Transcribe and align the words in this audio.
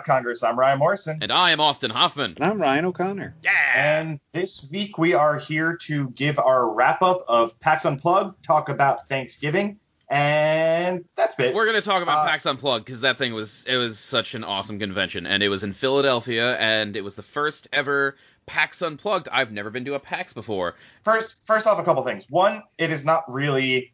Welcome 0.00 0.06
to 0.06 0.16
Robot 0.16 0.16
Congress. 0.16 0.42
I'm 0.42 0.58
Ryan 0.58 0.78
Morrison. 0.78 1.18
And 1.20 1.32
I 1.32 1.50
am 1.50 1.60
Austin 1.60 1.90
Hoffman. 1.90 2.34
And 2.36 2.44
I'm 2.44 2.60
Ryan 2.60 2.86
O'Connor. 2.86 3.34
Yeah! 3.42 3.50
And 3.74 4.20
this 4.32 4.66
week 4.70 4.98
we 4.98 5.14
are 5.14 5.38
here 5.38 5.76
to 5.82 6.08
give 6.10 6.38
our 6.38 6.72
wrap 6.72 7.02
up 7.02 7.24
of 7.28 7.58
PAX 7.60 7.84
Unplugged, 7.84 8.42
talk 8.42 8.68
about 8.68 9.08
Thanksgiving, 9.08 9.78
and 10.08 11.04
that's 11.16 11.38
it. 11.38 11.54
We're 11.54 11.66
gonna 11.66 11.82
talk 11.82 12.02
about 12.02 12.26
Uh, 12.26 12.30
PAX 12.30 12.46
Unplugged 12.46 12.84
because 12.84 13.02
that 13.02 13.18
thing 13.18 13.34
was 13.34 13.64
it 13.68 13.76
was 13.76 13.98
such 13.98 14.34
an 14.34 14.44
awesome 14.44 14.78
convention, 14.78 15.26
and 15.26 15.42
it 15.42 15.48
was 15.48 15.62
in 15.62 15.72
Philadelphia, 15.72 16.56
and 16.56 16.96
it 16.96 17.04
was 17.04 17.14
the 17.14 17.22
first 17.22 17.68
ever 17.72 18.16
PAX 18.46 18.82
Unplugged. 18.82 19.28
I've 19.30 19.52
never 19.52 19.70
been 19.70 19.84
to 19.84 19.94
a 19.94 20.00
PAX 20.00 20.32
before. 20.32 20.76
First, 21.04 21.44
first 21.46 21.66
off, 21.66 21.78
a 21.78 21.84
couple 21.84 22.02
things. 22.04 22.24
One, 22.28 22.62
it 22.78 22.90
is 22.90 23.04
not 23.04 23.24
really 23.28 23.92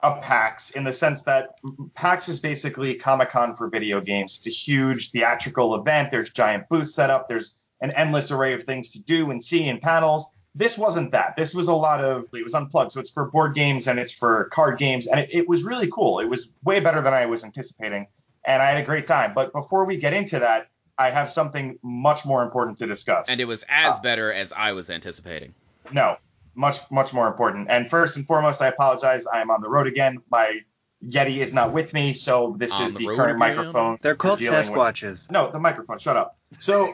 a 0.00 0.16
PAX 0.20 0.70
in 0.70 0.84
the 0.84 0.92
sense 0.92 1.22
that 1.22 1.58
PAX 1.94 2.28
is 2.28 2.38
basically 2.38 2.94
Comic 2.94 3.30
Con 3.30 3.56
for 3.56 3.68
video 3.68 4.00
games. 4.00 4.36
It's 4.38 4.46
a 4.46 4.50
huge 4.50 5.10
theatrical 5.10 5.74
event. 5.74 6.10
There's 6.10 6.30
giant 6.30 6.68
booths 6.68 6.94
set 6.94 7.10
up. 7.10 7.28
There's 7.28 7.56
an 7.80 7.90
endless 7.92 8.30
array 8.30 8.54
of 8.54 8.62
things 8.62 8.90
to 8.90 9.00
do 9.02 9.30
and 9.30 9.42
see 9.42 9.68
and 9.68 9.80
panels. 9.80 10.26
This 10.54 10.78
wasn't 10.78 11.12
that. 11.12 11.36
This 11.36 11.54
was 11.54 11.68
a 11.68 11.74
lot 11.74 12.02
of 12.02 12.26
it 12.32 12.42
was 12.42 12.54
unplugged, 12.54 12.92
so 12.92 13.00
it's 13.00 13.10
for 13.10 13.26
board 13.26 13.54
games 13.54 13.86
and 13.86 13.98
it's 13.98 14.10
for 14.12 14.44
card 14.46 14.78
games, 14.78 15.06
and 15.06 15.20
it, 15.20 15.30
it 15.32 15.48
was 15.48 15.62
really 15.62 15.88
cool. 15.88 16.20
It 16.20 16.26
was 16.28 16.50
way 16.64 16.80
better 16.80 17.00
than 17.00 17.12
I 17.14 17.26
was 17.26 17.44
anticipating, 17.44 18.06
and 18.44 18.62
I 18.62 18.70
had 18.70 18.78
a 18.78 18.84
great 18.86 19.06
time. 19.06 19.32
But 19.34 19.52
before 19.52 19.84
we 19.84 19.96
get 19.98 20.14
into 20.14 20.38
that, 20.40 20.68
I 20.96 21.10
have 21.10 21.30
something 21.30 21.78
much 21.82 22.24
more 22.24 22.42
important 22.42 22.78
to 22.78 22.86
discuss. 22.86 23.28
And 23.28 23.40
it 23.40 23.44
was 23.44 23.64
as 23.68 23.96
Ah. 23.98 24.00
better 24.00 24.32
as 24.32 24.52
I 24.52 24.72
was 24.72 24.90
anticipating. 24.90 25.54
No, 25.92 26.16
much 26.58 26.78
much 26.90 27.12
more 27.12 27.28
important. 27.28 27.68
And 27.70 27.88
first 27.88 28.16
and 28.16 28.26
foremost, 28.26 28.60
I 28.60 28.66
apologize. 28.66 29.26
I 29.26 29.40
am 29.40 29.50
on 29.50 29.62
the 29.62 29.68
road 29.70 29.86
again. 29.86 30.18
My 30.30 30.60
Yeti 31.02 31.38
is 31.38 31.54
not 31.54 31.72
with 31.72 31.94
me, 31.94 32.12
so 32.12 32.56
this 32.58 32.72
On 32.74 32.82
is 32.86 32.92
the 32.92 33.06
the 33.06 33.14
current 33.14 33.30
again? 33.30 33.38
microphone. 33.38 33.98
They're 34.02 34.16
called 34.16 34.40
dealing 34.40 34.56
with. 34.58 35.30
No, 35.30 35.50
the 35.50 35.60
microphone. 35.60 35.98
Shut 35.98 36.16
up. 36.16 36.36
So 36.58 36.92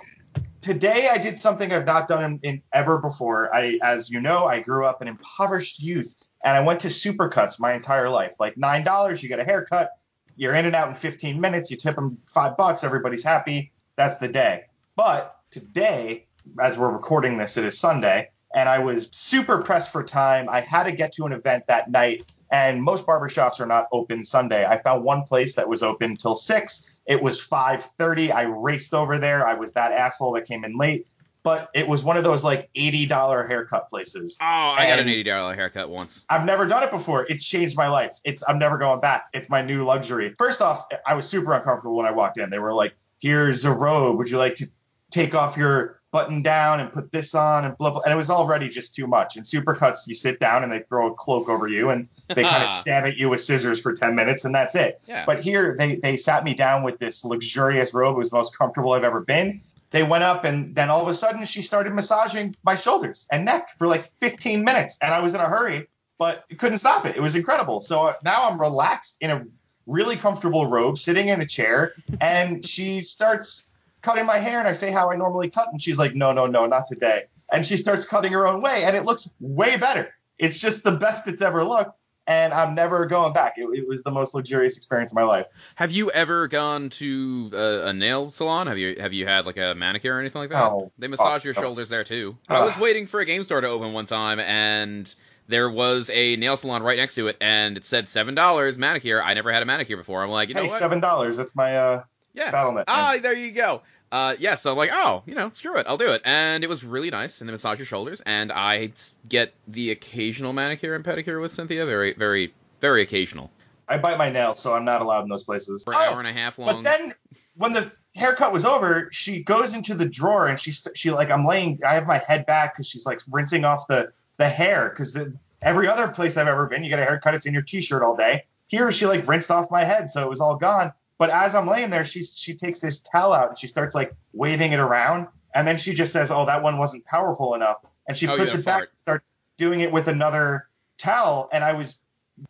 today 0.61 1.09
I 1.11 1.19
did 1.19 1.39
something 1.39 1.73
I've 1.73 1.87
not 1.87 2.07
done 2.07 2.23
in, 2.25 2.41
in 2.43 2.63
ever 2.73 2.99
before. 2.99 3.55
I, 3.55 3.79
as 3.83 4.11
you 4.11 4.21
know, 4.21 4.45
I 4.47 4.61
grew 4.61 4.85
up 4.85 5.01
an 5.01 5.09
impoverished 5.09 5.83
youth, 5.83 6.15
and 6.45 6.55
I 6.55 6.61
went 6.61 6.81
to 6.81 6.89
Supercuts 6.89 7.59
my 7.59 7.73
entire 7.73 8.11
life. 8.11 8.35
Like 8.39 8.59
nine 8.59 8.85
dollars, 8.85 9.23
you 9.23 9.29
get 9.31 9.41
a 9.41 9.45
haircut. 9.45 9.91
You're 10.37 10.55
in 10.55 10.67
and 10.67 10.75
out 10.77 10.89
in 10.89 10.95
15 10.95 11.41
minutes. 11.41 11.71
You 11.71 11.77
tip 11.79 11.95
them 11.95 12.19
five 12.27 12.57
bucks. 12.57 12.85
Everybody's 12.85 13.23
happy. 13.23 13.73
That's 13.97 14.19
the 14.19 14.29
day. 14.29 14.65
But 14.97 15.35
today, 15.51 16.27
as 16.61 16.77
we're 16.77 16.91
recording 16.91 17.39
this, 17.39 17.57
it 17.57 17.65
is 17.65 17.79
Sunday, 17.79 18.31
and 18.55 18.69
I 18.69 18.79
was 18.79 19.09
super 19.13 19.59
pressed 19.59 19.93
for 19.93 20.03
time. 20.03 20.49
I 20.49 20.61
had 20.61 20.85
to 20.85 20.93
get 20.93 21.13
to 21.15 21.27
an 21.27 21.33
event 21.33 21.67
that 21.67 21.91
night, 21.91 22.25
and 22.51 22.83
most 22.83 23.05
barbershops 23.05 23.61
are 23.61 23.67
not 23.67 23.89
open 23.93 24.25
Sunday. 24.25 24.65
I 24.65 24.81
found 24.81 25.03
one 25.03 25.25
place 25.25 25.57
that 25.57 25.69
was 25.69 25.83
open 25.83 26.17
till 26.17 26.37
six. 26.37 26.91
It 27.07 27.23
was 27.23 27.41
5:30. 27.41 28.33
I 28.33 28.43
raced 28.43 28.95
over 28.95 29.19
there. 29.19 29.47
I 29.47 29.55
was 29.55 29.73
that 29.73 29.93
asshole 29.93 30.33
that 30.33 30.47
came 30.47 30.65
in 30.65 30.79
late, 30.79 31.07
but 31.43 31.69
it 31.75 31.87
was 31.89 32.03
one 32.03 32.17
of 32.17 32.25
those 32.25 32.45
like 32.45 32.71
$80 32.75 33.47
haircut 33.47 33.91
places. 33.91 34.39
Oh, 34.41 34.45
I 34.45 34.87
got 34.87 35.01
an 35.01 35.09
eighty 35.09 35.25
dollar 35.25 35.55
haircut 35.55 35.91
once. 35.91 36.25
I've 36.31 36.45
never 36.45 36.65
done 36.67 36.85
it 36.85 36.91
before. 36.91 37.27
It 37.29 37.41
changed 37.41 37.77
my 37.77 37.89
life. 37.89 38.17
It's 38.23 38.45
I'm 38.47 38.59
never 38.59 38.79
going 38.79 39.01
back. 39.01 39.27
It's 39.35 39.51
my 39.51 39.63
new 39.63 39.85
luxury. 39.85 40.35
First 40.39 40.63
off, 40.63 40.87
I 41.05 41.15
was 41.15 41.29
super 41.29 41.53
uncomfortable 41.53 41.97
when 41.97 42.07
I 42.07 42.13
walked 42.13 42.39
in. 42.39 42.51
They 42.51 42.61
were 42.61 42.73
like, 42.73 42.95
"Here's 43.19 43.65
a 43.65 43.73
robe. 43.73 44.17
Would 44.17 44.31
you 44.31 44.39
like 44.39 44.55
to 44.57 44.69
take 45.11 45.35
off 45.35 45.57
your 45.57 46.01
button 46.15 46.43
down 46.43 46.79
and 46.79 46.93
put 46.93 47.11
this 47.11 47.35
on 47.35 47.65
and 47.65 47.77
blah 47.77 47.91
blah?" 47.91 48.03
And 48.03 48.13
it 48.13 48.17
was 48.17 48.31
already 48.31 48.69
just 48.69 48.95
too 48.95 49.09
much. 49.09 49.37
In 49.37 49.43
Supercuts, 49.43 50.07
you 50.07 50.15
sit 50.15 50.39
down 50.39 50.63
and 50.63 50.73
they 50.73 50.79
throw 50.79 51.09
a 51.09 51.15
cloak 51.15 51.49
over 51.49 51.67
you 51.67 51.91
and 51.91 52.09
they 52.29 52.43
kind 52.53 52.63
of 52.63 52.69
stab 52.69 53.05
at 53.05 53.17
you 53.17 53.29
with 53.29 53.43
scissors 53.43 53.81
for 53.81 53.93
10 53.93 54.15
minutes 54.15 54.45
and 54.45 54.55
that's 54.55 54.77
it. 54.77 55.01
Yeah. 55.09 55.25
But 55.27 55.43
here 55.43 55.75
they 55.77 55.97
they 55.97 56.17
sat 56.17 56.45
me 56.45 56.55
down 56.55 56.85
with 56.85 56.99
this 57.01 57.25
luxurious 57.25 57.93
robe. 57.93 58.15
It 58.15 58.19
was 58.19 58.31
the 58.31 58.37
most 58.37 58.57
comfortable 58.57 58.93
I've 58.93 59.05
ever 59.05 59.21
been. 59.21 59.61
They 59.91 60.05
went 60.05 60.25
up 60.25 60.45
and 60.45 60.75
then 60.75 60.89
all 60.89 61.03
of 61.03 61.09
a 61.09 61.15
sudden 61.15 61.45
she 61.45 61.63
started 61.63 61.93
massaging 61.93 62.57
my 62.63 62.77
shoulders 62.77 63.27
and 63.31 63.45
neck 63.45 63.77
for 63.79 63.89
like 63.89 64.05
15 64.05 64.65
minutes 64.65 64.97
and 65.03 65.13
I 65.13 65.21
was 65.21 65.35
in 65.35 65.41
a 65.41 65.49
hurry, 65.49 65.89
but 66.19 66.45
couldn't 66.59 66.79
stop 66.79 67.07
it. 67.07 67.17
It 67.17 67.23
was 67.23 67.35
incredible. 67.35 67.81
So 67.81 68.15
now 68.23 68.49
I'm 68.49 68.61
relaxed 68.61 69.17
in 69.21 69.31
a 69.31 69.45
really 69.87 70.17
comfortable 70.17 70.67
robe, 70.67 70.99
sitting 70.99 71.29
in 71.29 71.41
a 71.41 71.47
chair, 71.47 71.95
and 72.21 72.65
she 72.65 73.01
starts 73.01 73.69
cutting 74.05 74.27
my 74.27 74.39
hair 74.39 74.59
and 74.59 74.69
I 74.69 74.73
say 74.73 74.91
how 74.91 75.11
I 75.11 75.17
normally 75.17 75.51
cut 75.51 75.69
and 75.73 75.81
she's 75.81 75.99
like, 75.99 76.15
"No, 76.15 76.33
no, 76.33 76.47
no, 76.47 76.67
not 76.67 76.87
today." 76.87 77.25
And 77.51 77.67
she 77.67 77.77
starts 77.77 78.05
cutting 78.05 78.33
her 78.33 78.47
own 78.47 78.63
way 78.63 78.85
and 78.85 78.97
it 78.97 79.05
looks 79.05 79.29
way 79.41 79.77
better. 79.77 80.15
It's 80.39 80.61
just 80.61 80.85
the 80.85 80.93
best 80.93 81.27
it's 81.29 81.43
ever 81.43 81.65
looked 81.65 81.99
and 82.27 82.53
I'm 82.55 82.75
never 82.75 83.07
going 83.07 83.33
back. 83.33 83.55
It, 83.59 83.69
it 83.79 83.87
was 83.87 84.03
the 84.03 84.11
most 84.11 84.35
luxurious 84.35 84.77
experience 84.77 85.13
of 85.13 85.17
my 85.17 85.25
life. 85.25 85.47
Have 85.75 85.91
you 85.91 86.11
ever 86.11 86.49
gone 86.49 86.89
to 86.91 87.51
a, 87.53 87.89
a 87.89 87.93
nail 87.93 88.33
salon? 88.33 88.67
Have 88.67 88.79
you 88.79 88.97
have 88.99 89.13
you 89.13 89.27
had 89.27 89.47
like 89.47 89.59
a 89.59 89.75
manicure 89.75 90.17
or 90.17 90.21
anything 90.21 90.41
like 90.41 90.51
that? 90.51 90.59
No. 90.59 90.93
They 90.99 91.09
massage 91.09 91.43
Oh, 91.43 91.45
your 91.45 91.55
no. 91.55 91.61
shoulders 91.63 91.89
there 91.89 92.05
too. 92.05 92.37
I 92.49 92.65
was 92.65 92.77
waiting 92.79 93.07
for 93.07 93.21
a 93.21 93.25
game 93.25 93.45
store 93.45 93.61
to 93.61 93.69
open 93.69 93.93
one 93.93 94.07
time 94.07 94.41
and 94.41 95.13
there 95.47 95.71
was 95.71 96.11
a 96.13 96.37
nail 96.37 96.57
salon 96.57 96.83
right 96.83 96.97
next 96.97 97.17
to 97.17 97.29
it 97.29 97.37
and 97.41 97.77
it 97.77 97.85
said 97.85 98.09
seven 98.09 98.35
dollars 98.35 98.79
manicure. 98.79 99.23
I 99.23 99.35
never 99.35 99.53
had 99.53 99.63
a 99.63 99.67
manicure 99.67 99.97
before. 99.99 100.23
I'm 100.23 100.31
like, 100.31 100.49
you 100.49 100.55
know 100.55 100.63
hey, 100.63 100.69
what? 100.69 100.79
seven 100.79 101.01
dollars. 101.01 101.37
That's 101.37 101.55
my 101.55 101.77
uh, 101.77 102.05
yeah. 102.33 102.51
BattleNet. 102.51 102.85
Ah, 102.89 103.19
there 103.21 103.37
you 103.37 103.53
go. 103.53 103.83
Uh, 104.15 104.37
yeah, 104.39 104.55
so 104.55 104.71
I'm 104.71 104.77
like, 104.77 104.91
oh, 104.93 105.25
you 105.27 105.35
know, 105.35 105.51
screw 105.51 105.77
it, 105.77 105.87
I'll 105.89 105.99
do 105.99 106.13
it. 106.13 106.23
And 106.25 106.63
it 106.63 106.69
was 106.69 106.85
really 106.85 107.11
nice, 107.11 107.41
and 107.41 107.49
they 107.49 107.51
massage 107.51 107.81
your 107.81 107.87
shoulders, 107.87 108.21
and 108.25 108.53
I 108.53 108.93
get 109.29 109.53
the 109.67 109.91
occasional 109.91 110.53
manicure 110.53 110.95
and 110.95 111.05
pedicure 111.05 111.41
with 111.41 111.51
Cynthia, 111.51 111.85
very, 111.85 112.13
very, 112.13 112.55
very 112.81 113.03
occasional. 113.03 113.51
I 113.89 113.99
bite 113.99 114.17
my 114.17 114.31
nails, 114.31 114.61
so 114.61 114.73
I'm 114.73 114.85
not 114.85 115.03
allowed 115.03 115.25
in 115.25 115.31
those 115.31 115.43
places. 115.43 115.83
For 115.83 115.95
an 115.95 115.99
Oh, 116.01 116.13
hour 116.13 116.19
and 116.21 116.29
a 116.29 116.33
half 116.33 116.61
long. 116.61 116.85
But 116.85 116.97
then 116.99 117.15
when 117.57 117.73
the 117.73 117.91
haircut 118.15 118.53
was 118.53 118.65
over, 118.65 119.09
she 119.11 119.43
goes 119.43 119.75
into 119.75 119.95
the 119.95 120.09
drawer 120.09 120.47
and 120.47 120.61
she's 120.61 120.87
she 120.95 121.11
like 121.11 121.31
I'm 121.31 121.45
laying. 121.45 121.81
I 121.85 121.95
have 121.95 122.07
my 122.07 122.19
head 122.19 122.47
back 122.47 122.75
because 122.75 122.87
she's 122.87 123.05
like 123.05 123.19
rinsing 123.29 123.65
off 123.65 123.89
the 123.89 124.13
the 124.37 124.49
hair 124.49 124.91
because 124.91 125.19
every 125.61 125.89
other 125.89 126.07
place 126.07 126.37
I've 126.37 126.47
ever 126.47 126.67
been, 126.67 126.85
you 126.85 126.89
get 126.89 127.01
a 127.01 127.05
haircut, 127.05 127.35
it's 127.35 127.47
in 127.47 127.53
your 127.53 127.63
t-shirt 127.63 128.03
all 128.03 128.17
day. 128.17 128.45
Here 128.69 128.93
she 128.93 129.07
like 129.07 129.27
rinsed 129.27 129.51
off 129.51 129.73
my 129.73 129.83
head, 129.85 130.09
so 130.09 130.23
it 130.23 130.29
was 130.31 130.41
all 130.41 130.57
gone. 130.57 130.93
But 131.19 131.31
as 131.31 131.55
I'm 131.55 131.69
laying 131.69 131.91
there, 131.91 132.05
she 132.05 132.23
she 132.23 132.55
takes 132.55 132.81
this 132.81 133.01
towel 133.01 133.33
out 133.33 133.51
and 133.51 133.59
she 133.59 133.67
starts 133.67 133.95
like 133.95 134.15
waving 134.33 134.73
it 134.73 134.81
around, 134.81 135.29
and 135.55 135.67
then 135.67 135.77
she 135.77 135.95
just 135.95 136.13
says, 136.13 136.31
"Oh, 136.31 136.47
that 136.47 136.63
one 136.63 136.79
wasn't 136.79 137.05
powerful 137.05 137.55
enough," 137.55 137.85
and 138.09 138.17
she 138.17 138.27
Oh, 138.27 138.37
puts 138.37 138.53
you 138.53 138.59
it 138.59 138.65
back, 138.65 138.83
and 138.83 139.01
starts 139.01 139.25
doing 139.57 139.81
it 139.81 139.93
with 139.93 140.09
another 140.09 140.69
towel, 140.99 141.49
and 141.53 141.63
I 141.63 141.75
was 141.75 141.97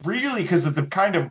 really 0.05 0.43
because 0.43 0.67
of 0.67 0.75
the 0.75 0.87
kind 0.87 1.15
of 1.17 1.31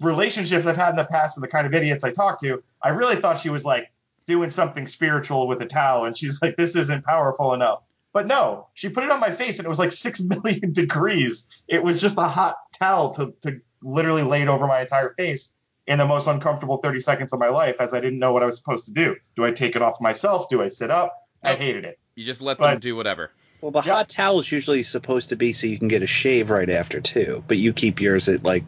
relationships 0.00 0.64
I've 0.64 0.76
had 0.76 0.90
in 0.90 0.96
the 0.96 1.04
past 1.04 1.36
and 1.36 1.44
the 1.44 1.48
kind 1.48 1.66
of 1.66 1.74
idiots 1.74 2.04
I 2.04 2.10
talk 2.10 2.40
to, 2.40 2.62
I 2.82 2.90
really 2.90 3.16
thought 3.16 3.38
she 3.38 3.50
was 3.50 3.64
like 3.64 3.90
doing 4.24 4.48
something 4.48 4.86
spiritual 4.86 5.48
with 5.48 5.60
a 5.60 5.66
towel, 5.66 6.06
and 6.06 6.16
she's 6.16 6.40
like, 6.40 6.56
"This 6.56 6.74
isn't 6.74 7.04
powerful 7.04 7.52
enough." 7.52 7.82
But 8.14 8.26
no, 8.26 8.68
she 8.74 8.88
put 8.88 9.04
it 9.04 9.10
on 9.10 9.20
my 9.20 9.30
face, 9.30 9.58
and 9.58 9.66
it 9.66 9.68
was 9.68 9.78
like 9.78 9.92
six 9.92 10.20
million 10.44 10.72
degrees. 10.72 11.46
It 11.68 11.82
was 11.82 12.00
just 12.00 12.16
a 12.16 12.28
hot 12.28 12.56
towel 12.78 13.14
to, 13.14 13.34
to 13.42 13.60
literally 13.82 14.22
laid 14.22 14.48
over 14.48 14.66
my 14.66 14.80
entire 14.80 15.10
face 15.10 15.52
in 15.86 15.98
the 15.98 16.06
most 16.06 16.26
uncomfortable 16.28 16.76
30 16.78 17.00
seconds 17.00 17.32
of 17.32 17.40
my 17.40 17.48
life, 17.48 17.76
as 17.80 17.92
I 17.94 18.00
didn't 18.00 18.18
know 18.18 18.32
what 18.32 18.42
I 18.42 18.46
was 18.46 18.56
supposed 18.56 18.86
to 18.86 18.92
do. 18.92 19.16
Do 19.36 19.44
I 19.44 19.50
take 19.50 19.74
it 19.76 19.82
off 19.82 20.00
myself? 20.00 20.48
Do 20.48 20.62
I 20.62 20.68
sit 20.68 20.90
up? 20.90 21.14
I 21.42 21.54
hated 21.54 21.84
it. 21.84 21.98
you 22.14 22.24
just 22.24 22.40
let 22.42 22.58
but- 22.58 22.70
them 22.70 22.80
do 22.80 22.94
whatever. 22.96 23.30
Well, 23.60 23.70
the 23.70 23.80
Yeah. 23.82 23.94
hot 23.94 24.08
towel 24.08 24.40
is 24.40 24.50
usually 24.50 24.82
supposed 24.82 25.28
to 25.28 25.36
be 25.36 25.52
so 25.52 25.66
you 25.68 25.78
can 25.78 25.86
get 25.88 26.02
a 26.02 26.06
shave 26.06 26.50
right 26.50 26.68
after 26.68 27.00
too, 27.00 27.44
but 27.46 27.56
you 27.58 27.72
keep 27.72 28.00
yours 28.00 28.28
at 28.28 28.42
like 28.42 28.64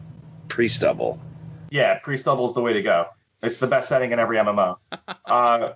pre-stubble. 0.47 1.19
Yeah, 1.69 1.95
pre-stubble 1.99 2.47
is 2.47 2.53
the 2.53 2.61
way 2.61 2.73
to 2.73 2.81
go. 2.81 3.07
It's 3.43 3.57
the 3.57 3.67
best 3.67 3.89
setting 3.89 4.11
in 4.13 4.19
every 4.19 4.37
MMO. 4.37 4.77
Uh, 5.25 5.73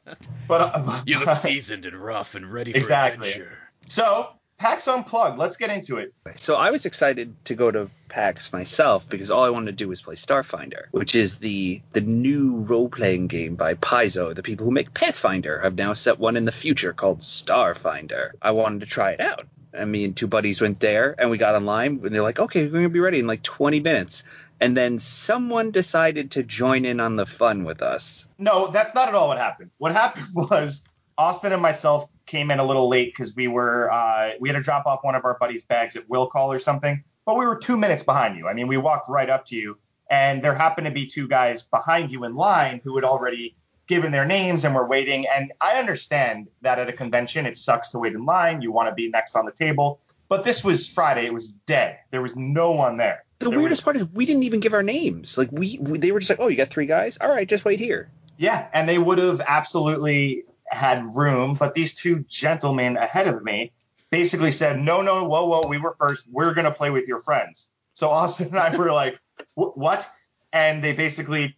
but 0.47 0.61
uh, 0.61 1.01
You 1.05 1.19
look 1.19 1.31
seasoned 1.37 1.85
and 1.85 1.95
rough 1.97 2.35
and 2.35 2.51
ready 2.51 2.71
for 2.71 2.77
Exactly. 2.77 3.27
adventure. 3.29 3.57
So, 3.87 4.29
PAX 4.59 4.87
Unplugged. 4.87 5.39
Let's 5.39 5.57
get 5.57 5.69
into 5.69 5.97
it. 5.97 6.13
So 6.35 6.55
I 6.55 6.71
was 6.71 6.85
excited 6.85 7.33
to 7.45 7.55
go 7.55 7.71
to 7.71 7.89
PAX 8.09 8.51
myself 8.51 9.07
because 9.09 9.31
all 9.31 9.43
I 9.43 9.49
wanted 9.49 9.71
to 9.71 9.83
do 9.83 9.87
was 9.87 10.01
play 10.01 10.15
Starfinder, 10.15 10.83
which 10.91 11.15
is 11.15 11.37
the 11.39 11.81
the 11.93 12.01
new 12.01 12.57
role-playing 12.57 13.27
game 13.27 13.55
by 13.55 13.75
Paizo, 13.75 14.35
the 14.35 14.43
people 14.43 14.65
who 14.65 14.71
make 14.71 14.93
Pathfinder 14.93 15.59
have 15.61 15.75
now 15.75 15.93
set 15.93 16.19
one 16.19 16.35
in 16.35 16.45
the 16.45 16.51
future 16.51 16.93
called 16.93 17.19
Starfinder. 17.21 18.31
I 18.41 18.51
wanted 18.51 18.81
to 18.81 18.85
try 18.85 19.11
it 19.11 19.21
out. 19.21 19.47
and 19.71 19.91
me 19.91 20.03
and 20.03 20.17
two 20.17 20.27
buddies 20.27 20.59
went 20.59 20.79
there, 20.79 21.13
and 21.17 21.29
we 21.29 21.37
got 21.37 21.53
online, 21.53 22.01
and 22.03 22.13
they're 22.13 22.23
like, 22.23 22.39
"Okay, 22.39 22.65
we're 22.65 22.79
gonna 22.79 22.89
be 22.89 22.99
ready 22.99 23.19
in 23.19 23.27
like 23.27 23.43
20 23.43 23.79
minutes." 23.79 24.23
And 24.59 24.75
then 24.75 24.97
someone 24.99 25.71
decided 25.71 26.31
to 26.31 26.43
join 26.43 26.83
in 26.85 26.99
on 26.99 27.15
the 27.15 27.25
fun 27.25 27.63
with 27.63 27.81
us. 27.81 28.25
No, 28.37 28.67
that's 28.67 28.93
not 28.95 29.07
at 29.07 29.15
all 29.15 29.27
what 29.29 29.37
happened. 29.37 29.69
What 29.77 29.93
happened 29.93 30.27
was 30.33 30.83
Austin 31.17 31.53
and 31.53 31.61
myself 31.61 32.09
came 32.29 32.51
in 32.51 32.59
a 32.59 32.63
little 32.65 32.87
late 32.87 33.13
because 33.13 33.35
we 33.35 33.47
were 33.47 33.91
uh, 33.91 34.31
we 34.39 34.47
had 34.47 34.55
to 34.55 34.61
drop 34.61 34.85
off 34.85 34.99
one 35.03 35.15
of 35.15 35.25
our 35.25 35.35
buddies' 35.39 35.63
bags 35.63 35.95
at 35.95 36.07
will 36.09 36.27
call 36.27 36.51
or 36.51 36.59
something, 36.59 37.03
but 37.25 37.35
we 37.37 37.45
were 37.45 37.57
two 37.57 37.75
minutes 37.75 38.03
behind 38.03 38.37
you. 38.37 38.47
I 38.47 38.53
mean, 38.53 38.67
we 38.67 38.77
walked 38.77 39.09
right 39.09 39.29
up 39.29 39.45
to 39.47 39.55
you, 39.55 39.77
and 40.09 40.41
there 40.43 40.53
happened 40.53 40.85
to 40.85 40.91
be 40.91 41.05
two 41.07 41.27
guys 41.27 41.61
behind 41.63 42.11
you 42.11 42.23
in 42.23 42.35
line 42.35 42.79
who 42.83 42.95
had 42.95 43.03
already 43.03 43.55
given 43.87 44.11
their 44.11 44.25
names 44.25 44.63
and 44.65 44.75
were 44.75 44.85
waiting. 44.87 45.25
And 45.35 45.51
I 45.59 45.79
understand 45.79 46.47
that 46.61 46.77
at 46.77 46.87
a 46.89 46.93
convention 46.93 47.45
it 47.47 47.57
sucks 47.57 47.89
to 47.89 47.99
wait 47.99 48.13
in 48.13 48.23
line. 48.23 48.61
You 48.61 48.71
want 48.71 48.87
to 48.89 48.93
be 48.93 49.09
next 49.09 49.35
on 49.35 49.45
the 49.45 49.51
table, 49.51 49.99
but 50.27 50.43
this 50.43 50.63
was 50.63 50.87
Friday. 50.87 51.25
It 51.25 51.33
was 51.33 51.49
dead. 51.49 51.97
There 52.11 52.21
was 52.21 52.35
no 52.35 52.71
one 52.71 52.97
there. 52.97 53.23
The 53.39 53.49
There 53.49 53.57
weirdest 53.57 53.81
was- 53.81 53.83
part 53.85 53.95
is 53.97 54.05
we 54.13 54.25
didn't 54.27 54.43
even 54.43 54.59
give 54.59 54.73
our 54.75 54.83
names. 54.83 55.37
Like 55.37 55.51
we, 55.51 55.79
we, 55.81 55.97
they 55.97 56.11
were 56.11 56.19
just 56.19 56.29
like, 56.29 56.39
"Oh, 56.39 56.47
you 56.49 56.57
got 56.57 56.67
three 56.69 56.85
guys? 56.85 57.17
All 57.19 57.29
right, 57.29 57.47
just 57.49 57.65
wait 57.65 57.79
here." 57.79 58.11
Yeah, 58.37 58.67
and 58.73 58.87
they 58.87 58.97
would 58.99 59.17
have 59.17 59.41
absolutely 59.45 60.43
had 60.69 61.15
room, 61.15 61.55
but 61.55 61.73
these 61.73 61.93
two 61.93 62.19
gentlemen 62.27 62.97
ahead 62.97 63.27
of 63.27 63.43
me 63.43 63.71
basically 64.09 64.51
said, 64.51 64.79
"No, 64.79 65.01
no, 65.01 65.25
whoa, 65.25 65.45
whoa, 65.45 65.67
we 65.67 65.77
were 65.77 65.95
first. 65.99 66.25
We're 66.31 66.53
gonna 66.53 66.71
play 66.71 66.89
with 66.89 67.07
your 67.07 67.19
friends." 67.19 67.67
So 67.93 68.09
Austin 68.09 68.47
and 68.47 68.59
I 68.59 68.75
were 68.75 68.91
like, 68.91 69.19
"What?" 69.55 70.09
And 70.53 70.83
they 70.83 70.93
basically, 70.93 71.57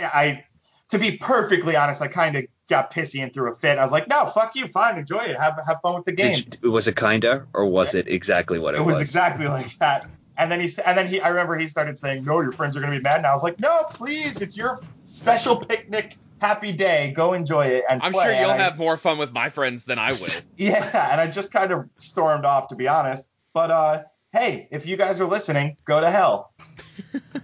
I, 0.00 0.44
to 0.90 0.98
be 0.98 1.16
perfectly 1.16 1.76
honest, 1.76 2.02
I 2.02 2.08
kind 2.08 2.36
of 2.36 2.44
got 2.68 2.92
pissy 2.92 3.22
and 3.22 3.32
threw 3.32 3.50
a 3.50 3.54
fit. 3.54 3.78
I 3.78 3.82
was 3.82 3.92
like, 3.92 4.08
"No, 4.08 4.26
fuck 4.26 4.54
you, 4.54 4.68
fine, 4.68 4.98
enjoy 4.98 5.18
it, 5.20 5.36
have 5.38 5.58
have 5.66 5.80
fun 5.82 5.94
with 5.94 6.04
the 6.04 6.12
game." 6.12 6.36
You- 6.62 6.70
was 6.70 6.86
it 6.88 6.96
kinda, 6.96 7.46
or 7.52 7.66
was 7.66 7.94
it 7.94 8.08
exactly 8.08 8.58
what 8.58 8.74
it, 8.74 8.80
It 8.80 8.84
was 8.84 9.00
exactly 9.00 9.46
like 9.46 9.76
that. 9.78 10.08
And 10.36 10.52
then 10.52 10.60
he 10.60 10.70
and 10.84 10.96
then 10.96 11.08
he 11.08 11.20
I 11.20 11.30
remember 11.30 11.58
he 11.58 11.66
started 11.66 11.98
saying, 11.98 12.24
"No, 12.24 12.40
your 12.40 12.52
friends 12.52 12.76
are 12.76 12.80
going 12.80 12.92
to 12.92 12.98
be 12.98 13.02
mad." 13.02 13.16
And 13.16 13.26
I 13.26 13.34
was 13.34 13.42
like, 13.42 13.58
"No, 13.58 13.84
please, 13.90 14.40
it's 14.40 14.56
your 14.56 14.80
special 15.04 15.56
picnic, 15.56 16.16
happy 16.40 16.72
day. 16.72 17.12
Go 17.14 17.32
enjoy 17.32 17.66
it." 17.66 17.84
And 17.88 18.02
I'm 18.02 18.12
play." 18.12 18.24
sure 18.24 18.40
you'll 18.40 18.50
I- 18.50 18.56
have 18.58 18.78
more 18.78 18.96
fun 18.96 19.18
with 19.18 19.32
my 19.32 19.48
friends 19.48 19.84
than 19.84 19.98
I 19.98 20.12
will. 20.12 20.28
Yeah, 20.56 21.12
and 21.12 21.20
I 21.20 21.30
just 21.30 21.52
kind 21.52 21.72
of 21.72 21.88
stormed 21.98 22.44
off 22.44 22.68
to 22.68 22.76
be 22.76 22.88
honest. 22.88 23.24
But 23.52 23.70
uh, 23.70 24.02
hey, 24.32 24.68
if 24.70 24.86
you 24.86 24.96
guys 24.96 25.20
are 25.20 25.26
listening, 25.26 25.76
go 25.84 26.00
to 26.00 26.10
hell. 26.10 26.52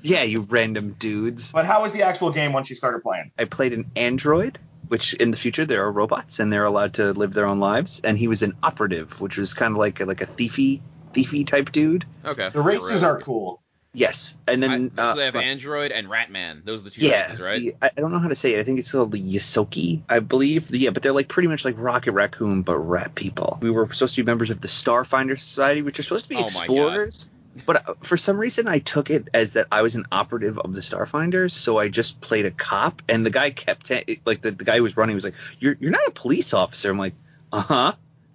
Yeah, 0.03 0.23
you 0.23 0.41
random 0.41 0.95
dudes. 0.99 1.51
But 1.51 1.65
how 1.65 1.81
was 1.81 1.93
the 1.93 2.03
actual 2.03 2.31
game 2.31 2.53
once 2.53 2.69
you 2.69 2.77
started 2.77 3.03
playing? 3.03 3.31
I 3.39 3.45
played 3.47 3.73
an 3.73 3.91
android, 3.97 4.59
which 4.89 5.15
in 5.15 5.31
the 5.31 5.37
future 5.39 5.65
there 5.65 5.87
are 5.87 5.91
robots 5.91 6.41
and 6.41 6.53
they're 6.53 6.67
allowed 6.67 6.95
to 6.95 7.13
live 7.15 7.33
their 7.33 7.47
own 7.47 7.59
lives, 7.59 8.03
and 8.05 8.19
he 8.19 8.29
was 8.29 8.43
an 8.43 8.55
operative, 8.63 9.19
which 9.23 9.39
was 9.39 9.55
kind 9.55 9.73
of 9.73 9.79
like 9.79 10.01
a, 10.01 10.05
like 10.05 10.21
a 10.21 10.27
thiefy 10.27 10.81
thiefy 11.15 11.47
type 11.47 11.73
dude. 11.73 12.05
Okay. 12.23 12.51
The 12.51 12.61
races 12.61 13.03
Rogue. 13.03 13.05
are 13.05 13.21
cool. 13.21 13.63
Yes, 13.97 14.37
and 14.49 14.65
I, 14.65 14.69
then 14.69 14.93
so 14.97 15.03
uh, 15.03 15.15
they 15.15 15.25
have 15.27 15.35
but- 15.35 15.45
Android 15.45 15.93
and 15.93 16.09
Ratman. 16.09 16.65
Those 16.65 16.81
are 16.81 16.85
the 16.85 16.91
two 16.91 17.07
yeah, 17.07 17.27
races, 17.27 17.41
right? 17.41 17.61
the- 17.61 17.75
I 17.81 17.91
I 17.97 18.01
don't 18.01 18.11
know 18.11 18.19
how 18.19 18.29
to 18.29 18.35
say 18.35 18.55
it. 18.55 18.61
I 18.61 18.65
think 18.65 18.81
it's 18.81 18.91
called 18.91 19.13
the 19.13 19.23
Ysoki, 19.23 20.03
I 20.09 20.19
believe. 20.19 20.75
Yeah, 20.75 20.91
but 20.91 21.05
they're 21.05 21.13
like 21.13 21.29
pretty 21.29 21.49
much 21.49 21.65
like 21.65 21.77
Rocket 21.79 22.11
Raccoon, 22.11 22.63
but 22.63 22.77
rat 22.77 23.15
people. 23.15 23.59
We 23.63 23.71
were 23.71 23.91
supposed 23.93 24.17
to 24.17 24.23
be 24.23 24.27
members 24.27 24.51
of 24.51 24.61
the 24.61 24.69
Starfinder 24.69 25.39
Society, 25.39 25.83
which 25.83 26.01
are 26.01 26.03
supposed 26.03 26.25
to 26.25 26.29
be 26.29 26.37
Oh 26.37 26.43
explorers. 26.45 27.31
But 27.67 27.89
uh, 27.89 27.95
for 28.03 28.17
some 28.17 28.37
reason, 28.37 28.67
I 28.67 28.81
took 28.81 29.11
it 29.11 29.29
as 29.33 29.53
that 29.53 29.69
I 29.71 29.83
was 29.83 29.95
an 29.95 30.07
operative 30.11 30.59
of 30.59 30.75
the 30.75 30.81
Starfinders, 30.81 31.53
so 31.53 31.79
I 31.79 31.87
just 31.89 32.21
played 32.21 32.47
a 32.47 32.51
cop. 32.51 33.01
And 33.09 33.25
the 33.25 33.31
guy 33.31 33.51
kept 33.51 33.87
ta- 33.87 34.13
like 34.25 34.43
the, 34.43 34.51
the 34.51 34.65
guy 34.65 34.79
who 34.79 34.83
was 34.83 34.97
running 34.97 35.15
was 35.15 35.23
like, 35.25 35.35
"You're 35.61 35.77
you're 35.79 35.93
not 35.93 36.09
a 36.09 36.11
police 36.11 36.53
officer." 36.53 36.91
I'm 36.91 36.99
like, 36.99 37.15
"Uh 37.53 37.61
huh." 37.61 37.93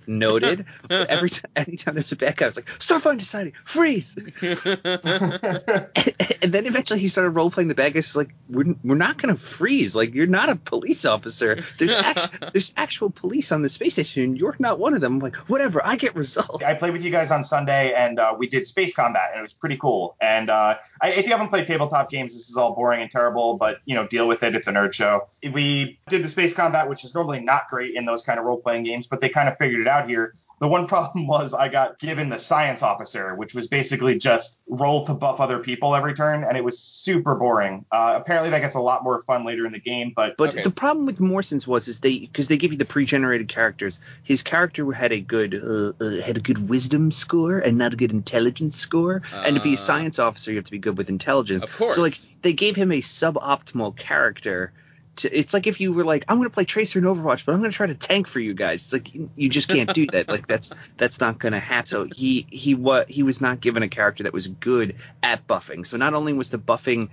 Noted. 0.09 0.65
But 0.89 1.11
every 1.11 1.29
time, 1.29 1.51
anytime 1.55 1.93
there's 1.93 2.11
a 2.11 2.15
bad 2.15 2.35
guy, 2.35 2.45
I 2.45 2.49
was 2.49 2.55
like, 2.55 2.65
Starfinder 2.65 3.19
Society, 3.19 3.53
freeze! 3.63 4.15
and 6.41 6.51
then 6.51 6.65
eventually 6.65 6.99
he 6.99 7.09
started 7.09 7.29
role 7.29 7.51
playing 7.51 7.67
the 7.67 7.75
bad 7.75 7.93
guys. 7.93 8.07
He's 8.07 8.15
like, 8.15 8.33
we're, 8.49 8.73
we're 8.83 8.95
not 8.95 9.21
going 9.21 9.35
to 9.35 9.39
freeze. 9.39 9.95
Like, 9.95 10.15
you're 10.15 10.25
not 10.25 10.49
a 10.49 10.55
police 10.55 11.05
officer. 11.05 11.63
There's 11.77 11.93
act- 11.93 12.43
there's 12.53 12.73
actual 12.75 13.11
police 13.11 13.51
on 13.51 13.61
the 13.61 13.69
space 13.69 13.93
station, 13.93 14.23
and 14.23 14.37
you're 14.37 14.55
not 14.57 14.79
one 14.79 14.95
of 14.95 15.01
them. 15.01 15.15
I'm 15.15 15.19
like, 15.19 15.35
whatever. 15.35 15.85
I 15.85 15.95
get 15.95 16.15
results. 16.15 16.63
I 16.63 16.73
played 16.73 16.93
with 16.93 17.03
you 17.03 17.11
guys 17.11 17.29
on 17.29 17.43
Sunday, 17.43 17.93
and 17.93 18.19
uh, 18.19 18.35
we 18.35 18.47
did 18.47 18.65
space 18.65 18.95
combat, 18.95 19.29
and 19.31 19.39
it 19.39 19.43
was 19.43 19.53
pretty 19.53 19.77
cool. 19.77 20.15
And 20.19 20.49
uh, 20.49 20.77
I, 20.99 21.11
if 21.11 21.25
you 21.25 21.31
haven't 21.31 21.49
played 21.49 21.67
tabletop 21.67 22.09
games, 22.09 22.33
this 22.33 22.49
is 22.49 22.55
all 22.55 22.73
boring 22.73 23.03
and 23.03 23.11
terrible, 23.11 23.57
but 23.57 23.77
you 23.85 23.93
know, 23.93 24.07
deal 24.07 24.27
with 24.27 24.41
it. 24.41 24.55
It's 24.55 24.65
a 24.65 24.71
nerd 24.71 24.93
show. 24.93 25.27
We 25.43 25.99
did 26.07 26.23
the 26.23 26.29
space 26.29 26.55
combat, 26.55 26.89
which 26.89 27.05
is 27.05 27.13
normally 27.13 27.41
not 27.41 27.67
great 27.69 27.93
in 27.93 28.05
those 28.05 28.23
kind 28.23 28.39
of 28.39 28.45
role 28.45 28.59
playing 28.59 28.85
games, 28.85 29.05
but 29.05 29.19
they 29.19 29.29
kind 29.29 29.47
of 29.47 29.55
figured 29.57 29.81
it 29.81 29.87
out 29.87 29.98
here. 30.07 30.33
The 30.61 30.67
one 30.67 30.87
problem 30.93 31.25
was 31.25 31.53
I 31.53 31.69
got 31.69 31.99
given 31.99 32.27
the 32.27 32.37
science 32.37 32.83
officer, 32.83 33.33
which 33.33 33.53
was 33.55 33.67
basically 33.67 34.17
just 34.17 34.59
roll 34.67 35.05
to 35.05 35.13
buff 35.13 35.39
other 35.39 35.59
people 35.59 35.95
every 35.95 36.13
turn, 36.13 36.43
and 36.43 36.57
it 36.57 36.63
was 36.65 36.79
super 36.79 37.35
boring. 37.35 37.85
Uh, 37.89 38.15
apparently, 38.17 38.49
that 38.49 38.59
gets 38.59 38.75
a 38.75 38.81
lot 38.81 39.01
more 39.05 39.21
fun 39.21 39.45
later 39.45 39.65
in 39.65 39.71
the 39.71 39.79
game, 39.79 40.11
but 40.13 40.35
But 40.37 40.49
Okay. 40.49 40.63
the 40.63 40.69
problem 40.71 41.05
with 41.05 41.21
Morrison's 41.21 41.65
was 41.65 41.87
is 41.87 42.01
they 42.01 42.19
because 42.19 42.49
they 42.49 42.57
give 42.57 42.73
you 42.73 42.77
the 42.77 42.83
pre-generated 42.83 43.47
characters. 43.47 44.01
His 44.23 44.43
character 44.43 44.91
had 44.91 45.13
a 45.13 45.21
good 45.21 45.55
uh, 45.55 45.93
uh, 46.03 46.21
had 46.21 46.35
a 46.35 46.41
good 46.41 46.67
wisdom 46.69 47.09
score 47.11 47.59
and 47.59 47.77
not 47.77 47.93
a 47.93 47.95
good 47.95 48.11
intelligence 48.11 48.75
score. 48.75 49.21
and 49.31 49.55
to 49.55 49.61
be 49.61 49.71
Uh. 49.71 49.75
a 49.75 49.77
science 49.77 50.19
officer, 50.19 50.51
you 50.51 50.57
have 50.57 50.65
to 50.65 50.71
be 50.71 50.79
good 50.79 50.97
with 50.97 51.07
intelligence. 51.09 51.63
Of 51.63 51.73
course. 51.73 51.95
So 51.95 52.01
like 52.01 52.17
they 52.41 52.51
gave 52.51 52.75
him 52.75 52.91
a 52.91 53.01
suboptimal 53.01 53.95
character. 53.95 54.73
To, 55.19 55.37
it's 55.37 55.53
like 55.53 55.67
if 55.67 55.79
you 55.79 55.93
were 55.93 56.03
like, 56.03 56.25
I'm 56.27 56.37
going 56.37 56.49
to 56.49 56.53
play 56.53 56.65
Tracer 56.65 56.99
in 56.99 57.05
Overwatch, 57.05 57.45
but 57.45 57.53
I'm 57.53 57.59
going 57.59 57.71
to 57.71 57.75
try 57.75 57.87
to 57.87 57.95
tank 57.95 58.27
for 58.27 58.39
you 58.39 58.53
guys. 58.53 58.83
It's 58.83 58.93
like 58.93 59.13
you 59.35 59.49
just 59.49 59.69
can't 59.69 59.93
do 59.93 60.07
that. 60.07 60.27
Like 60.27 60.47
that's 60.47 60.71
that's 60.97 61.19
not 61.19 61.39
going 61.39 61.53
to 61.53 61.59
happen. 61.59 61.85
So 61.85 62.03
he 62.03 62.45
he 62.49 62.75
what 62.75 63.09
he 63.09 63.23
was 63.23 63.41
not 63.41 63.61
given 63.61 63.83
a 63.83 63.89
character 63.89 64.23
that 64.23 64.33
was 64.33 64.47
good 64.47 64.95
at 65.23 65.47
buffing. 65.47 65.85
So 65.85 65.97
not 65.97 66.13
only 66.13 66.33
was 66.33 66.49
the 66.49 66.59
buffing 66.59 67.09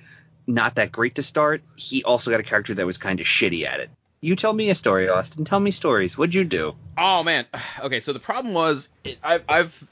not 0.46 0.76
that 0.76 0.92
great 0.92 1.16
to 1.16 1.22
start, 1.22 1.62
he 1.76 2.04
also 2.04 2.30
got 2.30 2.40
a 2.40 2.44
character 2.44 2.74
that 2.74 2.86
was 2.86 2.98
kind 2.98 3.20
of 3.20 3.26
shitty 3.26 3.66
at 3.66 3.80
it. 3.80 3.90
You 4.20 4.36
tell 4.36 4.52
me 4.52 4.70
a 4.70 4.74
story, 4.74 5.08
Austin. 5.08 5.44
Tell 5.44 5.60
me 5.60 5.70
stories. 5.70 6.16
What'd 6.16 6.34
you 6.34 6.44
do? 6.44 6.74
Oh 6.96 7.22
man. 7.22 7.46
Okay, 7.78 8.00
so 8.00 8.12
the 8.12 8.20
problem 8.20 8.54
was 8.54 8.90
it, 9.04 9.18
I've, 9.22 9.44
I've 9.48 9.86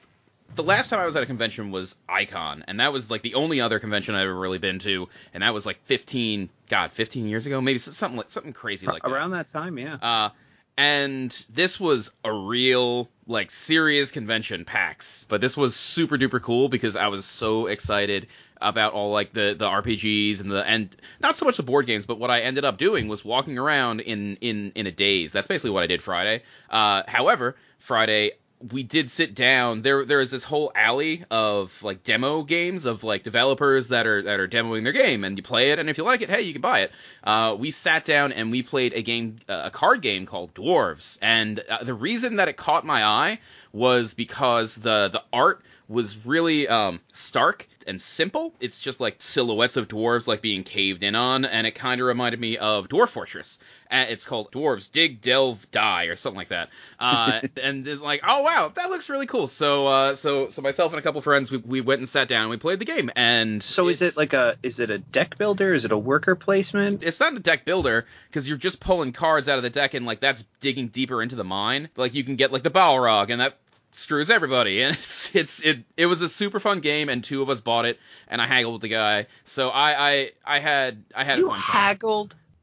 the 0.55 0.63
last 0.63 0.91
time 0.91 1.01
I 1.01 1.07
was 1.07 1.17
at 1.17 1.23
a 1.23 1.27
convention 1.27 1.71
was 1.71 1.97
Icon, 2.09 2.65
and 2.67 2.81
that 2.81 2.93
was 2.93 3.11
like 3.11 3.23
the 3.23 3.35
only 3.35 3.61
other 3.61 3.79
convention 3.79 4.15
I've 4.15 4.25
ever 4.25 4.35
really 4.39 4.59
been 4.59 4.79
to, 4.81 5.09
and 5.33 5.43
that 5.43 5.55
was 5.55 5.67
like 5.67 5.81
15, 5.83 6.49
God, 6.69 6.93
15 6.93 7.27
years 7.27 7.47
ago, 7.47 7.61
maybe 7.61 7.79
something 7.79 8.17
like 8.17 8.31
something 8.31 8.53
crazy 8.53 8.87
like 8.87 9.03
that. 9.03 9.11
Around 9.11 9.33
that 9.33 9.49
time, 9.49 9.79
yeah. 9.79 9.95
Uh, 9.97 10.31
and 10.77 11.31
this 11.51 11.79
was 11.79 12.13
a 12.25 12.33
real, 12.33 13.09
like, 13.29 13.51
serious 13.51 14.11
convention, 14.11 14.65
PAX. 14.65 15.25
But 15.29 15.41
this 15.41 15.57
was 15.57 15.77
super 15.77 16.19
duper 16.19 16.43
cool 16.43 16.69
because 16.69 16.97
I 16.97 17.07
was 17.09 17.25
so 17.25 17.67
excited 17.67 18.27
about 18.61 18.93
all 18.93 19.13
like 19.13 19.33
the 19.33 19.55
the 19.59 19.67
RPGs 19.67 20.41
and 20.41 20.51
the 20.51 20.67
and 20.67 20.95
not 21.21 21.37
so 21.37 21.45
much 21.45 21.57
the 21.57 21.63
board 21.63 21.87
games, 21.87 22.07
but 22.07 22.19
what 22.19 22.31
I 22.31 22.41
ended 22.41 22.65
up 22.65 22.79
doing 22.79 23.09
was 23.09 23.25
walking 23.25 23.59
around 23.59 24.01
in 24.01 24.37
in 24.37 24.73
in 24.75 24.87
a 24.87 24.93
daze. 24.93 25.33
That's 25.33 25.49
basically 25.49 25.71
what 25.71 25.83
I 25.83 25.87
did 25.87 26.03
Friday. 26.03 26.43
Uh, 26.71 27.03
however, 27.07 27.57
Friday 27.79 28.33
we 28.73 28.83
did 28.83 29.11
sit 29.11 29.35
down. 29.35 29.83
There 29.83 30.05
there 30.05 30.21
is 30.21 30.31
this 30.31 30.45
whole 30.45 30.73
alley 30.75 31.25
of 31.31 31.83
like 31.83 32.03
demo 32.03 32.43
games 32.43 32.87
of 32.87 33.05
like 33.05 33.23
developers 33.23 33.89
that 33.89 34.07
are 34.07 34.23
that 34.23 34.41
are 34.41 34.49
demoing 34.49 34.85
their 34.85 34.93
game, 34.93 35.25
and 35.25 35.37
you 35.37 35.43
play 35.43 35.71
it, 35.71 35.79
and 35.79 35.91
if 35.91 35.99
you 35.99 36.05
like 36.05 36.23
it, 36.23 36.31
hey, 36.31 36.43
you 36.43 36.53
can 36.53 36.63
buy 36.63 36.81
it. 36.81 36.93
Uh, 37.23 37.57
we 37.59 37.71
sat 37.71 38.05
down 38.05 38.33
and 38.33 38.51
we 38.51 38.63
played 38.63 38.93
a 38.95 39.03
game, 39.03 39.37
uh, 39.49 39.63
a 39.65 39.71
card 39.71 40.03
game 40.03 40.27
called 40.27 40.55
Dwarves, 40.55 41.19
and 41.21 41.61
uh, 41.69 41.85
the 41.85 41.95
reason 41.95 42.37
that 42.37 42.49
it 42.49 42.57
caught 42.57 42.87
my 42.87 43.05
eye 43.05 43.39
was 43.73 44.15
because 44.15 44.77
the 44.77 45.09
the 45.13 45.23
art 45.33 45.63
was 45.89 46.25
really 46.25 46.67
um, 46.69 47.01
stark 47.13 47.69
and 47.87 48.01
simple. 48.01 48.55
It's 48.61 48.81
just 48.81 49.01
like 49.01 49.17
silhouettes 49.19 49.77
of 49.77 49.89
dwarves 49.89 50.27
like 50.27 50.41
being 50.41 50.65
caved 50.65 51.03
in 51.03 51.15
on, 51.15 51.45
and 51.45 51.67
it 51.67 51.75
kind 51.75 52.01
of 52.01 52.07
reminded 52.07 52.41
me 52.41 52.57
of 52.57 52.89
Dwarf 52.89 53.11
Fortress. 53.11 53.59
It's 53.91 54.25
called 54.25 54.51
Dwarves 54.53 54.91
Dig, 54.91 55.21
Delve, 55.21 55.71
Die, 55.71 56.05
or 56.05 56.17
something 56.17 56.37
like 56.37 56.49
that. 56.49 56.71
Uh, 56.99 57.41
and 57.63 57.87
it's 57.87 58.01
like, 58.01 58.23
oh 58.27 58.43
wow, 58.43 58.73
that 58.75 58.91
looks 58.91 59.09
really 59.09 59.27
cool. 59.27 59.49
So, 59.49 59.87
uh, 59.87 60.15
so, 60.15 60.49
so 60.49 60.63
myself 60.63 60.93
and 60.93 60.99
a 60.99 61.03
couple 61.03 61.21
friends, 61.21 61.51
we, 61.51 61.59
we 61.59 61.81
went 61.81 62.01
and 62.01 62.09
sat 62.09 62.29
down 62.29 62.43
and 62.43 62.51
we 62.51 62.57
played 62.57 62.79
the 62.79 62.85
game. 62.85 63.11
And 63.15 63.63
So 63.63 63.89
is 63.89 64.03
it 64.03 64.17
like 64.17 64.33
a 64.33 64.57
is 64.63 64.81
it 64.81 64.91
a 64.91 64.99
deck 64.99 65.39
builder? 65.39 65.75
Is 65.75 65.85
it 65.85 65.93
a 65.93 65.99
worker 65.99 66.35
placement? 66.35 67.03
it's 67.03 67.21
not 67.21 67.35
a 67.35 67.41
deck 67.41 67.65
builder 67.65 68.07
because 68.29 68.49
you're 68.49 68.59
just 68.59 68.81
pulling 68.81 69.13
cards 69.13 69.49
out 69.49 69.57
of 69.59 69.63
the 69.63 69.71
deck 69.71 69.95
and 69.95 70.07
like 70.07 70.21
that's 70.21 70.47
digging 70.61 70.89
deeper 70.89 71.23
into 71.23 71.37
the 71.37 71.45
mine. 71.45 71.89
Like 71.97 72.15
you 72.15 72.25
can 72.25 72.37
get 72.37 72.53
like 72.53 72.63
the 72.63 72.71
Balrog 72.71 73.31
and 73.31 73.41
that 73.41 73.59
screws 73.93 74.31
everybody. 74.31 74.83
And 74.85 74.97
it's 74.97 75.35
it's 75.35 75.63
it 75.65 75.85
it 75.97 76.07
was 76.07 76.21
a 76.23 76.29
super 76.29 76.59
fun 76.61 76.81
game 76.81 77.09
and 77.09 77.23
two 77.23 77.43
of 77.43 77.51
us 77.51 77.61
bought 77.61 77.85
it 77.85 77.99
and 78.29 78.41
I 78.41 78.47
haggled 78.47 78.75
with 78.75 78.83
the 78.83 78.89
guy. 78.89 79.27
So 79.45 79.69
I 79.69 80.11
I 80.11 80.31
I 80.45 80.59
had 80.59 81.05
I 81.15 81.25
had 81.25 81.39
You 81.39 81.47
a 81.47 81.51
fun 81.51 81.61
time. 81.61 81.73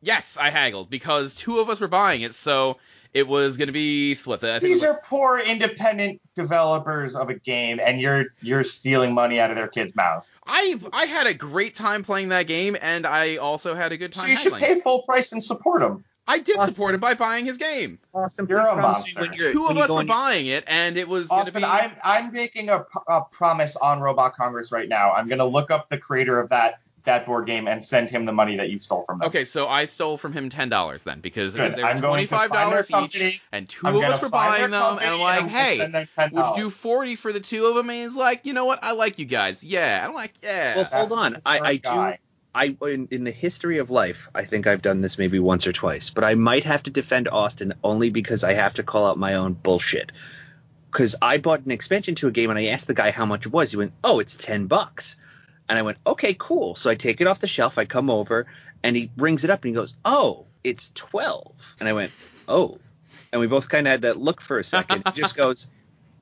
Haggled. 0.01 0.07
Yes, 0.07 0.37
I 0.39 0.49
haggled 0.49 0.89
because 0.89 1.35
two 1.35 1.59
of 1.59 1.69
us 1.69 1.79
were 1.79 1.87
buying 1.87 2.21
it. 2.21 2.33
So 2.33 2.77
it 3.13 3.27
was 3.27 3.57
gonna 3.57 3.71
be 3.71 4.15
what 4.23 4.43
I 4.43 4.55
it 4.57 4.59
these 4.61 4.81
was 4.81 4.83
are 4.83 5.01
poor 5.03 5.39
independent 5.39 6.21
developers 6.33 7.15
of 7.15 7.29
a 7.29 7.33
game, 7.35 7.79
and 7.83 7.99
you're 7.99 8.25
you're 8.41 8.63
stealing 8.63 9.13
money 9.13 9.39
out 9.39 9.51
of 9.51 9.57
their 9.57 9.67
kids' 9.67 9.95
mouths. 9.95 10.33
I 10.45 10.79
I 10.93 11.05
had 11.05 11.27
a 11.27 11.33
great 11.33 11.75
time 11.75 12.03
playing 12.03 12.29
that 12.29 12.47
game 12.47 12.77
and 12.81 13.05
I 13.05 13.37
also 13.37 13.75
had 13.75 13.91
a 13.91 13.97
good 13.97 14.13
time 14.13 14.23
So 14.25 14.29
you 14.29 14.37
should 14.37 14.53
haggling. 14.53 14.75
pay 14.75 14.81
full 14.81 15.03
price 15.03 15.31
and 15.31 15.43
support 15.43 15.81
them. 15.81 16.03
I 16.27 16.39
did 16.39 16.55
Austin. 16.55 16.73
support 16.73 16.95
it 16.95 17.01
by 17.01 17.15
buying 17.15 17.45
his 17.45 17.57
game. 17.57 17.99
Awesome. 18.13 18.47
You're 18.47 18.59
a 18.59 18.75
monster. 18.75 19.27
You're, 19.33 19.51
Two 19.51 19.67
of 19.67 19.75
us 19.75 19.89
were 19.89 19.97
on 19.99 20.05
buying 20.05 20.45
it, 20.47 20.63
and 20.67 20.95
it 20.95 21.07
was 21.09 21.27
going 21.27 21.45
to 21.45 21.49
Austin, 21.49 21.61
be. 21.61 21.65
I'm 21.67 21.91
I'm 22.03 22.31
making 22.31 22.69
a 22.69 22.85
promise 23.31 23.75
on 23.75 23.99
Robot 23.99 24.35
Congress 24.35 24.71
right 24.71 24.87
now. 24.87 25.11
I'm 25.11 25.27
gonna 25.27 25.45
look 25.45 25.71
up 25.71 25.89
the 25.89 25.97
creator 25.97 26.39
of 26.39 26.49
that 26.49 26.79
that 27.03 27.25
board 27.25 27.45
game 27.47 27.67
and 27.67 27.83
send 27.83 28.09
him 28.09 28.25
the 28.25 28.31
money 28.31 28.57
that 28.57 28.69
you 28.69 28.79
stole 28.79 29.03
from 29.03 29.19
them. 29.19 29.27
Okay, 29.27 29.45
so 29.45 29.67
I 29.67 29.85
stole 29.85 30.17
from 30.17 30.33
him 30.33 30.49
ten 30.49 30.69
dollars 30.69 31.03
then 31.03 31.19
because 31.19 31.55
Good. 31.55 31.75
they 31.75 31.83
were 31.83 31.89
I'm 31.89 31.99
going 31.99 32.11
twenty 32.11 32.27
to 32.27 32.35
find 32.35 32.49
five 32.49 32.69
dollars 32.89 32.91
each, 32.91 33.41
and 33.51 33.67
2 33.67 33.87
I'm 33.87 33.95
of 33.95 34.03
us 34.03 34.21
were 34.21 34.29
buying 34.29 34.71
them, 34.71 34.97
and 34.99 35.15
I'm 35.15 35.19
like, 35.19 35.43
I'm 35.43 35.49
hey, 35.49 35.77
send 35.77 36.33
would 36.33 36.45
you 36.45 36.55
do 36.55 36.69
forty 36.69 37.15
for 37.15 37.33
the 37.33 37.39
two 37.39 37.65
of 37.65 37.75
them? 37.75 37.89
And 37.89 38.03
he's 38.03 38.15
like, 38.15 38.45
you 38.45 38.53
know 38.53 38.65
what? 38.65 38.83
I 38.83 38.91
like 38.91 39.19
you 39.19 39.25
guys. 39.25 39.63
Yeah, 39.63 40.05
I'm 40.07 40.13
like, 40.13 40.33
yeah. 40.43 40.75
Well, 40.75 40.85
hold 40.85 41.11
on. 41.13 41.41
I, 41.45 41.59
I 41.59 41.75
do. 41.77 42.13
I 42.53 42.75
in, 42.81 43.07
in 43.11 43.23
the 43.23 43.31
history 43.31 43.77
of 43.77 43.89
life, 43.89 44.29
I 44.35 44.43
think 44.43 44.67
I've 44.67 44.81
done 44.81 45.01
this 45.01 45.17
maybe 45.17 45.39
once 45.39 45.67
or 45.67 45.71
twice, 45.71 46.09
but 46.09 46.23
I 46.23 46.35
might 46.35 46.65
have 46.65 46.83
to 46.83 46.91
defend 46.91 47.29
Austin 47.29 47.73
only 47.83 48.09
because 48.09 48.43
I 48.43 48.53
have 48.53 48.73
to 48.73 48.83
call 48.83 49.07
out 49.07 49.17
my 49.17 49.35
own 49.35 49.53
bullshit. 49.53 50.11
Because 50.91 51.15
I 51.21 51.37
bought 51.37 51.61
an 51.61 51.71
expansion 51.71 52.15
to 52.15 52.27
a 52.27 52.31
game 52.31 52.49
and 52.49 52.59
I 52.59 52.65
asked 52.65 52.87
the 52.87 52.93
guy 52.93 53.11
how 53.11 53.25
much 53.25 53.45
it 53.45 53.53
was. 53.53 53.71
He 53.71 53.77
went, 53.77 53.93
"Oh, 54.03 54.19
it's 54.19 54.35
ten 54.35 54.67
bucks," 54.67 55.15
and 55.71 55.79
I 55.79 55.81
went, 55.83 55.97
"Okay, 56.05 56.35
cool." 56.37 56.75
So 56.75 56.89
I 56.89 56.95
take 56.95 57.21
it 57.21 57.27
off 57.27 57.39
the 57.39 57.47
shelf. 57.47 57.77
I 57.77 57.85
come 57.85 58.09
over 58.09 58.45
and 58.83 58.93
he 58.95 59.09
brings 59.15 59.45
it 59.45 59.49
up 59.49 59.63
and 59.63 59.69
he 59.69 59.73
goes, 59.73 59.93
"Oh, 60.03 60.45
it's 60.65 60.91
12. 60.93 61.75
and 61.79 61.87
I 61.87 61.93
went, 61.93 62.11
"Oh," 62.47 62.77
and 63.31 63.39
we 63.39 63.47
both 63.47 63.69
kind 63.69 63.87
of 63.87 63.91
had 63.91 64.01
that 64.01 64.17
look 64.17 64.41
for 64.41 64.59
a 64.59 64.63
second. 64.63 65.03
He 65.15 65.21
just 65.21 65.35
goes, 65.43 65.67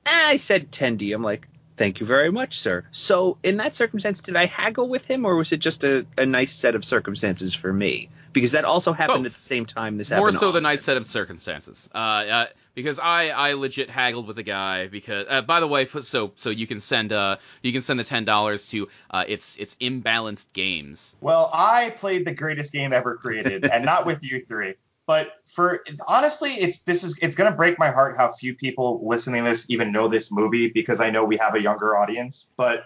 ah, 0.06 0.28
"I 0.28 0.36
said 0.36 0.70
10D." 0.72 1.12
I'm 1.14 1.22
like. 1.24 1.46
Thank 1.76 1.98
you 2.00 2.04
very 2.04 2.30
much, 2.30 2.58
sir. 2.58 2.84
So, 2.90 3.38
in 3.42 3.56
that 3.56 3.74
circumstance, 3.74 4.20
did 4.20 4.36
I 4.36 4.44
haggle 4.44 4.86
with 4.86 5.06
him, 5.06 5.24
or 5.24 5.34
was 5.36 5.50
it 5.50 5.60
just 5.60 5.82
a, 5.82 6.04
a 6.18 6.26
nice 6.26 6.52
set 6.52 6.74
of 6.74 6.84
circumstances 6.84 7.54
for 7.54 7.72
me? 7.72 8.10
Because 8.34 8.52
that 8.52 8.66
also 8.66 8.92
happened 8.92 9.24
Both. 9.24 9.32
at 9.32 9.36
the 9.36 9.42
same 9.42 9.64
time 9.64 9.96
this 9.96 10.10
More 10.10 10.18
happened. 10.26 10.38
so 10.40 10.48
to 10.48 10.52
than 10.52 10.64
nice 10.64 10.82
set 10.82 10.98
of 10.98 11.06
circumstances. 11.06 11.88
Uh, 11.94 11.96
uh, 11.98 12.46
because 12.82 12.98
I, 12.98 13.28
I 13.28 13.52
legit 13.54 13.90
haggled 13.90 14.26
with 14.26 14.36
the 14.36 14.42
guy 14.42 14.88
because 14.88 15.26
uh, 15.28 15.42
by 15.42 15.60
the 15.60 15.66
way, 15.66 15.84
so 15.86 16.32
so 16.36 16.50
you 16.50 16.66
can 16.66 16.80
send 16.80 17.12
uh 17.12 17.36
you 17.62 17.72
can 17.72 17.82
send 17.82 18.00
the 18.00 18.04
ten 18.04 18.24
dollars 18.24 18.68
to 18.70 18.88
uh 19.10 19.24
it's 19.28 19.56
it's 19.56 19.74
imbalanced 19.76 20.52
games. 20.52 21.16
Well, 21.20 21.50
I 21.52 21.90
played 21.90 22.26
the 22.26 22.34
greatest 22.34 22.72
game 22.72 22.92
ever 22.92 23.16
created, 23.16 23.64
and 23.64 23.84
not 23.84 24.06
with 24.06 24.22
you 24.24 24.44
three. 24.46 24.74
But 25.06 25.28
for 25.46 25.82
honestly, 26.06 26.50
it's 26.52 26.80
this 26.80 27.02
is 27.04 27.18
it's 27.20 27.34
gonna 27.34 27.50
break 27.50 27.78
my 27.78 27.90
heart 27.90 28.16
how 28.16 28.30
few 28.30 28.54
people 28.54 29.00
listening 29.06 29.44
to 29.44 29.50
this 29.50 29.66
even 29.68 29.92
know 29.92 30.08
this 30.08 30.30
movie 30.30 30.68
because 30.68 31.00
I 31.00 31.10
know 31.10 31.24
we 31.24 31.36
have 31.38 31.54
a 31.54 31.60
younger 31.60 31.96
audience. 31.96 32.50
But 32.56 32.84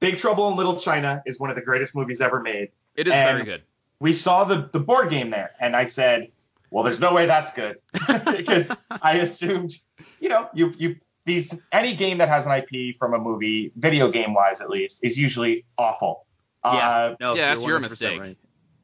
Big 0.00 0.18
Trouble 0.18 0.48
in 0.50 0.56
Little 0.56 0.76
China 0.78 1.22
is 1.26 1.40
one 1.40 1.50
of 1.50 1.56
the 1.56 1.62
greatest 1.62 1.94
movies 1.96 2.20
ever 2.20 2.40
made. 2.40 2.68
It 2.94 3.08
is 3.08 3.12
And- 3.12 3.36
very 3.38 3.44
good. 3.44 3.62
We 4.00 4.12
saw 4.12 4.44
the 4.44 4.68
the 4.72 4.78
board 4.78 5.10
game 5.10 5.30
there, 5.30 5.50
and 5.58 5.74
I 5.74 5.86
said, 5.86 6.30
"Well, 6.70 6.84
there's 6.84 7.00
no 7.00 7.12
way 7.12 7.26
that's 7.26 7.52
good," 7.52 7.78
because 8.36 8.72
I 8.90 9.14
assumed, 9.18 9.72
you 10.20 10.28
know, 10.28 10.48
you 10.54 10.72
you 10.78 10.96
these 11.24 11.58
any 11.72 11.94
game 11.94 12.18
that 12.18 12.28
has 12.28 12.46
an 12.46 12.52
IP 12.52 12.96
from 12.96 13.14
a 13.14 13.18
movie, 13.18 13.72
video 13.76 14.10
game 14.10 14.34
wise 14.34 14.60
at 14.60 14.70
least, 14.70 15.00
is 15.02 15.18
usually 15.18 15.64
awful. 15.76 16.26
Yeah. 16.64 16.70
Uh, 16.70 17.16
No, 17.20 17.34
Yeah, 17.34 17.54
that's 17.54 17.66
your 17.66 17.78
mistake. 17.80 18.20
right. 18.20 18.36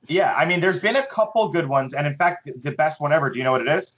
yeah, 0.07 0.33
I 0.35 0.45
mean, 0.45 0.61
there's 0.61 0.79
been 0.79 0.97
a 0.97 1.07
couple 1.07 1.49
good 1.49 1.67
ones, 1.69 1.95
and 1.95 2.07
in 2.07 2.17
fact, 2.17 2.49
the 2.62 2.73
best 2.73 3.00
one 3.00 3.12
ever. 3.12 3.31
Do 3.31 3.38
you 3.38 3.45
know 3.45 3.53
what 3.53 3.62
it 3.62 3.69
is? 3.69 3.95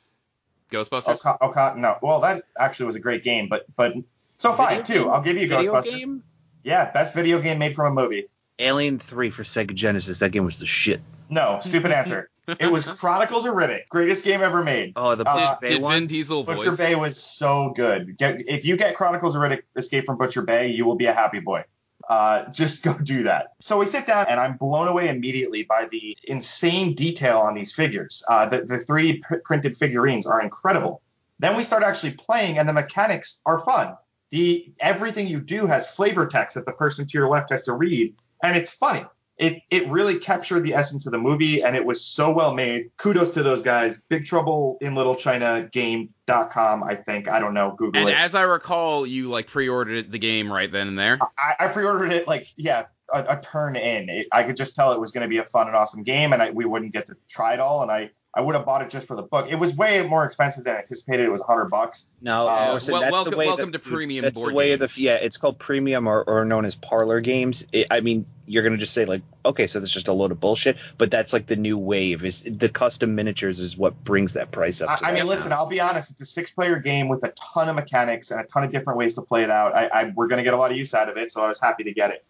Ghostbusters. 0.71 1.15
Oka, 1.15 1.39
Oka, 1.41 1.75
no. 1.77 1.97
Well, 2.03 2.21
that 2.21 2.45
actually 2.59 2.87
was 2.87 2.97
a 2.97 3.01
great 3.01 3.23
game, 3.23 3.49
but 3.49 3.67
but 3.77 3.95
so 4.39 4.53
fine 4.53 4.79
Video 4.79 4.85
too. 4.85 5.05
game? 5.05 5.13
I'll 5.13 5.23
give 5.23 5.37
you 5.37 5.49
Video 5.49 5.73
Ghostbusters. 5.73 5.91
game? 5.99 6.23
Yeah, 6.65 6.91
best 6.91 7.15
video 7.15 7.41
game 7.41 7.59
made 7.59 7.75
from 7.77 7.97
a 7.97 8.03
movie. 8.03 8.27
Alien 8.59 8.99
3 8.99 9.31
for 9.31 9.45
Sega 9.45 9.73
Genesis. 9.75 10.19
That 10.19 10.33
game 10.33 10.45
was 10.45 10.59
the 10.59 10.67
shit. 10.67 11.01
No, 11.29 11.59
stupid 11.61 11.93
answer. 11.93 12.31
It 12.61 12.71
was 12.71 12.87
Chronicles 13.01 13.45
of 13.47 13.55
Riddick, 13.55 13.89
greatest 13.89 14.25
game 14.25 14.43
ever 14.43 14.63
made. 14.63 14.93
Oh, 14.97 15.15
the 15.15 15.29
Uh, 15.29 15.59
did 15.59 15.61
Bay 15.61 15.75
did 15.75 15.83
one? 15.83 15.95
Vin 16.01 16.07
Diesel 16.07 16.45
Butcher 16.45 16.71
voice? 16.71 16.77
Bay 16.79 16.95
was 16.95 17.21
so 17.21 17.73
good. 17.75 18.17
Get, 18.17 18.49
if 18.49 18.65
you 18.65 18.77
get 18.77 18.95
Chronicles 18.97 19.35
of 19.35 19.43
Riddick 19.43 19.63
Escape 19.77 20.07
from 20.07 20.17
Butcher 20.17 20.43
Bay, 20.43 20.69
you 20.69 20.85
will 20.85 20.95
be 20.97 21.07
a 21.07 21.13
happy 21.13 21.41
boy. 21.41 21.65
Uh, 22.09 22.49
just 22.51 22.83
go 22.85 22.95
do 22.95 23.25
that. 23.25 23.55
So 23.61 23.79
we 23.79 23.87
sit 23.87 24.07
down, 24.07 24.27
and 24.29 24.39
I'm 24.39 24.57
blown 24.57 24.87
away 24.87 25.09
immediately 25.09 25.65
by 25.65 25.89
the 25.91 26.17
insane 26.25 26.95
detail 26.95 27.39
on 27.39 27.55
these 27.55 27.73
figures. 27.73 28.23
Uh, 28.29 28.47
the, 28.47 28.63
the 28.63 28.77
3D 28.77 29.23
pr- 29.23 29.37
printed 29.45 29.77
figurines 29.77 30.27
are 30.27 30.41
incredible. 30.41 31.03
Then 31.39 31.57
we 31.57 31.65
start 31.65 31.83
actually 31.83 32.13
playing, 32.13 32.59
and 32.59 32.69
the 32.69 32.73
mechanics 32.73 33.41
are 33.45 33.59
fun. 33.59 33.97
The 34.31 34.73
everything 34.81 35.27
you 35.29 35.41
do 35.41 35.67
has 35.67 35.87
flavor 35.87 36.27
text 36.27 36.55
that 36.55 36.67
the 36.67 36.73
person 36.73 37.07
to 37.07 37.19
your 37.19 37.29
left 37.29 37.51
has 37.51 37.65
to 37.65 37.73
read, 37.73 38.15
and 38.43 38.57
it's 38.57 38.71
funny. 38.71 39.05
It 39.39 39.63
it 39.71 39.87
really 39.89 40.19
captured 40.19 40.61
the 40.61 40.75
essence 40.75 41.07
of 41.07 41.13
the 41.13 41.19
movie, 41.19 41.63
and 41.63 41.77
it 41.77 41.85
was 41.85 42.05
so 42.05 42.33
well 42.33 42.55
made. 42.55 42.91
Kudos 42.97 43.35
to 43.35 43.43
those 43.43 43.63
guys. 43.63 44.01
Big 44.09 44.25
Trouble 44.25 44.79
in 44.81 44.95
Little 44.95 45.15
China 45.15 45.69
Game.com, 45.71 46.83
I 46.83 46.95
think. 46.95 47.29
I 47.29 47.39
don't 47.39 47.53
know. 47.53 47.75
Google 47.77 48.01
And 48.01 48.09
it. 48.09 48.19
as 48.19 48.35
I 48.35 48.43
recall, 48.43 49.07
you 49.07 49.29
like 49.29 49.47
pre-ordered 49.47 50.11
the 50.11 50.19
game 50.19 50.51
right 50.51 50.73
then 50.73 50.89
and 50.89 50.99
there. 50.99 51.19
I, 51.39 51.67
I 51.67 51.69
pre-ordered 51.69 52.13
it 52.13 52.27
like 52.27 52.47
yeah, 52.57 52.87
a, 53.13 53.37
a 53.37 53.41
turn 53.41 53.77
in. 53.77 54.09
It, 54.09 54.27
I 54.33 54.43
could 54.43 54.57
just 54.57 54.75
tell 54.75 54.93
it 54.93 55.01
was 55.01 55.13
going 55.13 55.23
to 55.23 55.29
be 55.29 55.39
a 55.39 55.45
fun 55.45 55.67
and 55.67 55.77
awesome 55.77 56.03
game, 56.03 56.33
and 56.33 56.43
I, 56.43 56.51
we 56.51 56.65
wouldn't 56.65 56.93
get 56.93 57.07
to 57.07 57.17
try 57.29 57.55
it 57.55 57.61
all. 57.61 57.83
And 57.83 57.91
I 57.91 58.11
I 58.37 58.43
would 58.43 58.55
have 58.55 58.67
bought 58.67 58.83
it 58.83 58.91
just 58.91 59.07
for 59.07 59.17
the 59.17 59.23
book. 59.23 59.47
It 59.51 59.55
was 59.55 59.75
way 59.75 60.07
more 60.07 60.23
expensive 60.27 60.63
than 60.65 60.77
I 60.77 60.81
anticipated. 60.81 61.25
It 61.25 61.31
was 61.33 61.41
hundred 61.41 61.71
bucks. 61.71 62.07
No, 62.21 62.47
Uh, 62.47 62.73
Orson, 62.75 62.93
well, 62.93 63.01
that's 63.01 63.13
welcome- 63.13 63.31
the 63.31 63.37
way 63.39 63.47
welcome 63.47 63.71
that- 63.73 63.83
to 63.83 63.91
premium 63.91 64.23
That's 64.25 64.39
board 64.39 64.53
the 64.53 64.55
way 64.55 64.77
games. 64.77 64.95
the 64.95 65.01
yeah, 65.03 65.15
it's 65.15 65.39
called 65.39 65.59
premium 65.59 66.07
or, 66.07 66.23
or 66.23 66.45
known 66.45 66.67
as 66.67 66.75
parlor 66.77 67.21
games. 67.21 67.67
It, 67.73 67.87
I 67.91 68.01
mean, 68.01 68.27
you're 68.45 68.63
gonna 68.63 68.77
just 68.77 68.93
say 68.93 69.07
like, 69.07 69.23
okay, 69.45 69.67
so 69.67 69.81
that's 69.81 69.91
just 69.91 70.09
a 70.09 70.13
load 70.13 70.33
of 70.33 70.39
bullshit. 70.39 70.77
But 70.99 71.11
that's 71.11 71.33
like 71.33 71.47
the 71.47 71.57
new 71.57 71.79
wave. 71.79 72.27
Is 72.27 72.43
the 72.47 72.69
custom 72.69 73.15
miniatures 73.15 73.59
is 73.59 73.77
what 73.79 74.05
brings 74.05 74.35
that 74.35 74.51
price 74.51 74.83
up. 74.83 74.91
I, 74.91 74.97
to 74.97 75.05
I 75.07 75.09
that 75.09 75.15
mean, 75.15 75.25
now. 75.25 75.31
listen, 75.31 75.53
I'll 75.53 75.67
be 75.67 75.81
honest. 75.81 76.11
It's 76.11 76.21
a 76.21 76.27
six-player 76.27 76.81
game 76.81 77.09
with 77.09 77.25
a 77.25 77.33
ton 77.55 77.71
of 77.71 77.75
mechanics 77.77 78.31
and 78.33 78.41
a 78.41 78.45
ton 78.45 78.65
of 78.65 78.71
different 78.71 78.99
ways 78.99 79.15
to 79.15 79.23
play 79.23 79.45
it 79.45 79.51
out. 79.51 79.75
I, 79.75 79.87
I 79.87 80.13
we're 80.15 80.27
going 80.27 80.39
to 80.39 80.45
get 80.45 80.53
a 80.53 80.59
lot 80.59 80.71
of 80.71 80.77
use 80.77 80.93
out 80.93 81.09
of 81.09 81.17
it, 81.17 81.31
so 81.33 81.41
I 81.41 81.49
was 81.49 81.59
happy 81.59 81.85
to 81.85 81.93
get 81.95 82.11
it. 82.11 82.23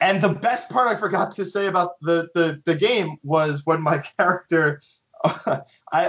And 0.00 0.20
the 0.22 0.28
best 0.28 0.70
part 0.70 0.88
I 0.88 0.98
forgot 0.98 1.34
to 1.34 1.44
say 1.44 1.66
about 1.66 2.00
the 2.00 2.28
the, 2.34 2.62
the 2.64 2.76
game 2.76 3.18
was 3.22 3.66
when 3.66 3.82
my 3.82 3.98
character. 4.18 4.80
I, 5.24 5.64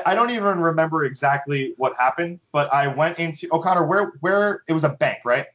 I 0.06 0.16
don't 0.16 0.32
even 0.32 0.60
remember 0.60 1.04
exactly 1.04 1.74
what 1.78 1.98
happened, 1.98 2.40
but 2.52 2.74
I 2.74 2.88
went 2.88 3.20
into 3.20 3.48
O'Connor. 3.52 3.86
Where 3.86 4.14
where 4.20 4.64
it 4.68 4.74
was 4.74 4.84
a 4.84 4.90
bank, 4.90 5.20
right? 5.26 5.48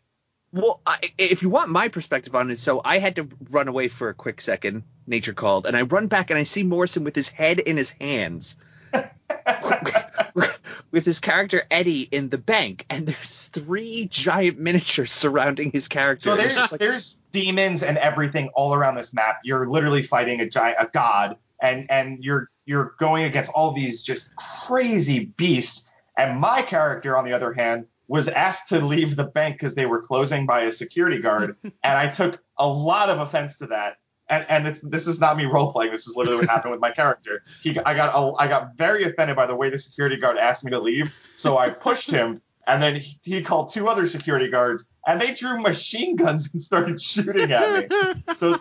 Well, 0.52 0.80
I, 0.87 0.99
if 1.18 1.42
you 1.42 1.50
want 1.50 1.68
my 1.70 1.88
perspective 1.88 2.34
on 2.34 2.50
it, 2.50 2.58
so 2.58 2.80
I 2.84 2.99
had 2.99 3.16
to 3.16 3.28
run 3.50 3.66
away 3.66 3.88
for 3.88 4.08
a 4.08 4.14
quick 4.14 4.40
second. 4.40 4.84
Nature 5.06 5.34
called, 5.34 5.66
and 5.66 5.76
I 5.76 5.82
run 5.82 6.06
back 6.06 6.30
and 6.30 6.38
I 6.38 6.44
see 6.44 6.62
Morrison 6.62 7.04
with 7.04 7.14
his 7.14 7.28
head 7.28 7.58
in 7.58 7.76
his 7.76 7.90
hands, 7.90 8.54
with 10.90 11.04
his 11.04 11.20
character 11.20 11.64
Eddie 11.70 12.02
in 12.02 12.30
the 12.30 12.38
bank, 12.38 12.87
and 12.88 13.06
there's 13.06 13.49
three 13.49 14.06
giant 14.06 14.58
miniatures 14.58 15.12
surrounding 15.12 15.73
his 15.73 15.88
character. 15.88 16.30
So 16.30 16.37
there's 16.37 16.56
like, 16.56 16.80
there's 16.80 17.20
demons 17.32 17.82
and 17.82 17.99
everything 17.99 18.50
all 18.54 18.75
around 18.75 18.94
this 18.94 19.12
map. 19.12 19.40
You're 19.44 19.68
literally 19.68 20.02
fighting 20.02 20.40
a 20.40 20.49
giant 20.49 20.76
a 20.80 20.88
god, 20.90 21.37
and 21.61 21.90
and 21.90 22.25
you're 22.25 22.49
you're 22.66 22.94
going 22.99 23.25
against 23.25 23.50
all 23.54 23.73
these 23.73 24.02
just 24.02 24.28
crazy 24.37 25.26
beasts. 25.37 25.90
And 26.16 26.40
my 26.40 26.62
character, 26.62 27.16
on 27.16 27.25
the 27.25 27.33
other 27.33 27.52
hand, 27.52 27.87
was 28.06 28.28
asked 28.28 28.68
to 28.68 28.85
leave 28.85 29.16
the 29.16 29.25
bank 29.25 29.56
because 29.56 29.75
they 29.75 29.87
were 29.87 30.00
closing 30.00 30.47
by 30.47 30.62
a 30.62 30.73
security 30.73 31.21
guard, 31.21 31.56
and 31.62 31.75
I 31.83 32.09
took 32.09 32.42
a 32.59 32.68
lot 32.68 33.09
of 33.09 33.18
offense 33.18 33.59
to 33.59 33.68
that. 33.68 33.97
And, 34.26 34.47
and 34.49 34.66
it's 34.66 34.80
this 34.80 35.06
is 35.06 35.21
not 35.21 35.37
me 35.37 35.44
role 35.44 35.71
playing. 35.71 35.92
This 35.92 36.06
is 36.06 36.16
literally 36.16 36.38
what 36.38 36.49
happened 36.49 36.73
with 36.73 36.80
my 36.80 36.92
character. 36.92 37.42
He, 37.62 37.78
I 37.78 37.94
got 37.94 38.14
a, 38.14 38.33
I 38.40 38.49
got 38.49 38.75
very 38.75 39.04
offended 39.04 39.37
by 39.37 39.47
the 39.47 39.54
way 39.54 39.68
the 39.68 39.78
security 39.78 40.16
guard 40.16 40.38
asked 40.38 40.64
me 40.64 40.71
to 40.71 40.80
leave, 40.80 41.14
so 41.37 41.59
I 41.59 41.68
pushed 41.71 42.11
him, 42.11 42.40
and 42.66 42.83
then 42.83 42.97
he, 42.97 43.18
he 43.23 43.42
called 43.42 43.71
two 43.71 43.87
other 43.87 44.06
security 44.06 44.49
guards, 44.49 44.87
and 45.06 45.21
they 45.21 45.35
drew 45.35 45.61
machine 45.61 46.16
guns 46.16 46.49
and 46.52 46.62
started 46.62 47.00
shooting 47.00 47.52
at 47.52 47.90
me. 47.90 48.25
So 48.35 48.59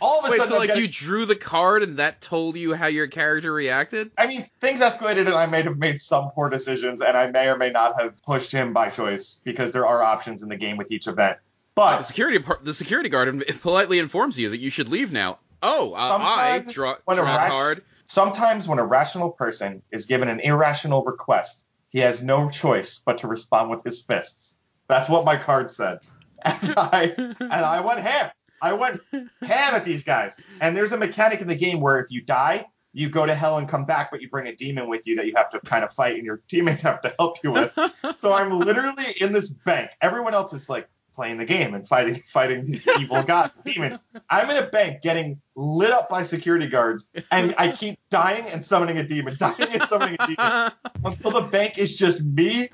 all 0.00 0.20
of 0.20 0.26
a 0.26 0.30
Wait, 0.30 0.36
sudden, 0.38 0.48
so 0.48 0.54
I'm 0.56 0.60
like 0.60 0.68
getting- 0.68 0.82
you 0.84 0.88
drew 0.88 1.24
the 1.26 1.36
card 1.36 1.82
and 1.82 1.98
that 1.98 2.20
told 2.20 2.56
you 2.56 2.74
how 2.74 2.86
your 2.86 3.06
character 3.06 3.52
reacted? 3.52 4.10
I 4.18 4.26
mean, 4.26 4.46
things 4.60 4.80
escalated, 4.80 5.20
and 5.26 5.30
I 5.34 5.46
may 5.46 5.62
have 5.62 5.78
made 5.78 6.00
some 6.00 6.30
poor 6.30 6.48
decisions, 6.48 7.00
and 7.00 7.16
I 7.16 7.28
may 7.30 7.48
or 7.48 7.56
may 7.56 7.70
not 7.70 8.00
have 8.00 8.22
pushed 8.22 8.52
him 8.52 8.72
by 8.72 8.90
choice 8.90 9.40
because 9.44 9.72
there 9.72 9.86
are 9.86 10.02
options 10.02 10.42
in 10.42 10.48
the 10.48 10.56
game 10.56 10.76
with 10.76 10.90
each 10.92 11.06
event. 11.06 11.38
But 11.74 11.98
The 11.98 12.04
security 12.04 12.44
the 12.62 12.72
security 12.74 13.08
guard 13.10 13.44
politely 13.60 13.98
informs 13.98 14.38
you 14.38 14.50
that 14.50 14.58
you 14.58 14.70
should 14.70 14.88
leave 14.88 15.12
now. 15.12 15.38
Oh, 15.62 15.92
uh, 15.92 16.18
I 16.20 16.58
draw, 16.60 16.96
when 17.04 17.18
a 17.18 17.22
draw 17.22 17.34
rash- 17.36 17.50
card. 17.52 17.82
sometimes 18.06 18.66
when 18.68 18.78
a 18.78 18.84
rational 18.84 19.30
person 19.30 19.82
is 19.90 20.06
given 20.06 20.28
an 20.28 20.40
irrational 20.40 21.02
request, 21.04 21.64
he 21.90 21.98
has 22.00 22.22
no 22.22 22.48
choice 22.50 22.98
but 23.04 23.18
to 23.18 23.28
respond 23.28 23.70
with 23.70 23.82
his 23.82 24.00
fists. 24.02 24.56
That's 24.88 25.08
what 25.08 25.24
my 25.24 25.36
card 25.36 25.70
said, 25.70 25.98
and 26.44 26.74
I 26.76 27.12
and 27.16 27.52
I 27.52 27.80
went 27.80 28.00
ham. 28.00 28.30
I 28.60 28.72
went 28.72 29.00
ham 29.12 29.74
at 29.74 29.84
these 29.84 30.04
guys. 30.04 30.36
And 30.60 30.76
there's 30.76 30.92
a 30.92 30.96
mechanic 30.96 31.40
in 31.40 31.48
the 31.48 31.56
game 31.56 31.80
where 31.80 32.00
if 32.00 32.10
you 32.10 32.22
die, 32.22 32.66
you 32.96 33.10
go 33.10 33.26
to 33.26 33.34
hell 33.34 33.58
and 33.58 33.68
come 33.68 33.84
back, 33.84 34.10
but 34.10 34.22
you 34.22 34.30
bring 34.30 34.46
a 34.46 34.56
demon 34.56 34.88
with 34.88 35.06
you 35.06 35.16
that 35.16 35.26
you 35.26 35.34
have 35.36 35.50
to 35.50 35.60
kind 35.60 35.84
of 35.84 35.92
fight, 35.92 36.14
and 36.14 36.24
your 36.24 36.40
teammates 36.48 36.80
have 36.82 37.02
to 37.02 37.14
help 37.18 37.36
you 37.44 37.52
with. 37.52 37.78
so 38.16 38.32
I'm 38.32 38.58
literally 38.58 39.14
in 39.20 39.32
this 39.32 39.50
bank. 39.50 39.90
Everyone 40.00 40.32
else 40.32 40.54
is 40.54 40.70
like 40.70 40.88
playing 41.12 41.38
the 41.38 41.44
game 41.44 41.74
and 41.74 41.86
fighting 41.86 42.22
fighting 42.26 42.64
these 42.64 42.86
evil 43.00 43.22
god 43.26 43.50
demons. 43.64 43.98
I'm 44.30 44.48
in 44.50 44.62
a 44.62 44.66
bank 44.66 45.02
getting 45.02 45.40
lit 45.54 45.90
up 45.90 46.08
by 46.08 46.22
security 46.22 46.68
guards, 46.68 47.06
and 47.30 47.54
I 47.58 47.72
keep 47.72 47.98
dying 48.08 48.46
and 48.46 48.64
summoning 48.64 48.96
a 48.96 49.06
demon, 49.06 49.36
dying 49.38 49.68
and 49.72 49.82
summoning 49.82 50.16
a 50.18 50.26
demon 50.26 50.72
until 51.04 51.32
the 51.32 51.42
bank 51.42 51.78
is 51.78 51.96
just 51.96 52.24
me, 52.24 52.70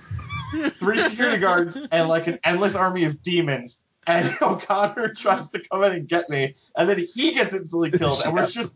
three 0.71 0.99
security 0.99 1.39
guards, 1.39 1.77
and 1.91 2.09
like 2.09 2.29
an 2.29 2.39
endless 2.45 2.77
army 2.77 3.05
of 3.05 3.23
demons. 3.23 3.81
And 4.07 4.37
O'Connor 4.43 5.15
tries 5.15 5.51
to 5.51 5.61
come 5.71 5.85
in 5.85 5.93
and 5.93 6.09
get 6.09 6.29
me, 6.29 6.55
and 6.77 6.89
then 6.89 6.99
he 6.99 7.33
gets 7.33 7.55
instantly 7.55 7.91
killed, 7.93 8.21
and 8.25 8.35
we're 8.35 8.47
just 8.47 8.75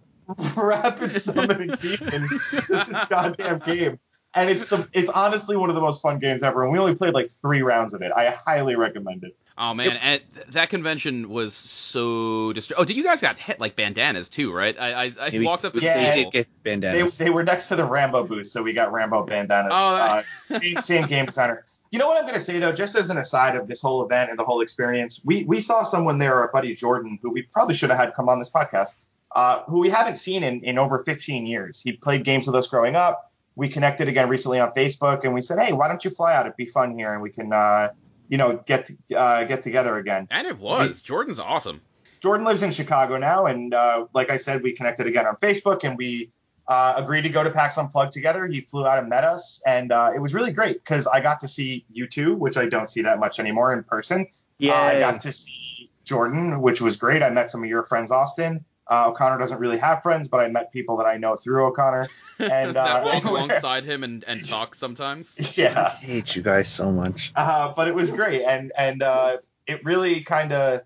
rapid 0.56 1.12
summoning 1.12 1.74
demons 1.80 2.32
in 2.52 2.62
this 2.68 3.04
goddamn 3.08 3.58
game. 3.60 3.98
And 4.34 4.50
it's 4.50 4.68
the 4.68 4.86
it's 4.92 5.08
honestly 5.08 5.56
one 5.56 5.70
of 5.70 5.74
the 5.74 5.80
most 5.80 6.02
fun 6.02 6.18
games 6.18 6.42
ever. 6.42 6.62
And 6.62 6.70
we 6.72 6.78
only 6.78 6.94
played 6.94 7.14
like 7.14 7.30
three 7.30 7.62
rounds 7.62 7.94
of 7.94 8.02
it. 8.02 8.12
I 8.14 8.30
highly 8.30 8.76
recommend 8.76 9.24
it. 9.24 9.34
Oh 9.58 9.72
man, 9.72 9.96
and 9.96 10.20
th- 10.34 10.46
that 10.48 10.68
convention 10.68 11.30
was 11.30 11.54
so 11.54 12.52
dist- 12.52 12.74
Oh, 12.76 12.84
did 12.84 12.96
you 12.98 13.02
guys 13.02 13.22
got 13.22 13.38
hit 13.38 13.58
like 13.58 13.74
bandanas 13.74 14.28
too, 14.28 14.52
right? 14.52 14.78
I 14.78 14.92
I, 14.92 15.04
I 15.04 15.26
Yeah, 15.28 15.38
we- 15.38 15.46
walked 15.46 15.64
up 15.64 15.72
to 15.72 15.80
Yeah, 15.80 15.94
the 15.98 16.04
They 16.04 16.10
table. 16.12 16.30
did 16.30 16.38
get 16.38 16.46
They, 16.62 16.70
bandanas. 16.70 17.16
they 17.18 17.30
were 17.30 17.42
next 17.42 17.68
to 17.68 17.76
the 17.76 17.84
Rambo 17.86 18.24
booth, 18.24 18.46
so 18.48 18.62
we 18.62 18.74
got 18.74 18.92
Rambo 18.92 19.24
bandanas. 19.24 19.72
Oh, 19.74 19.96
uh, 19.96 20.22
same, 20.60 20.82
same 20.82 21.06
game 21.06 21.24
designer. 21.26 21.64
You 21.96 22.00
know 22.00 22.08
what 22.08 22.18
I'm 22.18 22.24
going 22.24 22.34
to 22.34 22.44
say 22.44 22.58
though, 22.58 22.72
just 22.72 22.94
as 22.94 23.08
an 23.08 23.16
aside 23.16 23.56
of 23.56 23.68
this 23.68 23.80
whole 23.80 24.04
event 24.04 24.28
and 24.28 24.38
the 24.38 24.44
whole 24.44 24.60
experience, 24.60 25.18
we 25.24 25.44
we 25.44 25.62
saw 25.62 25.82
someone 25.82 26.18
there, 26.18 26.34
our 26.34 26.52
buddy 26.52 26.74
Jordan, 26.74 27.18
who 27.22 27.30
we 27.30 27.40
probably 27.40 27.74
should 27.74 27.88
have 27.88 27.98
had 27.98 28.12
come 28.12 28.28
on 28.28 28.38
this 28.38 28.50
podcast, 28.50 28.96
uh, 29.34 29.62
who 29.62 29.80
we 29.80 29.88
haven't 29.88 30.16
seen 30.16 30.44
in, 30.44 30.62
in 30.62 30.76
over 30.76 30.98
15 30.98 31.46
years. 31.46 31.80
He 31.80 31.92
played 31.92 32.22
games 32.22 32.46
with 32.46 32.54
us 32.54 32.66
growing 32.66 32.96
up. 32.96 33.32
We 33.54 33.70
connected 33.70 34.08
again 34.08 34.28
recently 34.28 34.60
on 34.60 34.72
Facebook, 34.72 35.24
and 35.24 35.32
we 35.32 35.40
said, 35.40 35.58
hey, 35.58 35.72
why 35.72 35.88
don't 35.88 36.04
you 36.04 36.10
fly 36.10 36.34
out? 36.34 36.44
It'd 36.44 36.58
be 36.58 36.66
fun 36.66 36.98
here, 36.98 37.14
and 37.14 37.22
we 37.22 37.30
can, 37.30 37.50
uh, 37.50 37.92
you 38.28 38.36
know, 38.36 38.62
get 38.66 38.90
uh, 39.16 39.44
get 39.44 39.62
together 39.62 39.96
again. 39.96 40.28
and 40.30 40.46
it 40.46 40.58
was. 40.58 41.00
Jordan's 41.00 41.38
awesome. 41.38 41.80
Jordan 42.20 42.44
lives 42.44 42.62
in 42.62 42.72
Chicago 42.72 43.16
now, 43.16 43.46
and 43.46 43.72
uh, 43.72 44.04
like 44.12 44.28
I 44.28 44.36
said, 44.36 44.62
we 44.62 44.72
connected 44.72 45.06
again 45.06 45.26
on 45.26 45.36
Facebook, 45.36 45.82
and 45.82 45.96
we 45.96 46.30
uh, 46.68 46.94
agreed 46.96 47.22
to 47.22 47.28
go 47.28 47.44
to 47.44 47.50
PAX 47.50 47.76
Unplugged 47.78 48.12
together. 48.12 48.46
He 48.46 48.60
flew 48.60 48.86
out 48.86 48.98
and 48.98 49.08
met 49.08 49.24
us, 49.24 49.62
and 49.66 49.92
uh, 49.92 50.10
it 50.14 50.18
was 50.18 50.34
really 50.34 50.52
great 50.52 50.82
because 50.82 51.06
I 51.06 51.20
got 51.20 51.40
to 51.40 51.48
see 51.48 51.84
you 51.92 52.06
two, 52.06 52.34
which 52.34 52.56
I 52.56 52.66
don't 52.66 52.90
see 52.90 53.02
that 53.02 53.18
much 53.20 53.38
anymore 53.38 53.72
in 53.72 53.84
person. 53.84 54.26
Yeah, 54.58 54.72
Uh, 54.72 54.84
I 54.84 54.98
got 54.98 55.20
to 55.20 55.32
see 55.32 55.90
Jordan, 56.04 56.60
which 56.60 56.80
was 56.80 56.96
great. 56.96 57.22
I 57.22 57.30
met 57.30 57.50
some 57.50 57.62
of 57.62 57.68
your 57.68 57.84
friends, 57.84 58.10
Austin. 58.10 58.64
Uh, 58.88 59.08
O'Connor 59.10 59.38
doesn't 59.38 59.58
really 59.58 59.78
have 59.78 60.02
friends, 60.02 60.28
but 60.28 60.38
I 60.38 60.48
met 60.48 60.72
people 60.72 60.98
that 60.98 61.06
I 61.06 61.16
know 61.16 61.34
through 61.34 61.66
O'Connor. 61.66 62.08
And 62.38 62.76
that 62.76 63.02
uh, 63.02 63.04
walk 63.04 63.24
alongside 63.24 63.84
him 63.84 64.04
and, 64.04 64.22
and 64.24 64.46
talk 64.48 64.74
sometimes. 64.76 65.38
I 65.40 65.52
yeah, 65.56 65.90
hate 65.96 66.36
you 66.36 66.42
guys 66.42 66.68
so 66.68 66.92
much. 66.92 67.32
uh, 67.34 67.72
but 67.76 67.88
it 67.88 67.94
was 67.94 68.10
great, 68.12 68.42
and 68.42 68.72
and 68.78 69.02
uh, 69.02 69.38
it 69.66 69.84
really 69.84 70.20
kind 70.20 70.52
of 70.52 70.82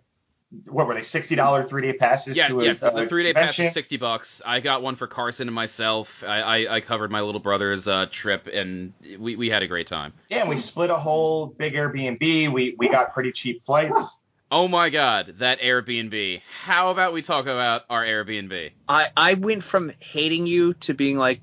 what 0.64 0.86
were 0.86 0.94
they 0.94 1.02
sixty 1.02 1.36
dollar 1.36 1.62
three 1.62 1.82
day 1.82 1.92
passes 1.92 2.36
Yeah, 2.36 2.48
to 2.48 2.60
a, 2.60 2.64
yes. 2.64 2.80
The, 2.80 2.90
the 2.90 3.06
three 3.06 3.22
day 3.22 3.32
pass 3.32 3.58
is 3.58 3.72
sixty 3.72 3.96
bucks. 3.96 4.42
I 4.44 4.60
got 4.60 4.82
one 4.82 4.96
for 4.96 5.06
Carson 5.06 5.48
and 5.48 5.54
myself. 5.54 6.24
I, 6.24 6.40
I, 6.40 6.76
I 6.76 6.80
covered 6.80 7.10
my 7.10 7.20
little 7.20 7.40
brother's 7.40 7.86
uh, 7.86 8.06
trip, 8.10 8.48
and 8.52 8.92
we, 9.18 9.36
we 9.36 9.48
had 9.48 9.62
a 9.62 9.68
great 9.68 9.86
time. 9.86 10.12
Yeah, 10.28 10.40
and 10.40 10.48
we 10.48 10.56
split 10.56 10.90
a 10.90 10.96
whole 10.96 11.46
big 11.46 11.74
Airbnb. 11.74 12.52
We 12.52 12.74
we 12.76 12.88
got 12.88 13.14
pretty 13.14 13.32
cheap 13.32 13.62
flights. 13.62 14.18
Oh 14.50 14.66
my 14.66 14.90
god, 14.90 15.36
that 15.38 15.60
Airbnb! 15.60 16.42
How 16.62 16.90
about 16.90 17.12
we 17.12 17.22
talk 17.22 17.44
about 17.44 17.84
our 17.88 18.04
Airbnb? 18.04 18.72
I 18.88 19.10
I 19.16 19.34
went 19.34 19.62
from 19.62 19.92
hating 20.00 20.48
you 20.48 20.74
to 20.74 20.94
being 20.94 21.16
like, 21.16 21.40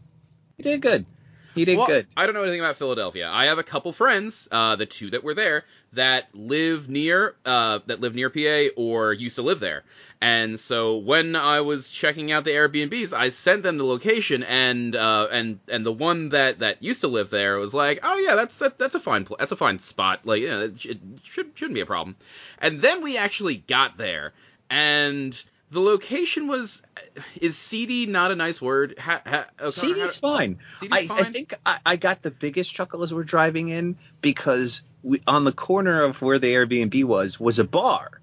you 0.57 0.63
did 0.63 0.81
good. 0.81 1.05
You 1.55 1.65
did 1.65 1.77
Well, 1.77 1.87
good. 1.87 2.07
I 2.15 2.25
don't 2.25 2.35
know 2.35 2.43
anything 2.43 2.59
about 2.59 2.75
Philadelphia. 2.75 3.27
I 3.27 3.45
have 3.45 3.57
a 3.57 3.63
couple 3.63 3.91
friends, 3.91 4.47
uh, 4.51 4.75
the 4.75 4.85
two 4.85 5.09
that 5.09 5.23
were 5.23 5.33
there, 5.33 5.63
that 5.93 6.27
live 6.33 6.89
near 6.89 7.35
uh, 7.45 7.79
that 7.87 8.01
live 8.01 8.15
near 8.15 8.29
PA 8.29 8.73
or 8.75 9.13
used 9.13 9.35
to 9.35 9.41
live 9.41 9.59
there. 9.59 9.83
And 10.19 10.59
so 10.59 10.97
when 10.97 11.35
I 11.35 11.61
was 11.61 11.89
checking 11.89 12.31
out 12.31 12.43
the 12.43 12.51
Airbnbs, 12.51 13.13
I 13.13 13.29
sent 13.29 13.61
them 13.61 13.77
the 13.77 13.83
location, 13.83 14.41
and 14.43 14.95
uh, 14.95 15.27
and 15.31 15.59
and 15.67 15.85
the 15.85 15.91
one 15.91 16.29
that, 16.29 16.59
that 16.59 16.81
used 16.81 17.01
to 17.01 17.07
live 17.07 17.29
there 17.29 17.57
was 17.57 17.73
like, 17.73 17.99
oh 18.01 18.17
yeah, 18.17 18.35
that's 18.35 18.57
that, 18.57 18.79
that's 18.79 18.95
a 18.95 18.99
fine 18.99 19.25
pl- 19.25 19.37
that's 19.37 19.51
a 19.51 19.55
fine 19.55 19.79
spot. 19.79 20.25
Like, 20.25 20.41
you 20.41 20.49
know, 20.49 20.61
it, 20.61 20.81
should 21.23 21.51
shouldn't 21.53 21.75
be 21.75 21.81
a 21.81 21.85
problem. 21.85 22.15
And 22.57 22.81
then 22.81 23.03
we 23.03 23.17
actually 23.17 23.57
got 23.57 23.97
there, 23.97 24.33
and 24.71 25.41
the 25.71 25.79
location 25.81 26.47
was 26.47 26.81
is 27.41 27.57
seedy 27.57 28.05
not 28.05 28.31
a 28.31 28.35
nice 28.35 28.61
word? 28.61 28.95
Ha, 28.99 29.21
ha, 29.25 29.45
O'Connor, 29.59 29.71
CD's 29.71 30.15
how- 30.15 30.37
fine. 30.37 30.59
CD's 30.75 30.93
I, 30.93 31.07
fine. 31.07 31.19
I 31.19 31.23
think 31.23 31.53
I, 31.65 31.79
I 31.85 31.95
got 31.95 32.21
the 32.21 32.31
biggest 32.31 32.73
chuckle 32.73 33.03
as 33.03 33.13
we're 33.13 33.23
driving 33.23 33.69
in 33.69 33.97
because 34.21 34.83
we, 35.03 35.21
on 35.27 35.43
the 35.43 35.51
corner 35.51 36.03
of 36.03 36.21
where 36.21 36.39
the 36.39 36.53
Airbnb 36.53 37.03
was 37.03 37.39
was 37.39 37.59
a 37.59 37.63
bar 37.63 38.21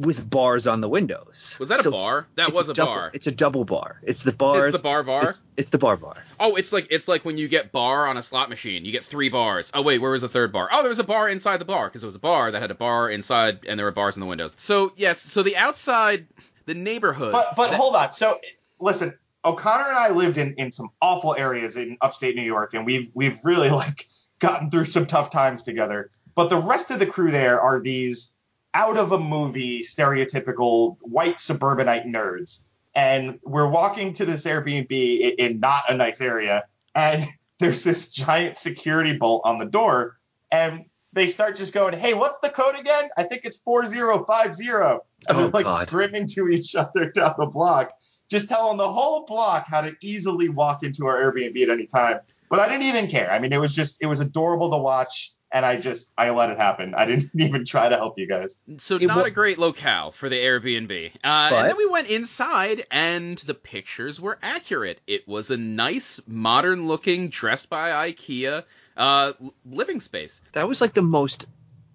with 0.00 0.30
bars 0.30 0.68
on 0.68 0.80
the 0.80 0.88
windows. 0.88 1.56
Was 1.58 1.70
that 1.70 1.84
a 1.84 1.90
bar? 1.90 2.28
That 2.36 2.52
was 2.52 2.68
a 2.68 2.72
double- 2.72 2.92
bar. 2.94 3.10
It's 3.14 3.26
a 3.26 3.32
double 3.32 3.64
bar. 3.64 3.98
It's 4.04 4.22
the 4.22 4.30
bar. 4.32 4.68
It's 4.68 4.76
the 4.76 4.82
bar 4.82 5.02
bar. 5.02 5.30
It's, 5.30 5.42
it's 5.56 5.70
the 5.70 5.78
bar 5.78 5.96
bar. 5.96 6.22
Oh, 6.38 6.54
it's 6.54 6.72
like 6.72 6.86
it's 6.90 7.08
like 7.08 7.24
when 7.24 7.36
you 7.36 7.48
get 7.48 7.72
bar 7.72 8.06
on 8.06 8.16
a 8.16 8.22
slot 8.22 8.48
machine. 8.48 8.84
You 8.84 8.92
get 8.92 9.04
three 9.04 9.28
bars. 9.28 9.72
Oh 9.74 9.82
wait, 9.82 9.98
where 10.00 10.12
was 10.12 10.22
the 10.22 10.28
third 10.28 10.52
bar? 10.52 10.68
Oh, 10.70 10.82
there 10.82 10.88
was 10.88 11.00
a 11.00 11.04
bar 11.04 11.28
inside 11.28 11.56
the 11.56 11.64
bar 11.64 11.88
because 11.88 12.04
it 12.04 12.06
was 12.06 12.14
a 12.14 12.20
bar 12.20 12.52
that 12.52 12.62
had 12.62 12.70
a 12.70 12.76
bar 12.76 13.10
inside, 13.10 13.60
and 13.66 13.76
there 13.76 13.86
were 13.86 13.90
bars 13.92 14.16
in 14.16 14.20
the 14.20 14.26
windows. 14.26 14.54
So 14.56 14.92
yes, 14.96 15.18
so 15.20 15.42
the 15.42 15.56
outside, 15.56 16.28
the 16.68 16.74
neighborhood. 16.74 17.32
But 17.32 17.56
but 17.56 17.74
hold 17.74 17.96
on. 17.96 18.12
So 18.12 18.38
listen, 18.78 19.14
O'Connor 19.44 19.88
and 19.88 19.98
I 19.98 20.10
lived 20.10 20.38
in 20.38 20.54
in 20.54 20.70
some 20.70 20.90
awful 21.02 21.34
areas 21.34 21.76
in 21.76 21.96
upstate 22.00 22.36
New 22.36 22.42
York, 22.42 22.74
and 22.74 22.86
we've 22.86 23.10
we've 23.14 23.38
really 23.42 23.70
like 23.70 24.06
gotten 24.38 24.70
through 24.70 24.84
some 24.84 25.06
tough 25.06 25.30
times 25.30 25.64
together. 25.64 26.10
But 26.36 26.50
the 26.50 26.58
rest 26.58 26.92
of 26.92 27.00
the 27.00 27.06
crew 27.06 27.32
there 27.32 27.60
are 27.60 27.80
these 27.80 28.34
out 28.74 28.98
of 28.98 29.10
a 29.10 29.18
movie 29.18 29.82
stereotypical 29.82 30.98
white 31.00 31.40
suburbanite 31.40 32.04
nerds. 32.04 32.60
And 32.94 33.38
we're 33.42 33.68
walking 33.68 34.12
to 34.14 34.24
this 34.24 34.44
Airbnb 34.44 34.90
in, 34.90 35.32
in 35.38 35.60
not 35.60 35.84
a 35.88 35.96
nice 35.96 36.20
area, 36.20 36.64
and 36.94 37.26
there's 37.58 37.82
this 37.82 38.10
giant 38.10 38.56
security 38.56 39.14
bolt 39.14 39.42
on 39.44 39.58
the 39.58 39.64
door, 39.64 40.18
and 40.52 40.84
they 41.18 41.26
start 41.26 41.56
just 41.56 41.72
going, 41.72 41.94
"Hey, 41.94 42.14
what's 42.14 42.38
the 42.38 42.48
code 42.50 42.78
again? 42.78 43.08
I 43.16 43.24
think 43.24 43.44
it's 43.44 43.58
four 43.58 43.86
zero 43.86 44.24
five 44.24 44.54
zero. 44.54 45.04
And 45.28 45.36
Oh, 45.36 45.40
they're 45.42 45.50
like 45.50 45.64
God. 45.66 45.86
screaming 45.86 46.26
to 46.28 46.48
each 46.48 46.74
other 46.74 47.10
down 47.14 47.34
the 47.38 47.46
block, 47.46 47.90
just 48.30 48.48
telling 48.48 48.78
the 48.78 48.90
whole 48.90 49.24
block 49.26 49.66
how 49.68 49.80
to 49.82 49.94
easily 50.00 50.48
walk 50.48 50.82
into 50.82 51.06
our 51.06 51.16
Airbnb 51.20 51.60
at 51.62 51.70
any 51.70 51.86
time. 51.86 52.20
But 52.48 52.60
I 52.60 52.68
didn't 52.68 52.84
even 52.84 53.08
care. 53.08 53.30
I 53.30 53.38
mean, 53.40 53.52
it 53.52 53.58
was 53.60 53.74
just 53.74 53.98
it 54.00 54.06
was 54.06 54.20
adorable 54.20 54.70
to 54.70 54.78
watch, 54.78 55.32
and 55.52 55.66
I 55.66 55.76
just 55.76 56.12
I 56.16 56.30
let 56.30 56.50
it 56.50 56.58
happen. 56.58 56.94
I 56.94 57.04
didn't 57.04 57.30
even 57.38 57.64
try 57.64 57.88
to 57.88 57.96
help 57.96 58.18
you 58.18 58.26
guys. 58.28 58.58
so 58.78 58.96
It 58.96 59.02
not 59.06 59.16
wa- 59.18 59.22
a 59.24 59.30
great 59.30 59.58
locale 59.58 60.12
for 60.12 60.28
the 60.28 60.36
Airbnb. 60.36 61.10
Uh, 61.24 61.50
But- 61.50 61.52
and 61.58 61.68
then 61.70 61.76
we 61.76 61.86
went 61.86 62.08
inside, 62.08 62.86
and 62.90 63.36
the 63.38 63.54
pictures 63.54 64.20
were 64.20 64.38
accurate. 64.42 65.00
It 65.06 65.26
was 65.28 65.50
a 65.50 65.56
nice, 65.56 66.20
modern-looking, 66.26 67.28
dressed 67.28 67.68
by 67.68 68.10
IKEA 68.10 68.64
uh, 68.98 69.32
living 69.64 70.00
space. 70.00 70.42
That 70.52 70.68
was 70.68 70.80
like 70.80 70.92
the 70.92 71.02
most 71.02 71.46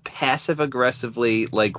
passive 0.04 0.60
aggressively 0.60 1.48
like 1.48 1.76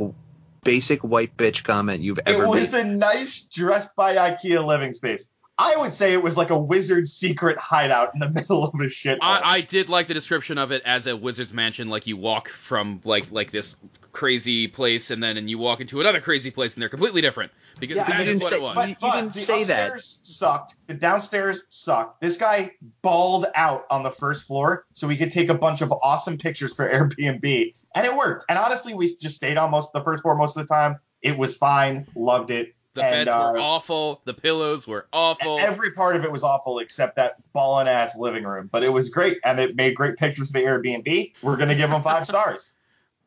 basic 0.63 1.03
white 1.03 1.37
bitch 1.37 1.65
comment 1.65 2.03
you've 2.03 2.21
ever 2.25 2.45
it 2.45 2.47
made. 2.47 2.61
was 2.61 2.75
a 2.75 2.85
nice 2.85 3.43
dressed 3.43 3.97
by 3.97 4.15
IKEA 4.15 4.65
living 4.65 4.93
space. 4.93 5.27
I 5.57 5.77
would 5.77 5.93
say 5.93 6.12
it 6.12 6.23
was 6.23 6.37
like 6.37 6.51
a 6.51 6.59
wizard's 6.59 7.12
secret 7.12 7.59
hideout 7.59 8.11
in 8.14 8.21
the 8.21 8.29
middle 8.40 8.64
of 8.64 8.81
a 8.81 8.88
shit. 8.88 9.19
I, 9.23 9.40
I 9.45 9.61
did 9.61 9.88
like 9.88 10.09
the 10.09 10.14
description 10.14 10.59
of 10.59 10.73
it 10.73 10.83
as 10.85 11.07
a 11.07 11.17
wizard's 11.17 11.53
mansion. 11.53 11.87
Like 11.88 12.07
you 12.07 12.17
walk 12.17 12.49
from 12.49 13.01
like 13.05 13.31
like 13.31 13.51
this 13.53 13.77
crazy 14.12 14.67
place, 14.69 15.11
and 15.11 15.23
then 15.23 15.37
and 15.37 15.49
you 15.49 15.59
walk 15.59 15.81
into 15.81 16.01
another 16.01 16.21
crazy 16.21 16.51
place, 16.51 16.75
and 16.75 16.83
they're 16.83 16.88
completely 16.88 17.21
different 17.21 17.53
because 17.79 17.97
Yeah, 17.97 18.05
that 18.09 18.25
you 18.27 18.33
is 18.33 18.40
didn't 18.40 18.43
what 18.43 18.51
say- 18.51 18.57
it 18.57 18.62
was. 18.62 18.75
But, 18.75 18.83
You- 18.88 18.90
you 18.90 18.97
but 19.01 19.14
didn't 19.14 19.33
the 19.33 19.38
say 19.40 19.64
that. 19.64 19.83
upstairs 19.93 20.21
sucked. 20.23 20.77
The 20.88 20.95
downstairs 20.95 21.64
sucked. 21.69 22.21
This 22.21 22.37
guy 22.37 22.73
balled 23.03 23.47
out 23.55 23.85
on 23.90 24.03
the 24.03 24.11
first 24.11 24.45
floor 24.49 24.85
so 24.93 25.07
we 25.07 25.17
could 25.17 25.31
take 25.33 25.49
a 25.51 25.55
bunch 25.55 25.83
of 25.83 25.93
awesome 26.03 26.37
pictures 26.38 26.75
for 26.75 26.88
Airbnb, 26.93 27.75
and 27.95 28.07
it 28.07 28.14
worked. 28.17 28.45
And 28.49 28.59
honestly, 28.59 28.95
we 28.95 29.14
just 29.17 29.37
stayed 29.37 29.57
on 29.57 29.71
most 29.71 29.93
the 29.93 30.03
first 30.03 30.23
floor 30.23 30.35
most 30.37 30.57
of 30.57 30.67
the 30.67 30.73
time. 30.75 30.97
It 31.23 31.38
was 31.38 31.57
fine. 31.57 32.07
Loved 32.17 32.51
it. 32.51 32.75
The 32.95 33.05
and, 33.05 33.27
beds 33.27 33.35
were 33.35 33.59
uh, 33.59 33.63
awful. 33.63 34.23
The 34.25 34.35
pillows 34.35 34.87
were 34.87 35.07
awful. 35.13 35.59
Every 35.59 35.91
part 35.91 36.17
of 36.17 36.25
it 36.25 36.31
was 36.31 36.43
awful 36.43 36.79
except 36.79 37.17
that 37.17 37.37
ballin' 37.53 37.89
ass 37.89 38.17
living 38.17 38.45
room, 38.45 38.69
but 38.71 38.83
it 38.83 38.89
was 38.89 39.09
great, 39.09 39.39
and 39.45 39.59
it 39.59 39.77
made 39.77 39.95
great 39.95 40.17
pictures 40.17 40.47
for 40.47 40.55
the 40.55 40.65
Airbnb. 40.65 41.33
We're 41.43 41.57
gonna 41.57 41.75
give 41.75 41.91
them 41.91 42.03
five 42.03 42.27
stars. 42.29 42.75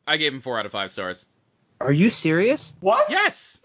I 0.07 0.17
gave 0.17 0.33
him 0.33 0.41
four 0.41 0.57
out 0.57 0.65
of 0.65 0.71
five 0.71 0.89
stars. 0.89 1.25
Are 1.81 1.91
you 1.91 2.09
serious? 2.09 2.73
What? 2.79 3.09
Yes. 3.09 3.61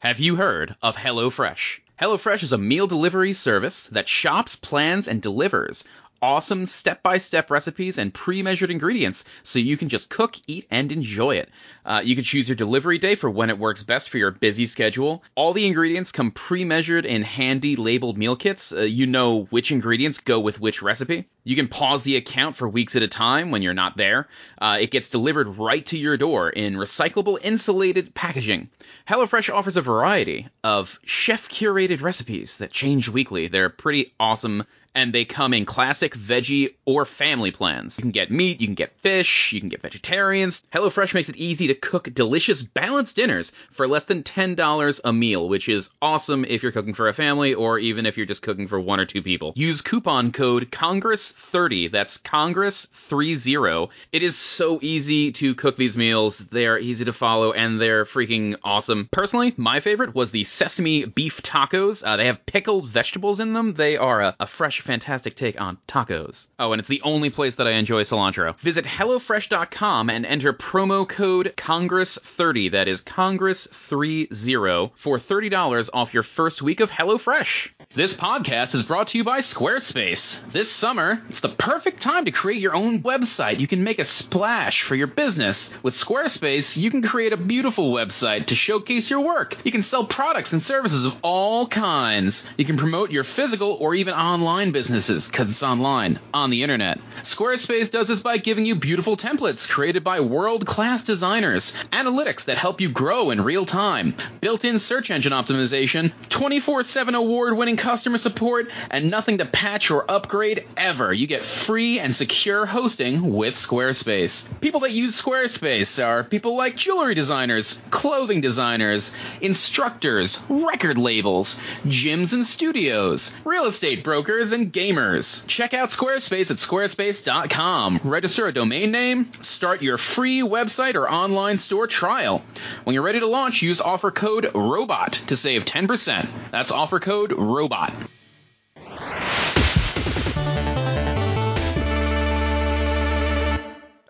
Have 0.00 0.18
you 0.18 0.36
heard 0.36 0.76
of 0.82 0.96
HelloFresh? 0.96 1.80
HelloFresh 1.98 2.42
is 2.42 2.52
a 2.52 2.58
meal 2.58 2.86
delivery 2.86 3.32
service 3.32 3.86
that 3.86 4.08
shops, 4.08 4.56
plans, 4.56 5.08
and 5.08 5.22
delivers 5.22 5.84
awesome 6.24 6.64
step-by-step 6.64 7.50
recipes 7.50 7.98
and 7.98 8.14
pre-measured 8.14 8.70
ingredients 8.70 9.26
so 9.42 9.58
you 9.58 9.76
can 9.76 9.90
just 9.90 10.08
cook, 10.08 10.36
eat, 10.46 10.66
and 10.70 10.90
enjoy 10.90 11.36
it. 11.36 11.50
Uh, 11.84 12.00
you 12.02 12.14
can 12.14 12.24
choose 12.24 12.48
your 12.48 12.56
delivery 12.56 12.96
day 12.96 13.14
for 13.14 13.28
when 13.28 13.50
it 13.50 13.58
works 13.58 13.82
best 13.82 14.08
for 14.08 14.16
your 14.16 14.30
busy 14.30 14.64
schedule. 14.64 15.22
All 15.34 15.52
the 15.52 15.66
ingredients 15.66 16.12
come 16.12 16.30
pre-measured 16.30 17.04
in 17.04 17.20
handy 17.20 17.76
labeled 17.76 18.16
meal 18.16 18.36
kits. 18.36 18.72
Uh, 18.72 18.80
you 18.80 19.06
know 19.06 19.42
which 19.50 19.70
ingredients 19.70 20.16
go 20.16 20.40
with 20.40 20.58
which 20.58 20.80
recipe. 20.80 21.26
You 21.46 21.56
can 21.56 21.68
pause 21.68 22.04
the 22.04 22.16
account 22.16 22.56
for 22.56 22.70
weeks 22.70 22.96
at 22.96 23.02
a 23.02 23.08
time 23.08 23.50
when 23.50 23.60
you're 23.60 23.74
not 23.74 23.98
there. 23.98 24.26
Uh, 24.58 24.78
it 24.80 24.90
gets 24.90 25.10
delivered 25.10 25.58
right 25.58 25.84
to 25.86 25.98
your 25.98 26.16
door 26.16 26.48
in 26.48 26.76
recyclable 26.76 27.38
insulated 27.42 28.14
packaging. 28.14 28.70
HelloFresh 29.06 29.52
offers 29.52 29.76
a 29.76 29.82
variety 29.82 30.48
of 30.62 30.98
chef 31.04 31.50
curated 31.50 32.00
recipes 32.00 32.56
that 32.56 32.72
change 32.72 33.10
weekly. 33.10 33.48
They're 33.48 33.68
pretty 33.68 34.14
awesome 34.18 34.64
and 34.94 35.12
they 35.12 35.24
come 35.24 35.52
in 35.52 35.64
classic 35.64 36.14
veggie 36.14 36.74
or 36.84 37.04
family 37.04 37.50
plans. 37.50 37.98
You 37.98 38.02
can 38.02 38.10
get 38.10 38.30
meat, 38.30 38.60
you 38.60 38.66
can 38.66 38.74
get 38.74 38.98
fish, 39.00 39.52
you 39.52 39.60
can 39.60 39.68
get 39.68 39.82
vegetarians. 39.82 40.62
HelloFresh 40.72 41.14
makes 41.14 41.28
it 41.28 41.36
easy 41.36 41.66
to 41.68 41.74
cook 41.74 42.12
delicious, 42.14 42.62
balanced 42.62 43.16
dinners 43.16 43.52
for 43.70 43.88
less 43.88 44.04
than 44.04 44.22
$10 44.22 45.00
a 45.04 45.12
meal, 45.12 45.48
which 45.48 45.68
is 45.68 45.90
awesome 46.00 46.44
if 46.44 46.62
you're 46.62 46.72
cooking 46.72 46.94
for 46.94 47.08
a 47.08 47.12
family 47.12 47.54
or 47.54 47.78
even 47.78 48.06
if 48.06 48.16
you're 48.16 48.26
just 48.26 48.42
cooking 48.42 48.66
for 48.66 48.78
one 48.80 49.00
or 49.00 49.04
two 49.04 49.22
people. 49.22 49.52
Use 49.56 49.80
coupon 49.80 50.32
code 50.32 50.70
Congress30, 50.70 51.90
that's 51.90 52.18
Congress30. 52.18 53.88
It 54.12 54.22
is 54.22 54.36
so 54.36 54.78
easy 54.82 55.32
to 55.32 55.54
cook 55.54 55.76
these 55.76 55.96
meals. 55.96 56.38
They're 56.38 56.78
easy 56.78 57.04
to 57.04 57.12
follow 57.12 57.52
and 57.52 57.80
they're 57.80 58.04
freaking 58.04 58.56
awesome. 58.62 59.08
Personally, 59.10 59.54
my 59.56 59.80
favorite 59.80 60.14
was 60.14 60.30
the 60.30 60.44
sesame 60.44 61.04
beef 61.04 61.42
tacos. 61.42 62.04
Uh, 62.06 62.16
they 62.16 62.26
have 62.26 62.44
pickled 62.46 62.86
vegetables 62.86 63.40
in 63.40 63.52
them. 63.52 63.74
They 63.74 63.96
are 63.96 64.20
a, 64.20 64.36
a 64.40 64.46
fresh 64.46 64.80
fantastic 64.84 65.34
take 65.34 65.60
on 65.60 65.78
tacos. 65.88 66.48
Oh, 66.58 66.72
and 66.72 66.78
it's 66.78 66.88
the 66.88 67.02
only 67.02 67.30
place 67.30 67.56
that 67.56 67.66
I 67.66 67.72
enjoy 67.72 68.02
cilantro. 68.02 68.56
Visit 68.58 68.84
HelloFresh.com 68.84 70.10
and 70.10 70.26
enter 70.26 70.52
promo 70.52 71.08
code 71.08 71.54
Congress30, 71.56 72.72
that 72.72 72.86
is 72.86 73.02
Congress30, 73.02 74.90
for 74.94 75.18
$30 75.18 75.90
off 75.92 76.14
your 76.14 76.22
first 76.22 76.62
week 76.62 76.80
of 76.80 76.90
HelloFresh. 76.90 77.72
This 77.94 78.16
podcast 78.16 78.74
is 78.74 78.82
brought 78.82 79.08
to 79.08 79.18
you 79.18 79.24
by 79.24 79.38
Squarespace. 79.38 80.44
This 80.52 80.70
summer, 80.70 81.22
it's 81.28 81.40
the 81.40 81.48
perfect 81.48 82.00
time 82.00 82.26
to 82.26 82.30
create 82.30 82.60
your 82.60 82.74
own 82.74 83.02
website. 83.02 83.60
You 83.60 83.66
can 83.66 83.84
make 83.84 83.98
a 83.98 84.04
splash 84.04 84.82
for 84.82 84.94
your 84.94 85.06
business. 85.06 85.76
With 85.82 85.94
Squarespace, 85.94 86.76
you 86.76 86.90
can 86.90 87.02
create 87.02 87.32
a 87.32 87.38
beautiful 87.38 87.92
website 87.92 88.46
to 88.46 88.54
showcase 88.54 89.10
your 89.10 89.20
work. 89.20 89.56
You 89.64 89.72
can 89.72 89.82
sell 89.82 90.04
products 90.04 90.52
and 90.52 90.60
services 90.60 91.06
of 91.06 91.18
all 91.22 91.66
kinds. 91.66 92.46
You 92.58 92.64
can 92.64 92.76
promote 92.76 93.10
your 93.10 93.24
physical 93.24 93.78
or 93.80 93.94
even 93.94 94.12
online 94.14 94.72
businesses 94.74 95.28
because 95.28 95.48
it's 95.48 95.62
online, 95.62 96.18
on 96.34 96.50
the 96.50 96.62
internet. 96.64 96.98
Squarespace 97.22 97.90
does 97.90 98.08
this 98.08 98.22
by 98.22 98.36
giving 98.36 98.66
you 98.66 98.74
beautiful 98.74 99.16
templates 99.16 99.70
created 99.70 100.04
by 100.04 100.20
world 100.20 100.66
class 100.66 101.04
designers, 101.04 101.72
analytics 101.92 102.46
that 102.46 102.58
help 102.58 102.82
you 102.82 102.90
grow 102.90 103.30
in 103.30 103.40
real 103.40 103.64
time, 103.64 104.14
built 104.40 104.64
in 104.64 104.78
search 104.78 105.10
engine 105.10 105.32
optimization, 105.32 106.12
24 106.28 106.82
7 106.82 107.14
award 107.14 107.56
winning 107.56 107.76
customer 107.76 108.18
support, 108.18 108.70
and 108.90 109.10
nothing 109.10 109.38
to 109.38 109.46
patch 109.46 109.90
or 109.92 110.10
upgrade 110.10 110.66
ever. 110.76 111.12
You 111.12 111.28
get 111.28 111.42
free 111.42 112.00
and 112.00 112.14
secure 112.14 112.66
hosting 112.66 113.32
with 113.32 113.54
Squarespace. 113.54 114.48
People 114.60 114.80
that 114.80 114.90
use 114.90 115.22
Squarespace 115.22 116.04
are 116.04 116.24
people 116.24 116.56
like 116.56 116.74
jewelry 116.74 117.14
designers, 117.14 117.80
clothing 117.90 118.40
designers, 118.40 119.14
instructors, 119.40 120.44
record 120.48 120.98
labels, 120.98 121.60
gyms 121.86 122.32
and 122.32 122.44
studios, 122.44 123.36
real 123.44 123.66
estate 123.66 124.02
brokers, 124.02 124.50
and 124.50 124.63
gamers. 124.66 125.46
Check 125.46 125.74
out 125.74 125.88
Squarespace 125.90 126.50
at 126.50 126.56
squarespace.com. 126.58 128.00
Register 128.04 128.46
a 128.46 128.52
domain 128.52 128.90
name, 128.90 129.32
start 129.32 129.82
your 129.82 129.98
free 129.98 130.40
website 130.40 130.94
or 130.94 131.10
online 131.10 131.58
store 131.58 131.86
trial. 131.86 132.42
When 132.84 132.94
you're 132.94 133.02
ready 133.02 133.20
to 133.20 133.26
launch, 133.26 133.62
use 133.62 133.80
offer 133.80 134.10
code 134.10 134.44
ROBOT 134.54 135.26
to 135.26 135.36
save 135.36 135.64
10%. 135.64 136.28
That's 136.50 136.72
offer 136.72 137.00
code 137.00 137.30
ROBOT. 137.30 137.92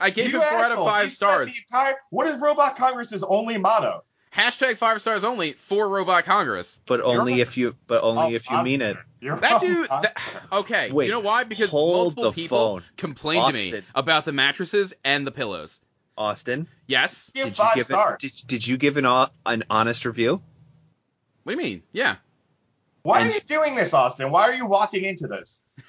I 0.00 0.10
gave 0.10 0.32
You 0.32 0.42
it 0.42 0.44
four 0.44 0.58
out 0.58 0.72
of 0.72 0.84
five 0.84 1.10
stars. 1.10 1.56
entire- 1.56 1.96
what 2.10 2.26
is 2.26 2.38
Robot 2.40 2.76
Congress's 2.76 3.22
only 3.22 3.56
motto? 3.56 4.04
Hashtag 4.36 4.76
five 4.76 5.00
stars 5.00 5.22
only 5.22 5.52
for 5.52 5.88
Robot 5.88 6.24
Congress. 6.24 6.80
But 6.86 7.00
only 7.00 7.34
You're- 7.34 7.42
if 7.42 7.56
you 7.56 7.76
but 7.86 8.02
only 8.02 8.32
Oh, 8.32 8.36
if 8.36 8.50
you 8.50 8.62
mean 8.62 8.82
it. 8.82 8.96
You're 9.20 9.36
That 9.36 9.60
dude. 9.60 9.88
That, 9.88 10.16
okay, 10.52 10.90
Wait, 10.90 11.06
you 11.06 11.12
know 11.12 11.20
why? 11.20 11.44
Because 11.44 11.70
hold 11.70 11.96
multiple 11.96 12.24
the 12.24 12.32
people 12.32 12.58
phone. 12.58 12.82
complained 12.96 13.46
to 13.48 13.52
me 13.54 13.82
about 13.94 14.24
the 14.24 14.32
mattresses 14.32 14.92
and 15.04 15.26
the 15.26 15.30
pillows. 15.30 15.80
Austin, 16.16 16.68
Yes. 16.86 17.30
Give 17.34 17.44
did 17.44 17.50
you 17.58 17.64
five 17.64 17.74
give 17.74 17.86
stars. 17.86 18.14
it 18.14 18.20
did, 18.20 18.46
did 18.46 18.66
you 18.66 18.76
give 18.76 18.96
an 18.96 19.06
an 19.46 19.64
honest 19.70 20.04
review? 20.04 20.40
What 21.42 21.52
do 21.56 21.58
you 21.60 21.64
mean? 21.70 21.82
Yeah. 21.92 22.16
Why 23.04 23.20
and- 23.20 23.30
are 23.30 23.34
you 23.34 23.40
doing 23.40 23.76
this, 23.76 23.94
Austin? 23.94 24.30
Why 24.32 24.42
are 24.48 24.54
you 24.54 24.66
walking 24.66 25.04
into 25.04 25.26
this? 25.28 25.60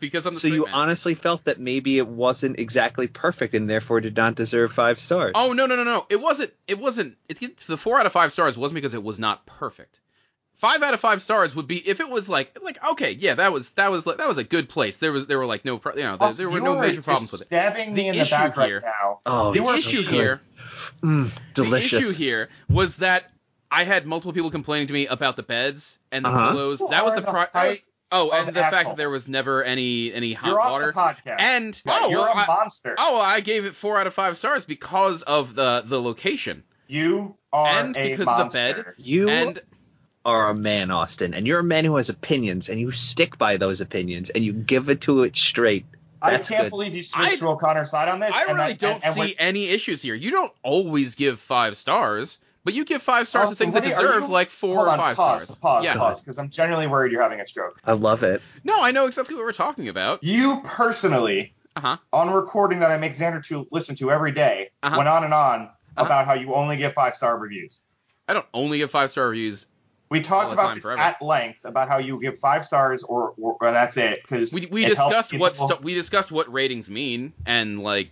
because 0.00 0.26
I'm 0.26 0.32
the 0.32 0.40
So 0.40 0.48
you 0.48 0.64
man. 0.64 0.74
honestly 0.74 1.14
felt 1.14 1.44
that 1.44 1.60
maybe 1.60 1.98
it 1.98 2.06
wasn't 2.08 2.58
exactly 2.58 3.06
perfect 3.06 3.54
and 3.54 3.68
therefore 3.68 4.00
did 4.00 4.16
not 4.16 4.34
deserve 4.34 4.72
five 4.72 4.98
stars. 4.98 5.32
Oh 5.34 5.52
no 5.52 5.66
no 5.66 5.76
no 5.76 5.84
no! 5.84 6.06
It 6.08 6.20
wasn't. 6.20 6.52
It 6.66 6.78
wasn't. 6.78 7.16
It, 7.28 7.58
the 7.66 7.76
four 7.76 8.00
out 8.00 8.06
of 8.06 8.12
five 8.12 8.32
stars 8.32 8.56
wasn't 8.56 8.76
because 8.76 8.94
it 8.94 9.02
was 9.02 9.18
not 9.20 9.44
perfect. 9.44 10.00
Five 10.54 10.82
out 10.82 10.94
of 10.94 11.00
five 11.00 11.20
stars 11.22 11.54
would 11.54 11.66
be 11.68 11.76
if 11.86 12.00
it 12.00 12.08
was 12.08 12.28
like 12.28 12.56
like 12.62 12.82
okay 12.92 13.12
yeah 13.12 13.34
that 13.34 13.52
was 13.52 13.72
that 13.72 13.90
was 13.92 14.06
like 14.06 14.16
that 14.16 14.26
was 14.28 14.38
a 14.38 14.44
good 14.44 14.68
place. 14.68 14.96
There 14.96 15.12
was 15.12 15.26
there 15.26 15.38
were 15.38 15.46
like 15.46 15.64
no 15.64 15.78
pro, 15.78 15.94
you 15.94 16.02
know 16.04 16.16
there, 16.16 16.32
there 16.32 16.48
were 16.50 16.60
no 16.60 16.78
major 16.80 17.02
problems 17.02 17.30
with 17.32 17.42
it. 17.42 17.46
Stabbing 17.46 17.90
me 17.90 17.94
The 17.94 18.08
in 18.08 18.14
the 18.16 18.20
issue 18.22 18.30
back 18.34 18.54
here- 18.56 18.80
right 18.80 18.84
now. 18.84 19.20
Oh, 19.26 19.52
The 19.52 19.60
You 19.60 19.66
are 19.68 19.74
it's 19.76 19.84
so 19.84 19.98
issue 19.98 20.08
here 20.10 20.40
Mm, 21.02 21.30
delicious. 21.54 21.90
The 21.90 21.98
issue 22.10 22.18
here 22.18 22.48
was 22.68 22.96
that 22.96 23.30
I 23.70 23.84
had 23.84 24.06
multiple 24.06 24.32
people 24.32 24.50
complaining 24.50 24.86
to 24.88 24.92
me 24.92 25.06
about 25.06 25.36
the 25.36 25.42
beds 25.42 25.98
and 26.10 26.24
the 26.24 26.28
Uh-huh. 26.30 26.50
pillows. 26.52 26.80
You 26.80 26.88
that 26.90 27.04
was 27.04 27.14
the 27.14 27.20
the 27.22 27.30
pro- 27.30 27.44
that 27.52 27.68
was, 27.68 27.82
oh, 28.12 28.30
and 28.30 28.48
the 28.48 28.52
fact 28.60 28.88
that 28.88 28.96
there 28.96 29.10
was 29.10 29.28
never 29.28 29.62
any 29.62 30.12
any 30.12 30.32
hot 30.32 30.48
You're 30.48 30.60
off 30.60 30.70
water. 30.72 30.86
the 30.86 30.92
podcast. 30.92 31.36
And 31.40 31.82
Yeah, 31.84 31.98
oh, 32.02 32.08
you're 32.10 32.20
well, 32.20 32.28
a 32.28 32.34
I, 32.34 32.46
monster. 32.46 32.94
oh, 32.98 33.20
I 33.20 33.40
gave 33.40 33.66
it 33.66 33.74
four 33.74 33.98
out 34.00 34.06
of 34.06 34.14
five 34.14 34.36
stars 34.38 34.64
because 34.64 35.22
of 35.22 35.54
the 35.54 35.82
the 35.84 36.00
location 36.00 36.64
You 36.86 37.36
are 37.52 37.66
and 37.68 37.96
a 37.96 38.10
because 38.10 38.26
of 38.28 38.50
the 38.52 38.58
bed. 38.58 38.84
You 38.96 39.28
and 39.28 39.60
are 40.24 40.50
a 40.50 40.54
man, 40.54 40.90
Austin, 40.90 41.34
and 41.34 41.46
you're 41.46 41.60
a 41.60 41.64
man 41.64 41.84
who 41.84 41.96
has 41.96 42.08
opinions, 42.08 42.68
and 42.68 42.80
you 42.80 42.90
stick 42.90 43.38
by 43.38 43.56
those 43.58 43.80
opinions, 43.80 44.30
and 44.30 44.44
you 44.44 44.52
give 44.52 44.88
it 44.88 45.02
to 45.02 45.22
it 45.24 45.36
straight. 45.36 45.84
I 46.20 46.38
can't 46.38 46.62
good. 46.64 46.70
believe 46.70 46.94
you 46.94 47.02
switched 47.02 47.34
I- 47.34 47.36
to 47.36 47.48
O'Connor's 47.48 47.90
side 47.90 48.08
on 48.08 48.18
this. 48.18 48.32
I 48.34 48.44
and 48.48 48.58
really 48.58 48.72
that- 48.72 48.78
don't 48.78 48.94
and- 48.96 49.04
and 49.04 49.14
see 49.14 49.36
any 49.38 49.68
issues 49.68 50.02
here. 50.02 50.14
You 50.14 50.30
don't 50.32 50.52
always 50.62 51.14
give 51.14 51.38
five 51.40 51.76
stars, 51.78 52.38
but 52.64 52.74
you 52.74 52.84
give 52.84 53.02
five 53.02 53.26
stars 53.28 53.50
to 53.50 53.54
things 53.56 53.74
that 53.74 53.84
what 53.84 53.86
are 53.86 53.88
you- 53.90 53.94
are 53.96 54.08
deserve 54.12 54.22
you- 54.24 54.28
like 54.34 54.50
four 54.50 54.76
Hold 54.76 54.88
or 54.88 54.90
on, 54.92 54.98
five 54.98 55.16
pause, 55.16 55.44
stars. 55.44 55.58
Pause, 55.58 55.84
yeah. 55.84 55.94
pause, 55.94 56.20
because 56.20 56.38
I'm 56.38 56.50
genuinely 56.50 56.86
worried 56.86 57.12
you're 57.12 57.22
having 57.22 57.40
a 57.40 57.46
stroke. 57.46 57.78
I 57.84 57.92
love 57.92 58.22
it. 58.22 58.42
No, 58.64 58.82
I 58.82 58.90
know 58.90 59.06
exactly 59.06 59.36
what 59.36 59.44
we're 59.44 59.52
talking 59.52 59.88
about. 59.88 60.22
You 60.22 60.60
personally, 60.64 61.54
Uh-huh. 61.76 61.96
on 62.12 62.30
recording 62.32 62.80
that 62.80 62.90
I 62.90 62.98
make 62.98 63.12
Xander 63.12 63.44
to 63.46 63.66
listen 63.70 63.94
to 63.96 64.10
every 64.10 64.32
day, 64.32 64.70
Uh-huh. 64.82 64.96
went 64.96 65.08
on 65.08 65.24
and 65.24 65.32
on 65.32 65.62
Uh-huh. 65.62 66.04
about 66.06 66.26
how 66.26 66.34
you 66.34 66.54
only 66.54 66.76
give 66.76 66.92
five 66.94 67.14
star 67.14 67.38
reviews. 67.38 67.80
I 68.26 68.32
don't 68.34 68.46
only 68.52 68.78
give 68.78 68.90
five 68.90 69.10
star 69.10 69.28
reviews. 69.28 69.66
We 70.10 70.18
All 70.20 70.24
talked 70.24 70.48
the 70.50 70.54
about 70.54 70.66
time, 70.68 70.74
this 70.76 70.84
forever. 70.84 71.00
at 71.02 71.20
length 71.22 71.64
about 71.64 71.88
how 71.88 71.98
you 71.98 72.18
give 72.18 72.38
five 72.38 72.64
stars 72.64 73.02
or, 73.02 73.34
or 73.40 73.56
and 73.60 73.76
that's 73.76 73.96
it 73.98 74.20
because 74.22 74.52
We 74.52 74.64
we 74.66 74.84
discussed 74.86 75.34
what 75.34 75.52
people- 75.52 75.68
st- 75.68 75.82
we 75.82 75.92
discussed 75.94 76.32
what 76.32 76.50
ratings 76.52 76.88
mean 76.88 77.34
and 77.46 77.82
like 77.82 78.10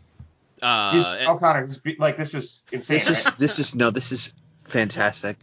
uh 0.62 0.92
He's- 0.92 1.06
and- 1.20 1.28
O'Connor, 1.28 1.62
he's 1.62 1.78
be- 1.78 1.96
like 1.98 2.16
this 2.16 2.34
is 2.34 2.64
insane. 2.72 2.96
This 2.96 3.10
is 3.10 3.24
right? 3.26 3.38
this 3.38 3.58
is 3.58 3.74
no, 3.74 3.90
this 3.90 4.12
is 4.12 4.32
fantastic. 4.64 5.36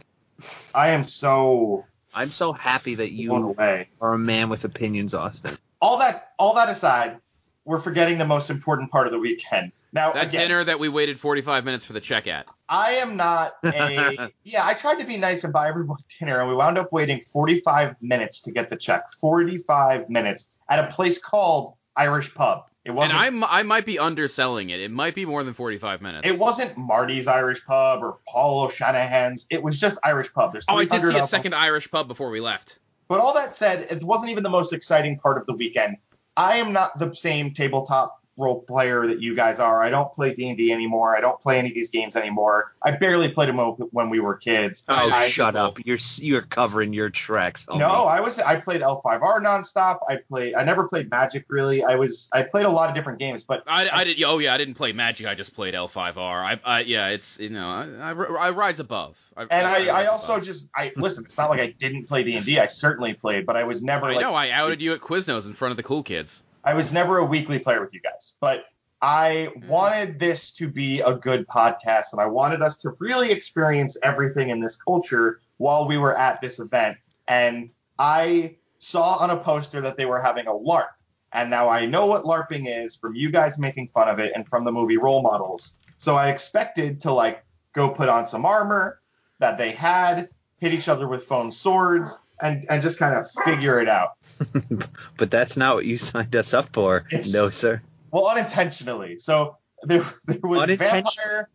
I 0.74 0.90
am 0.90 1.04
so 1.04 1.84
I'm 2.12 2.30
so 2.30 2.52
happy 2.52 2.96
that 2.96 3.10
blown 3.10 3.42
you 3.42 3.48
away. 3.50 3.88
are 4.00 4.14
a 4.14 4.18
man 4.18 4.48
with 4.48 4.64
opinions, 4.64 5.14
Austin. 5.14 5.56
All 5.80 5.98
that 5.98 6.32
all 6.38 6.54
that 6.54 6.68
aside, 6.68 7.18
we're 7.64 7.78
forgetting 7.80 8.18
the 8.18 8.26
most 8.26 8.50
important 8.50 8.90
part 8.90 9.06
of 9.06 9.12
the 9.12 9.18
weekend. 9.18 9.72
Now 9.92 10.12
that 10.12 10.26
again, 10.26 10.40
dinner 10.48 10.64
that 10.64 10.80
we 10.80 10.88
waited 10.88 11.20
45 11.20 11.64
minutes 11.64 11.84
for 11.84 11.92
the 11.92 12.00
check 12.00 12.26
at. 12.26 12.46
I 12.68 12.94
am 12.94 13.16
not 13.16 13.54
a 13.64 14.30
yeah. 14.42 14.66
I 14.66 14.74
tried 14.74 14.98
to 14.98 15.04
be 15.04 15.16
nice 15.16 15.44
and 15.44 15.52
buy 15.52 15.68
everyone 15.68 15.98
dinner, 16.18 16.40
and 16.40 16.48
we 16.48 16.56
wound 16.56 16.78
up 16.78 16.90
waiting 16.92 17.20
45 17.20 17.96
minutes 18.02 18.40
to 18.42 18.50
get 18.52 18.70
the 18.70 18.76
check. 18.76 19.10
45 19.12 20.08
minutes 20.10 20.48
at 20.68 20.80
a 20.80 20.88
place 20.88 21.18
called 21.18 21.74
Irish 21.96 22.34
Pub. 22.34 22.64
It 22.84 22.90
And 22.90 22.96
wasn't. 22.98 23.20
I'm 23.20 23.44
I 23.44 23.62
might 23.62 23.86
be 23.86 23.98
underselling 23.98 24.70
it. 24.70 24.80
It 24.80 24.90
might 24.90 25.14
be 25.14 25.24
more 25.24 25.42
than 25.42 25.54
45 25.54 26.02
minutes. 26.02 26.28
it 26.28 26.38
wasn't 26.38 26.76
Marty's 26.76 27.26
Irish 27.26 27.64
Pub 27.64 28.02
or 28.02 28.18
Paul 28.28 28.64
O'Shanahan's. 28.64 29.46
It 29.50 29.62
was 29.62 29.80
just 29.80 29.98
Irish 30.04 30.32
Pub. 30.32 30.52
There's 30.52 30.66
Oh, 30.68 30.76
I 30.76 30.80
did 30.84 30.90
300 31.00 31.10
see 31.10 31.16
a 31.16 31.20
them. 31.20 31.26
second 31.28 31.54
Irish 31.54 31.90
pub 31.90 32.08
before 32.08 32.30
we 32.30 32.40
left. 32.40 32.78
But 33.08 33.20
all 33.20 33.34
that 33.34 33.54
said, 33.56 33.86
it 33.90 34.02
wasn't 34.02 34.30
even 34.30 34.42
the 34.42 34.50
most 34.50 34.72
exciting 34.72 35.18
part 35.18 35.38
of 35.38 35.46
the 35.46 35.52
weekend. 35.54 35.96
I 36.36 36.56
am 36.56 36.72
not 36.72 36.98
the 36.98 37.12
same 37.14 37.52
tabletop 37.54 38.20
role 38.36 38.60
player 38.60 39.06
that 39.06 39.20
you 39.20 39.34
guys 39.34 39.60
are. 39.60 39.82
I 39.82 39.90
don't 39.90 40.12
play 40.12 40.34
D 40.34 40.48
and 40.48 40.58
D 40.58 40.72
anymore. 40.72 41.16
I 41.16 41.20
don't 41.20 41.40
play 41.40 41.58
any 41.58 41.68
of 41.68 41.74
these 41.74 41.90
games 41.90 42.16
anymore. 42.16 42.72
I 42.82 42.92
barely 42.92 43.28
played 43.28 43.48
them 43.48 43.58
when 43.58 44.10
we 44.10 44.20
were 44.20 44.34
kids. 44.34 44.84
Oh, 44.88 44.94
I, 44.94 45.28
shut 45.28 45.56
up! 45.56 45.78
You're 45.84 45.98
you're 46.16 46.42
covering 46.42 46.92
your 46.92 47.10
tracks. 47.10 47.66
No, 47.68 47.86
I 47.86 48.20
was 48.20 48.38
I 48.38 48.56
played 48.56 48.80
L5R 48.80 49.40
nonstop. 49.40 50.00
I 50.08 50.16
played. 50.16 50.54
I 50.54 50.64
never 50.64 50.84
played 50.84 51.10
Magic 51.10 51.44
really. 51.48 51.84
I 51.84 51.96
was 51.96 52.28
I 52.32 52.42
played 52.42 52.66
a 52.66 52.70
lot 52.70 52.88
of 52.88 52.94
different 52.94 53.18
games, 53.18 53.44
but 53.44 53.62
I, 53.66 53.88
I 53.90 54.04
did. 54.04 54.22
Oh 54.22 54.38
yeah, 54.38 54.54
I 54.54 54.58
didn't 54.58 54.74
play 54.74 54.92
Magic. 54.92 55.26
I 55.26 55.34
just 55.34 55.54
played 55.54 55.74
L5R. 55.74 56.18
I, 56.18 56.60
I 56.64 56.80
yeah, 56.80 57.08
it's 57.08 57.38
you 57.40 57.50
know 57.50 57.66
I, 57.66 58.10
I, 58.10 58.46
I 58.46 58.50
rise 58.50 58.80
above. 58.80 59.18
I, 59.36 59.42
and 59.42 59.66
I, 59.66 59.86
I, 59.86 60.06
also 60.06 60.34
above. 60.34 60.44
just 60.44 60.68
I 60.74 60.92
listen. 60.96 61.24
It's 61.24 61.36
not 61.36 61.50
like 61.50 61.60
I 61.60 61.74
didn't 61.78 62.06
play 62.08 62.22
D 62.22 62.36
and 62.36 62.46
D. 62.46 62.58
I 62.58 62.66
certainly 62.66 63.14
played, 63.14 63.46
but 63.46 63.56
I 63.56 63.64
was 63.64 63.82
never. 63.82 64.06
I 64.06 64.12
like, 64.12 64.20
know 64.20 64.34
I 64.34 64.50
outed 64.50 64.80
you 64.80 64.92
at 64.92 65.00
Quiznos 65.00 65.46
in 65.46 65.54
front 65.54 65.70
of 65.70 65.76
the 65.76 65.82
cool 65.82 66.02
kids. 66.02 66.44
I 66.64 66.74
was 66.74 66.92
never 66.92 67.18
a 67.18 67.24
weekly 67.24 67.58
player 67.58 67.80
with 67.80 67.92
you 67.92 68.00
guys, 68.00 68.32
but 68.40 68.64
I 69.02 69.50
mm. 69.54 69.68
wanted 69.68 70.18
this 70.18 70.50
to 70.52 70.68
be 70.68 71.00
a 71.00 71.14
good 71.14 71.46
podcast 71.46 72.12
and 72.12 72.20
I 72.20 72.26
wanted 72.26 72.62
us 72.62 72.78
to 72.78 72.96
really 72.98 73.30
experience 73.30 73.98
everything 74.02 74.48
in 74.48 74.60
this 74.60 74.76
culture 74.76 75.40
while 75.58 75.86
we 75.86 75.98
were 75.98 76.16
at 76.16 76.40
this 76.40 76.58
event. 76.58 76.96
And 77.28 77.70
I 77.98 78.56
saw 78.78 79.16
on 79.16 79.30
a 79.30 79.36
poster 79.36 79.82
that 79.82 79.98
they 79.98 80.06
were 80.06 80.20
having 80.20 80.46
a 80.46 80.52
LARP. 80.52 80.88
And 81.32 81.50
now 81.50 81.68
I 81.68 81.84
know 81.84 82.06
what 82.06 82.24
LARPing 82.24 82.66
is 82.66 82.94
from 82.94 83.14
you 83.14 83.30
guys 83.30 83.58
making 83.58 83.88
fun 83.88 84.08
of 84.08 84.18
it 84.18 84.32
and 84.34 84.48
from 84.48 84.64
the 84.64 84.72
movie 84.72 84.96
Role 84.96 85.20
Models. 85.20 85.74
So 85.98 86.16
I 86.16 86.30
expected 86.30 87.00
to 87.00 87.12
like 87.12 87.44
go 87.74 87.90
put 87.90 88.08
on 88.08 88.24
some 88.24 88.46
armor 88.46 89.00
that 89.38 89.58
they 89.58 89.72
had, 89.72 90.30
hit 90.58 90.72
each 90.72 90.88
other 90.88 91.08
with 91.08 91.24
foam 91.24 91.50
swords, 91.50 92.18
and, 92.40 92.64
and 92.70 92.82
just 92.82 92.98
kind 92.98 93.16
of 93.16 93.30
figure 93.44 93.80
it 93.80 93.88
out. 93.88 94.12
but 95.16 95.30
that's 95.30 95.56
not 95.56 95.76
what 95.76 95.84
you 95.84 95.98
signed 95.98 96.34
us 96.36 96.54
up 96.54 96.72
for. 96.72 97.04
It's, 97.10 97.32
no, 97.32 97.48
sir. 97.48 97.82
Well, 98.10 98.28
unintentionally. 98.28 99.18
So 99.18 99.56
there, 99.82 100.04
there 100.26 100.38
was 100.42 100.70
vampire, 100.70 101.48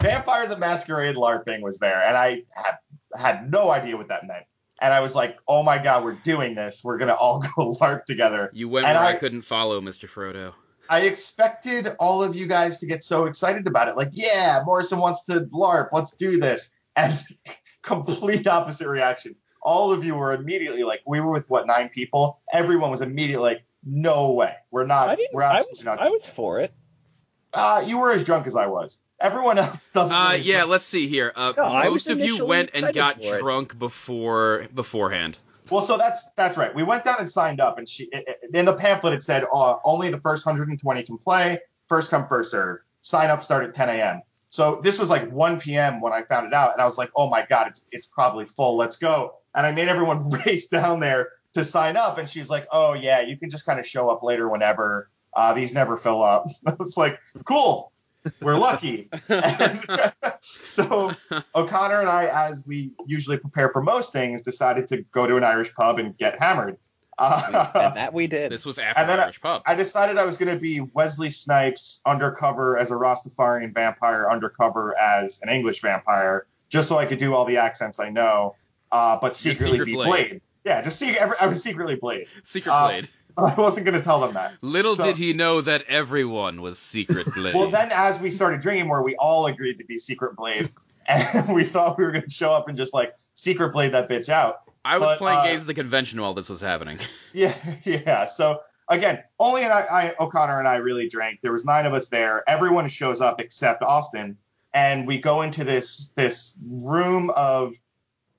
vampire 0.00 0.46
the 0.46 0.56
Masquerade 0.56 1.16
LARPing 1.16 1.62
was 1.62 1.78
there, 1.78 2.02
and 2.02 2.16
I 2.16 2.42
had 2.54 2.76
had 3.14 3.50
no 3.50 3.70
idea 3.70 3.96
what 3.96 4.08
that 4.08 4.26
meant. 4.26 4.44
And 4.80 4.92
I 4.92 5.00
was 5.00 5.14
like, 5.14 5.38
"Oh 5.46 5.62
my 5.62 5.78
god, 5.78 6.04
we're 6.04 6.14
doing 6.14 6.54
this! 6.54 6.82
We're 6.82 6.98
gonna 6.98 7.14
all 7.14 7.40
go 7.56 7.74
LARP 7.74 8.04
together." 8.04 8.50
You 8.52 8.68
went 8.68 8.86
and 8.86 8.96
where 8.96 9.06
I, 9.06 9.12
I 9.12 9.16
couldn't 9.16 9.42
follow, 9.42 9.80
Mister 9.80 10.06
Frodo. 10.06 10.54
I 10.88 11.02
expected 11.02 11.88
all 11.98 12.22
of 12.22 12.36
you 12.36 12.46
guys 12.46 12.78
to 12.78 12.86
get 12.86 13.04
so 13.04 13.26
excited 13.26 13.66
about 13.66 13.88
it. 13.88 13.96
Like, 13.96 14.10
yeah, 14.12 14.62
Morrison 14.66 14.98
wants 14.98 15.24
to 15.24 15.48
LARP. 15.52 15.88
Let's 15.92 16.12
do 16.12 16.38
this. 16.38 16.70
And 16.96 17.18
complete 17.82 18.46
opposite 18.46 18.88
reaction. 18.88 19.36
All 19.62 19.92
of 19.92 20.04
you 20.04 20.16
were 20.16 20.32
immediately 20.32 20.82
like, 20.84 21.02
we 21.06 21.20
were 21.20 21.30
with 21.30 21.48
what 21.48 21.66
nine 21.66 21.88
people. 21.88 22.40
Everyone 22.52 22.90
was 22.90 23.00
immediately 23.00 23.42
like, 23.42 23.64
no 23.84 24.32
way. 24.32 24.54
We're 24.70 24.86
not. 24.86 25.08
I 25.08 25.16
didn't. 25.16 25.34
We're 25.34 25.42
I 25.42 25.62
was. 25.62 25.84
Not 25.84 26.00
I 26.00 26.08
was 26.08 26.26
for 26.26 26.60
it. 26.60 26.72
Uh, 27.52 27.82
you 27.86 27.98
were 27.98 28.12
as 28.12 28.24
drunk 28.24 28.46
as 28.46 28.56
I 28.56 28.66
was. 28.66 28.98
Everyone 29.20 29.58
else 29.58 29.90
doesn't. 29.94 30.14
Uh, 30.14 30.30
really 30.32 30.42
yeah. 30.42 30.58
Drink. 30.58 30.70
Let's 30.70 30.84
see 30.84 31.06
here. 31.08 31.32
Uh, 31.34 31.52
no, 31.56 31.82
most 31.84 32.08
of 32.08 32.20
you 32.20 32.44
went 32.44 32.70
and 32.74 32.94
got 32.94 33.20
drunk 33.20 33.78
before 33.78 34.66
beforehand. 34.74 35.38
Well, 35.70 35.82
so 35.82 35.96
that's 35.96 36.30
that's 36.32 36.56
right. 36.56 36.74
We 36.74 36.82
went 36.82 37.04
down 37.04 37.16
and 37.18 37.30
signed 37.30 37.60
up, 37.60 37.78
and 37.78 37.88
she 37.88 38.10
in 38.52 38.64
the 38.64 38.74
pamphlet 38.74 39.14
it 39.14 39.22
said 39.22 39.44
uh, 39.52 39.76
only 39.84 40.10
the 40.10 40.20
first 40.20 40.44
120 40.44 41.02
can 41.02 41.18
play. 41.18 41.58
First 41.88 42.10
come, 42.10 42.26
first 42.28 42.50
serve. 42.50 42.78
Sign 43.00 43.30
up 43.30 43.42
start 43.42 43.64
at 43.64 43.74
10 43.74 43.88
a.m. 43.88 44.22
So 44.48 44.80
this 44.82 44.98
was 44.98 45.08
like 45.08 45.30
1 45.30 45.60
p.m. 45.60 46.00
when 46.00 46.12
I 46.12 46.22
found 46.22 46.46
it 46.46 46.52
out, 46.52 46.72
and 46.72 46.80
I 46.80 46.84
was 46.84 46.98
like, 46.98 47.10
oh 47.16 47.28
my 47.28 47.46
god, 47.48 47.68
it's 47.68 47.84
it's 47.90 48.06
probably 48.06 48.46
full. 48.46 48.76
Let's 48.76 48.96
go. 48.96 49.34
And 49.54 49.66
I 49.66 49.72
made 49.72 49.88
everyone 49.88 50.30
race 50.46 50.66
down 50.68 51.00
there 51.00 51.30
to 51.54 51.64
sign 51.64 51.96
up, 51.96 52.18
and 52.18 52.28
she's 52.28 52.48
like, 52.48 52.66
"Oh 52.70 52.94
yeah, 52.94 53.20
you 53.20 53.36
can 53.36 53.50
just 53.50 53.66
kind 53.66 53.78
of 53.78 53.86
show 53.86 54.10
up 54.10 54.22
later 54.22 54.48
whenever. 54.48 55.10
Uh, 55.34 55.54
these 55.54 55.74
never 55.74 55.96
fill 55.96 56.22
up." 56.22 56.48
I 56.66 56.74
was 56.78 56.96
like, 56.96 57.18
"Cool, 57.44 57.92
we're 58.40 58.56
lucky." 58.56 59.10
so 60.40 61.14
O'Connor 61.54 62.00
and 62.00 62.08
I, 62.08 62.48
as 62.48 62.64
we 62.66 62.92
usually 63.06 63.36
prepare 63.36 63.70
for 63.70 63.82
most 63.82 64.12
things, 64.12 64.42
decided 64.42 64.86
to 64.88 65.02
go 65.12 65.26
to 65.26 65.36
an 65.36 65.44
Irish 65.44 65.74
pub 65.74 65.98
and 65.98 66.16
get 66.16 66.38
hammered. 66.40 66.78
Uh, 67.18 67.70
and 67.74 67.96
that 67.96 68.14
we 68.14 68.26
did. 68.26 68.50
This 68.50 68.64
was 68.64 68.78
after 68.78 69.00
Irish 69.00 69.38
I, 69.42 69.46
pub. 69.46 69.62
I 69.66 69.74
decided 69.74 70.16
I 70.16 70.24
was 70.24 70.38
going 70.38 70.52
to 70.54 70.60
be 70.60 70.80
Wesley 70.80 71.28
Snipes 71.28 72.00
undercover 72.06 72.78
as 72.78 72.90
a 72.90 72.94
Rastafarian 72.94 73.74
vampire, 73.74 74.28
undercover 74.30 74.98
as 74.98 75.40
an 75.42 75.50
English 75.50 75.82
vampire, 75.82 76.46
just 76.70 76.88
so 76.88 76.98
I 76.98 77.04
could 77.04 77.18
do 77.18 77.34
all 77.34 77.44
the 77.44 77.58
accents 77.58 78.00
I 78.00 78.08
know, 78.08 78.56
uh, 78.92 79.18
but 79.20 79.34
secretly 79.34 79.72
secret 79.72 79.86
be 79.86 79.94
Blade. 79.94 80.08
Blade. 80.08 80.40
Yeah, 80.64 80.80
just 80.80 80.98
see. 80.98 81.18
I 81.18 81.46
was 81.46 81.62
secretly 81.62 81.96
Blade. 81.96 82.26
Secret 82.44 82.72
uh, 82.72 82.88
Blade. 82.88 83.08
I 83.36 83.54
wasn't 83.54 83.86
going 83.86 83.98
to 83.98 84.04
tell 84.04 84.20
them 84.20 84.34
that. 84.34 84.54
Little 84.60 84.94
so, 84.94 85.06
did 85.06 85.16
he 85.16 85.32
know 85.32 85.62
that 85.62 85.84
everyone 85.88 86.60
was 86.60 86.78
Secret 86.78 87.26
Blade. 87.34 87.54
well, 87.54 87.70
then 87.70 87.90
as 87.92 88.20
we 88.20 88.30
started 88.30 88.60
drinking 88.60 88.86
more, 88.86 89.02
we 89.02 89.16
all 89.16 89.46
agreed 89.46 89.78
to 89.78 89.84
be 89.84 89.98
Secret 89.98 90.36
Blade, 90.36 90.68
and 91.06 91.54
we 91.54 91.64
thought 91.64 91.98
we 91.98 92.04
were 92.04 92.12
going 92.12 92.24
to 92.24 92.30
show 92.30 92.52
up 92.52 92.68
and 92.68 92.76
just 92.76 92.94
like 92.94 93.14
Secret 93.34 93.72
Blade 93.72 93.92
that 93.94 94.08
bitch 94.08 94.28
out. 94.28 94.60
I 94.84 94.98
was 94.98 95.10
but, 95.10 95.18
playing 95.18 95.38
uh, 95.38 95.44
games 95.44 95.62
at 95.62 95.66
the 95.68 95.74
convention 95.74 96.20
while 96.20 96.34
this 96.34 96.48
was 96.48 96.60
happening. 96.60 96.98
Yeah, 97.32 97.54
yeah. 97.84 98.26
So 98.26 98.60
again, 98.88 99.22
only 99.38 99.64
I, 99.64 99.80
I, 99.80 100.14
O'Connor 100.18 100.58
and 100.58 100.68
I 100.68 100.76
really 100.76 101.08
drank. 101.08 101.40
There 101.40 101.52
was 101.52 101.64
nine 101.64 101.86
of 101.86 101.94
us 101.94 102.08
there. 102.08 102.42
Everyone 102.48 102.88
shows 102.88 103.20
up 103.20 103.40
except 103.40 103.82
Austin, 103.82 104.36
and 104.74 105.06
we 105.06 105.18
go 105.18 105.42
into 105.42 105.64
this 105.64 106.08
this 106.16 106.54
room 106.66 107.30
of 107.30 107.74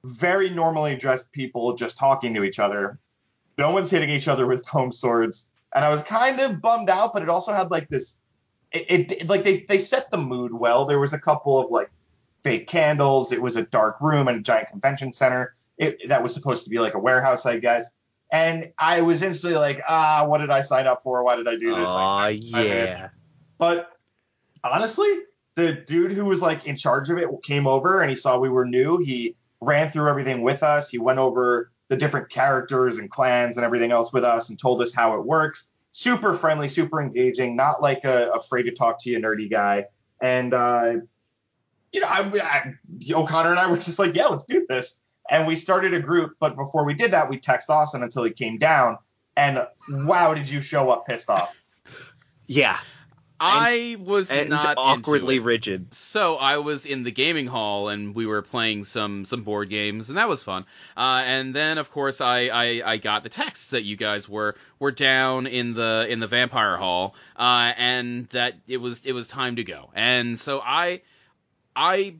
very 0.03 0.49
normally 0.49 0.95
dressed 0.95 1.31
people 1.31 1.75
just 1.75 1.97
talking 1.97 2.33
to 2.33 2.43
each 2.43 2.59
other. 2.59 2.99
No 3.57 3.71
one's 3.71 3.89
hitting 3.89 4.09
each 4.09 4.27
other 4.27 4.45
with 4.47 4.65
foam 4.67 4.91
swords. 4.91 5.45
And 5.73 5.83
I 5.83 5.89
was 5.89 6.03
kind 6.03 6.39
of 6.39 6.61
bummed 6.61 6.89
out, 6.89 7.13
but 7.13 7.23
it 7.23 7.29
also 7.29 7.53
had 7.53 7.71
like 7.71 7.89
this 7.89 8.17
it, 8.73 9.11
it, 9.11 9.29
like 9.29 9.43
they 9.43 9.61
they 9.69 9.79
set 9.79 10.09
the 10.11 10.17
mood 10.17 10.53
well. 10.53 10.85
There 10.85 10.99
was 10.99 11.13
a 11.13 11.19
couple 11.19 11.59
of 11.59 11.69
like 11.69 11.91
fake 12.43 12.67
candles. 12.67 13.31
It 13.31 13.41
was 13.41 13.55
a 13.55 13.63
dark 13.63 14.01
room 14.01 14.27
and 14.27 14.39
a 14.39 14.41
giant 14.41 14.69
convention 14.69 15.13
center. 15.13 15.53
It, 15.77 16.09
that 16.09 16.21
was 16.21 16.33
supposed 16.33 16.63
to 16.65 16.69
be 16.69 16.79
like 16.79 16.95
a 16.95 16.99
warehouse, 16.99 17.45
I 17.45 17.59
guess. 17.59 17.89
And 18.31 18.71
I 18.79 19.01
was 19.01 19.21
instantly 19.21 19.57
like, 19.59 19.81
ah, 19.87 20.25
what 20.27 20.39
did 20.39 20.49
I 20.49 20.61
sign 20.61 20.87
up 20.87 21.03
for? 21.03 21.23
Why 21.23 21.35
did 21.35 21.47
I 21.47 21.55
do 21.55 21.75
this? 21.75 21.89
Oh 21.89 21.93
like, 21.93 22.39
yeah. 22.41 23.09
but 23.59 23.91
honestly, 24.63 25.07
the 25.55 25.73
dude 25.73 26.11
who 26.11 26.25
was 26.25 26.41
like 26.41 26.65
in 26.65 26.75
charge 26.75 27.09
of 27.09 27.19
it 27.19 27.27
came 27.43 27.67
over 27.67 27.99
and 27.99 28.09
he 28.09 28.15
saw 28.15 28.39
we 28.39 28.49
were 28.49 28.65
new. 28.65 28.97
He 28.97 29.35
ran 29.65 29.89
through 29.89 30.09
everything 30.09 30.41
with 30.41 30.63
us. 30.63 30.89
He 30.89 30.97
went 30.97 31.19
over 31.19 31.71
the 31.89 31.97
different 31.97 32.29
characters 32.29 32.97
and 32.97 33.09
clans 33.09 33.57
and 33.57 33.65
everything 33.65 33.91
else 33.91 34.11
with 34.11 34.23
us 34.23 34.49
and 34.49 34.59
told 34.59 34.81
us 34.81 34.93
how 34.93 35.15
it 35.15 35.25
works. 35.25 35.69
Super 35.91 36.33
friendly, 36.33 36.67
super 36.67 37.01
engaging, 37.01 37.55
not 37.55 37.81
like 37.81 38.03
a 38.03 38.31
afraid 38.31 38.63
to 38.63 38.71
talk 38.71 39.01
to 39.03 39.09
you 39.09 39.19
nerdy 39.19 39.49
guy. 39.49 39.85
And 40.21 40.53
uh, 40.53 40.93
you 41.91 42.01
know, 42.01 42.07
I, 42.07 42.31
I, 42.41 42.73
O'Connor 43.13 43.51
and 43.51 43.59
I 43.59 43.69
were 43.69 43.77
just 43.77 43.99
like, 43.99 44.15
yeah, 44.15 44.27
let's 44.27 44.45
do 44.45 44.65
this. 44.67 44.99
And 45.29 45.47
we 45.47 45.55
started 45.55 45.93
a 45.93 45.99
group, 45.99 46.35
but 46.39 46.55
before 46.55 46.83
we 46.83 46.95
did 46.95 47.11
that, 47.11 47.29
we 47.29 47.37
text 47.37 47.69
Austin 47.69 48.03
until 48.03 48.23
he 48.23 48.31
came 48.31 48.57
down. 48.57 48.97
And 49.37 49.65
wow, 49.89 50.33
did 50.33 50.49
you 50.49 50.61
show 50.61 50.89
up 50.89 51.07
pissed 51.07 51.29
off? 51.29 51.59
Yeah, 52.45 52.77
I 53.43 53.97
was 53.99 54.31
and 54.31 54.49
not 54.49 54.75
awkwardly 54.77 55.39
rigid. 55.39 55.93
So 55.93 56.37
I 56.37 56.57
was 56.57 56.85
in 56.85 57.03
the 57.03 57.11
gaming 57.11 57.47
hall 57.47 57.89
and 57.89 58.15
we 58.15 58.25
were 58.25 58.41
playing 58.41 58.85
some 58.85 59.25
some 59.25 59.43
board 59.43 59.69
games 59.69 60.09
and 60.09 60.17
that 60.17 60.29
was 60.29 60.41
fun. 60.43 60.65
Uh, 60.95 61.23
and 61.25 61.53
then 61.53 61.77
of 61.77 61.91
course 61.91 62.21
I, 62.21 62.47
I, 62.47 62.93
I 62.93 62.97
got 62.97 63.23
the 63.23 63.29
text 63.29 63.71
that 63.71 63.83
you 63.83 63.97
guys 63.97 64.29
were 64.29 64.55
were 64.79 64.91
down 64.91 65.47
in 65.47 65.73
the 65.73 66.07
in 66.09 66.19
the 66.19 66.27
vampire 66.27 66.77
hall 66.77 67.15
uh, 67.35 67.73
and 67.77 68.27
that 68.27 68.55
it 68.67 68.77
was 68.77 69.05
it 69.05 69.11
was 69.11 69.27
time 69.27 69.57
to 69.57 69.63
go. 69.63 69.89
And 69.93 70.39
so 70.39 70.61
I 70.61 71.01
I 71.75 72.15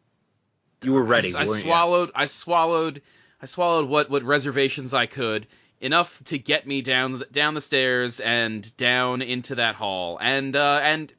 you 0.84 0.92
were 0.92 1.06
ready. 1.06 1.34
I, 1.34 1.44
I 1.44 1.46
swallowed 1.46 2.10
you? 2.10 2.14
I 2.16 2.26
swallowed 2.26 3.02
I 3.42 3.46
swallowed 3.46 3.88
what 3.88 4.10
what 4.10 4.24
reservations 4.24 4.94
I 4.94 5.06
could 5.06 5.48
enough 5.84 6.24
to 6.26 6.40
get 6.40 6.66
me 6.66 6.82
down 6.82 7.20
the, 7.20 7.26
down 7.26 7.54
the 7.54 7.62
stairs 7.62 8.20
and 8.20 8.76
down 8.78 9.22
into 9.22 9.56
that 9.56 9.76
hall. 9.76 10.18
And 10.20 10.56
uh, 10.56 10.80
and 10.82 11.14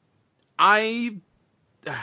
I 0.58 1.16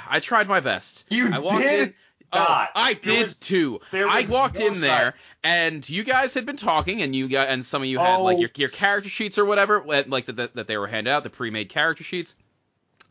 I 0.08 0.20
tried 0.20 0.48
my 0.48 0.60
best. 0.60 1.06
You 1.10 1.30
I 1.34 1.40
walked 1.40 1.64
did. 1.64 1.88
In, 1.90 1.94
Oh, 2.34 2.66
I 2.76 2.94
did 2.94 3.24
was, 3.24 3.40
too. 3.40 3.82
I 3.92 4.26
walked 4.30 4.60
no 4.60 4.68
in 4.68 4.80
there, 4.80 5.16
and 5.44 5.88
you 5.90 6.06
guys 6.06 6.34
had 6.34 6.46
been 6.46 6.56
talking, 6.56 7.02
and 7.02 7.14
you 7.14 7.28
got, 7.28 7.50
and 7.50 7.66
some 7.66 7.82
of 7.82 7.90
you 7.90 8.00
had 8.00 8.20
oh. 8.20 8.24
like 8.24 8.40
your, 8.40 8.50
your 8.56 8.70
character 8.70 9.10
sheets 9.10 9.38
or 9.38 9.44
whatever, 9.44 9.84
like 9.86 10.28
that 10.28 10.56
that 10.56 10.66
they 10.68 10.78
were 10.78 10.88
handed 10.88 11.12
out, 11.12 11.24
the 11.24 11.30
pre-made 11.30 11.68
character 11.68 12.06
sheets, 12.06 12.38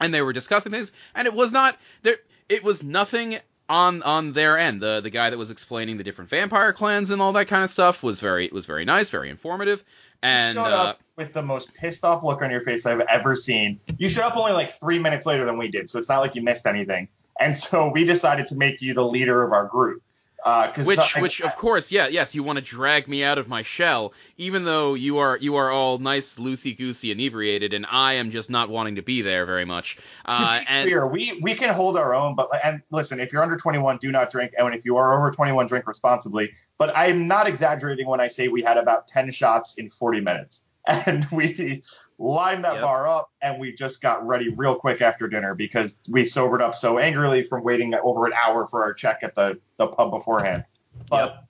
and 0.01 0.15
they 0.15 0.23
were 0.23 0.33
discussing 0.33 0.73
things, 0.73 0.93
and 1.15 1.27
it 1.27 1.35
was 1.35 1.53
not 1.53 1.77
there. 2.01 2.17
It 2.49 2.65
was 2.65 2.83
nothing 2.83 3.39
on 3.71 4.03
on 4.03 4.33
their 4.33 4.59
end. 4.59 4.83
The 4.83 5.01
the 5.01 5.11
guy 5.11 5.31
that 5.31 5.39
was 5.39 5.51
explaining 5.51 5.97
the 5.97 6.05
different 6.05 6.29
vampire 6.29 6.73
clans 6.73 7.11
and 7.11 7.23
all 7.23 7.33
that 7.35 7.47
kind 7.47 7.65
of 7.65 7.71
stuff 7.71 8.03
was 8.03 8.21
very 8.21 8.51
was 8.53 8.67
very 8.67 8.85
nice, 8.85 9.09
very 9.09 9.31
informative. 9.31 9.83
And 10.23 10.57
you 10.57 10.63
showed 10.63 10.73
uh, 10.73 10.83
up 10.83 11.01
with 11.17 11.33
the 11.33 11.43
most 11.43 11.73
pissed 11.73 12.05
off 12.05 12.23
look 12.23 12.43
on 12.43 12.51
your 12.51 12.61
face 12.61 12.85
I've 12.85 13.01
ever 13.01 13.35
seen. 13.37 13.81
You 13.97 14.09
showed 14.09 14.25
up 14.25 14.37
only 14.37 14.53
like 14.53 14.73
three 14.73 14.99
minutes 14.99 15.25
later 15.25 15.47
than 15.47 15.57
we 15.57 15.69
did, 15.69 15.89
so 15.89 15.99
it's 15.99 16.09
not 16.09 16.19
like 16.19 16.35
you 16.35 16.43
missed 16.43 16.67
anything. 16.67 17.09
And 17.39 17.57
so 17.57 17.91
we 17.91 18.05
decided 18.05 18.49
to 18.49 18.57
make 18.57 18.83
you 18.83 18.93
the 18.93 19.07
leader 19.07 19.43
of 19.43 19.53
our 19.53 19.67
group. 19.67 20.03
Uh, 20.45 20.73
Which, 20.85 20.99
I- 21.17 21.21
which, 21.21 21.43
I- 21.43 21.47
of 21.47 21.57
course, 21.57 21.93
yeah, 21.93 22.07
yes, 22.09 22.35
you 22.35 22.43
want 22.43 22.57
to 22.57 22.63
drag 22.65 23.09
me 23.09 23.23
out 23.23 23.37
of 23.37 23.47
my 23.49 23.63
shell, 23.63 24.15
even 24.39 24.65
though 24.65 24.95
you 24.95 25.19
are 25.19 25.37
you 25.37 25.57
are 25.57 25.71
all 25.71 25.99
nice, 25.99 26.37
loosey 26.37 26.77
goosey, 26.77 27.11
inebriated, 27.11 27.75
and 27.75 27.85
I 27.91 28.15
am 28.15 28.31
just 28.31 28.49
not 28.49 28.71
wanting 28.71 28.95
to 28.97 29.03
be 29.03 29.21
there 29.21 29.45
very 29.45 29.65
much. 29.67 29.99
Uh, 30.25 30.55
to 30.59 30.61
be 30.61 30.67
and 30.69 30.89
clear, 30.89 31.07
we 31.07 31.39
we 31.43 31.55
can 31.55 31.75
hold 31.75 31.97
our 31.99 32.15
own, 32.15 32.35
but 32.35 32.49
and 32.65 32.81
listen, 32.91 33.21
if 33.21 33.33
you're 33.33 33.43
under 33.43 33.57
21, 33.57 33.99
do 33.99 34.11
not 34.11 34.31
drink, 34.31 34.53
and 34.59 34.75
if 34.75 34.85
you 34.85 34.97
are 34.97 35.17
over 35.17 35.31
21, 35.31 35.67
drink 35.67 35.87
responsibly. 35.87 36.53
But 36.79 36.97
I'm 36.97 37.29
not 37.29 37.47
exaggerating 37.47 38.07
when 38.07 38.21
I 38.21 38.29
say 38.29 38.49
we 38.49 38.63
had 38.63 38.79
about 38.79 39.09
10 39.09 39.31
shots 39.33 39.75
in 39.77 39.91
40 39.91 40.21
minutes, 40.23 40.63
and 40.87 41.27
we 41.31 41.83
lined 42.23 42.65
that 42.65 42.75
Yep. 42.75 42.83
bar 42.83 43.09
up, 43.09 43.31
and 43.41 43.59
we 43.59 43.73
just 43.73 44.01
got 44.03 44.27
ready 44.27 44.51
real 44.51 44.75
quick 44.77 45.01
after 45.01 45.27
dinner 45.27 45.55
because 45.55 45.99
we 46.09 46.27
sobered 46.27 46.61
up 46.61 46.75
so 46.75 46.99
angrily 46.99 47.43
from 47.43 47.65
waiting 47.65 47.95
over 47.95 48.27
an 48.27 48.33
hour 48.35 48.67
for 48.67 48.83
our 48.85 48.93
check 48.93 49.21
at 49.23 49.35
the 49.35 49.59
the 49.79 49.87
pub 49.87 50.11
beforehand. 50.11 50.65
But 51.09 51.45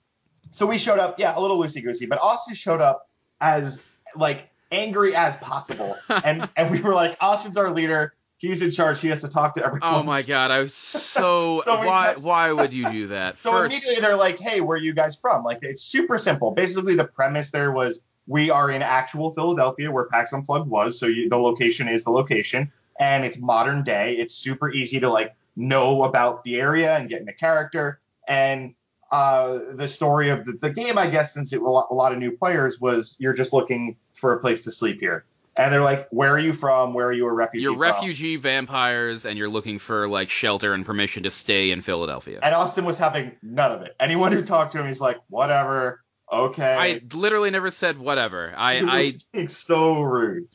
so 0.51 0.65
we 0.65 0.77
showed 0.77 0.97
up, 0.99 1.19
yeah, 1.19 1.33
a 1.37 1.39
little 1.41 1.59
loosey 1.59 1.83
goosey, 1.83 2.05
but 2.05 2.21
Austin 2.21 2.55
showed 2.55 2.79
up 2.81 3.09
as 3.41 3.81
like 4.15 4.49
angry 4.71 5.13
as 5.15 5.35
possible, 5.37 5.97
and 6.23 6.47
and 6.55 6.71
we 6.71 6.79
were 6.79 6.93
like, 6.95 7.17
Austin's 7.19 7.57
our 7.57 7.69
leader. 7.71 8.13
He's 8.37 8.63
in 8.63 8.71
charge. 8.71 8.99
He 9.01 9.09
has 9.09 9.21
to 9.21 9.29
talk 9.29 9.53
to 9.55 9.63
everyone. 9.63 9.81
oh 9.93 10.01
my 10.03 10.23
god, 10.23 10.49
I 10.49 10.59
was 10.59 10.73
so, 10.73 11.61
So 11.65 11.85
why 11.85 12.05
kept- 12.13 12.21
why 12.21 12.51
would 12.51 12.71
you 12.73 12.89
do 12.91 13.07
that? 13.07 13.37
So 13.39 13.51
First, 13.51 13.73
immediately 13.73 14.01
they're 14.01 14.15
like, 14.15 14.39
"Hey, 14.39 14.61
where 14.61 14.77
are 14.77 14.81
you 14.81 14.93
guys 14.93 15.15
from?" 15.15 15.43
Like 15.43 15.59
it's 15.63 15.83
super 15.83 16.17
simple. 16.17 16.51
Basically, 16.51 16.95
the 16.95 17.03
premise 17.03 17.51
there 17.51 17.71
was 17.71 18.01
we 18.27 18.49
are 18.49 18.69
in 18.69 18.81
actual 18.81 19.31
Philadelphia 19.33 19.91
where 19.91 20.05
PAX 20.05 20.33
Unplugged 20.33 20.69
was. 20.69 20.99
So 20.99 21.07
you, 21.07 21.29
the 21.29 21.37
location 21.37 21.87
is 21.87 22.03
the 22.03 22.11
location, 22.11 22.71
and 22.99 23.25
it's 23.25 23.39
modern 23.39 23.83
day. 23.83 24.15
It's 24.17 24.33
super 24.33 24.71
easy 24.71 24.99
to 24.99 25.09
like 25.09 25.35
know 25.55 26.03
about 26.03 26.43
the 26.43 26.59
area 26.59 26.95
and 26.95 27.09
get 27.09 27.19
into 27.19 27.33
character. 27.33 27.99
And 28.27 28.75
uh, 29.11 29.59
the 29.73 29.87
story 29.87 30.29
of 30.29 30.45
the, 30.45 30.53
the 30.53 30.69
game, 30.69 30.97
I 30.97 31.07
guess, 31.07 31.33
since 31.33 31.51
it 31.51 31.61
was 31.61 31.69
a 31.69 31.71
lot, 31.71 31.87
a 31.91 31.93
lot 31.93 32.13
of 32.13 32.19
new 32.19 32.31
players, 32.31 32.79
was 32.79 33.15
you're 33.19 33.33
just 33.33 33.51
looking 33.51 33.97
for 34.13 34.33
a 34.33 34.39
place 34.39 34.61
to 34.61 34.71
sleep 34.71 34.99
here. 34.99 35.25
And 35.57 35.73
they're 35.73 35.81
like, 35.81 36.07
"Where 36.11 36.31
are 36.31 36.39
you 36.39 36.53
from? 36.53 36.93
Where 36.93 37.07
are 37.07 37.11
you 37.11 37.25
a 37.25 37.33
refugee 37.33 37.63
you're 37.63 37.73
from?" 37.73 37.81
refugee 37.81 38.37
vampires, 38.37 39.25
and 39.25 39.37
you're 39.37 39.49
looking 39.49 39.79
for 39.79 40.07
like 40.07 40.29
shelter 40.29 40.73
and 40.73 40.85
permission 40.85 41.23
to 41.23 41.31
stay 41.31 41.71
in 41.71 41.81
Philadelphia. 41.81 42.39
And 42.41 42.55
Austin 42.55 42.85
was 42.85 42.97
having 42.97 43.33
none 43.43 43.73
of 43.73 43.81
it. 43.81 43.93
Anyone 43.99 44.31
who 44.31 44.43
talked 44.43 44.71
to 44.73 44.79
him, 44.79 44.87
he's 44.87 45.01
like, 45.01 45.17
"Whatever, 45.27 46.01
okay." 46.31 46.63
I 46.63 47.01
literally 47.13 47.51
never 47.51 47.71
said 47.71 47.97
whatever. 47.99 48.53
I 48.55 48.81
I 48.81 49.19
it's 49.33 49.57
so 49.57 50.01
rude. 50.01 50.47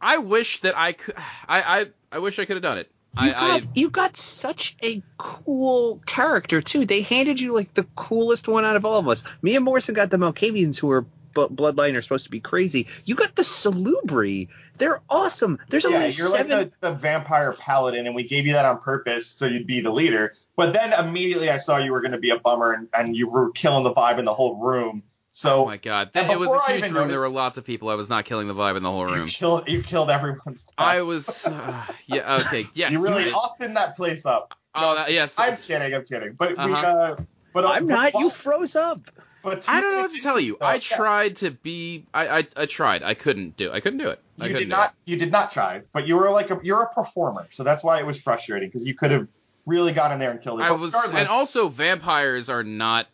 I 0.00 0.18
wish 0.18 0.60
that 0.60 0.76
I 0.76 0.92
could. 0.92 1.14
I 1.48 1.80
I, 1.80 1.86
I 2.12 2.18
wish 2.18 2.38
I 2.38 2.44
could 2.44 2.56
have 2.56 2.62
done 2.62 2.78
it. 2.78 2.90
You 3.18 3.28
I, 3.28 3.30
got 3.32 3.42
I 3.42 3.68
you 3.74 3.90
got 3.90 4.16
such 4.16 4.76
a 4.82 5.02
cool 5.18 6.00
character 6.06 6.62
too. 6.62 6.86
They 6.86 7.02
handed 7.02 7.40
you 7.40 7.54
like 7.54 7.74
the 7.74 7.84
coolest 7.96 8.48
one 8.48 8.64
out 8.64 8.76
of 8.76 8.84
all 8.84 8.98
of 8.98 9.08
us. 9.08 9.24
Me 9.42 9.56
and 9.56 9.64
Morrison 9.64 9.94
got 9.94 10.10
the 10.10 10.16
Malkavians 10.16 10.78
who 10.78 10.90
are 10.92 11.04
bu- 11.34 11.48
bloodline 11.48 11.96
are 11.96 12.02
supposed 12.02 12.24
to 12.24 12.30
be 12.30 12.40
crazy. 12.40 12.86
You 13.04 13.16
got 13.16 13.34
the 13.34 13.42
Salubri. 13.42 14.48
They're 14.78 15.02
awesome. 15.10 15.58
There's 15.68 15.84
Yeah, 15.84 15.90
only 15.90 16.06
you're 16.06 16.28
seven. 16.28 16.58
like 16.58 16.80
the, 16.80 16.90
the 16.90 16.94
vampire 16.94 17.52
paladin, 17.52 18.06
and 18.06 18.14
we 18.14 18.24
gave 18.24 18.46
you 18.46 18.52
that 18.54 18.64
on 18.64 18.78
purpose 18.78 19.26
so 19.26 19.46
you'd 19.46 19.66
be 19.66 19.80
the 19.80 19.90
leader. 19.90 20.32
But 20.56 20.72
then 20.72 20.92
immediately 20.92 21.50
I 21.50 21.58
saw 21.58 21.78
you 21.78 21.92
were 21.92 22.00
going 22.00 22.12
to 22.12 22.18
be 22.18 22.30
a 22.30 22.38
bummer, 22.38 22.72
and, 22.72 22.88
and 22.96 23.16
you 23.16 23.28
were 23.30 23.50
killing 23.50 23.84
the 23.84 23.92
vibe 23.92 24.18
in 24.18 24.24
the 24.24 24.34
whole 24.34 24.62
room. 24.64 25.02
So 25.32 25.62
oh 25.62 25.64
my 25.66 25.76
god, 25.76 26.10
And 26.14 26.30
it 26.30 26.38
was 26.38 26.48
before 26.48 26.56
a 26.56 26.62
I 26.70 26.72
huge 26.72 26.84
even 26.86 26.94
room. 26.94 27.08
There 27.08 27.20
were 27.20 27.28
lots 27.28 27.56
of 27.56 27.64
people. 27.64 27.88
I 27.88 27.94
was 27.94 28.10
not 28.10 28.24
killing 28.24 28.48
the 28.48 28.54
vibe 28.54 28.76
in 28.76 28.82
the 28.82 28.90
whole 28.90 29.08
you 29.08 29.14
room. 29.14 29.28
killed 29.28 29.68
you 29.68 29.82
killed 29.82 30.10
everyone's 30.10 30.64
time. 30.76 30.88
I 30.88 31.02
was. 31.02 31.46
Uh, 31.46 31.86
yeah. 32.06 32.40
Okay. 32.46 32.66
Yes. 32.74 32.92
you 32.92 33.02
really 33.02 33.30
I- 33.30 33.34
Austin 33.34 33.74
that 33.74 33.96
place 33.96 34.26
up. 34.26 34.54
oh 34.74 34.94
that- 34.96 35.12
yes. 35.12 35.34
I'm 35.38 35.56
kidding. 35.56 35.94
I'm 35.94 36.04
kidding. 36.04 36.32
But 36.32 36.50
we. 36.50 36.56
Uh-huh. 36.56 36.86
Uh, 36.86 37.16
but 37.52 37.64
I'm 37.64 37.86
but 37.86 38.12
not. 38.12 38.14
You 38.14 38.28
froze 38.30 38.74
up. 38.76 39.08
but 39.42 39.68
I 39.68 39.80
don't 39.80 39.92
know 39.92 40.00
what 40.02 40.12
to 40.14 40.20
tell 40.22 40.38
you. 40.40 40.54
into- 40.54 40.66
I 40.66 40.78
tried 40.78 41.36
to 41.36 41.50
be. 41.52 42.06
I, 42.12 42.38
I 42.40 42.46
I 42.56 42.66
tried. 42.66 43.02
I 43.04 43.14
couldn't 43.14 43.56
do. 43.56 43.70
I 43.72 43.78
couldn't 43.80 43.98
do 43.98 44.08
it. 44.08 44.20
I 44.40 44.44
You 44.44 44.48
couldn't 44.54 44.68
did 44.68 44.68
not. 44.68 44.94
You 45.04 45.16
did 45.16 45.30
not 45.32 45.52
try, 45.52 45.82
but 45.92 46.06
you 46.08 46.16
were 46.16 46.30
like 46.30 46.50
a, 46.50 46.58
you're 46.62 46.82
a 46.82 46.88
performer, 46.92 47.46
so 47.50 47.62
that's 47.62 47.82
why 47.84 47.98
it 48.00 48.06
was 48.06 48.20
frustrating 48.20 48.68
because 48.68 48.86
you 48.86 48.94
could 48.94 49.10
have 49.12 49.28
really 49.66 49.92
got 49.92 50.10
in 50.12 50.18
there 50.18 50.30
and 50.32 50.40
killed 50.40 50.60
it. 50.60 50.64
it. 50.64 50.66
I 50.66 50.72
was, 50.72 50.94
and 50.94 51.28
also 51.28 51.68
vampires 51.68 52.48
are 52.48 52.64
not. 52.64 53.06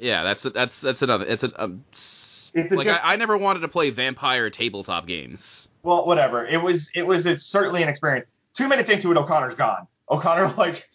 Yeah, 0.00 0.22
that's 0.22 0.42
that's 0.44 0.80
that's 0.80 1.02
another. 1.02 1.24
It's 1.24 1.44
a. 1.44 1.62
Um, 1.62 1.84
It's 1.90 2.72
like 2.72 2.86
diff- 2.86 3.00
I, 3.02 3.14
I 3.14 3.16
never 3.16 3.36
wanted 3.36 3.60
to 3.60 3.68
play 3.68 3.90
vampire 3.90 4.48
tabletop 4.50 5.06
games. 5.06 5.68
well, 5.82 6.06
whatever. 6.06 6.46
It 6.46 6.62
was 6.62 6.90
it 6.94 7.06
was 7.06 7.26
it's 7.26 7.44
certainly 7.44 7.82
an 7.82 7.88
experience. 7.88 8.26
Two 8.54 8.68
minutes 8.68 8.88
into 8.88 9.10
it, 9.12 9.18
O'Connor's 9.18 9.54
gone. 9.54 9.86
O'Connor 10.10 10.54
like 10.58 10.88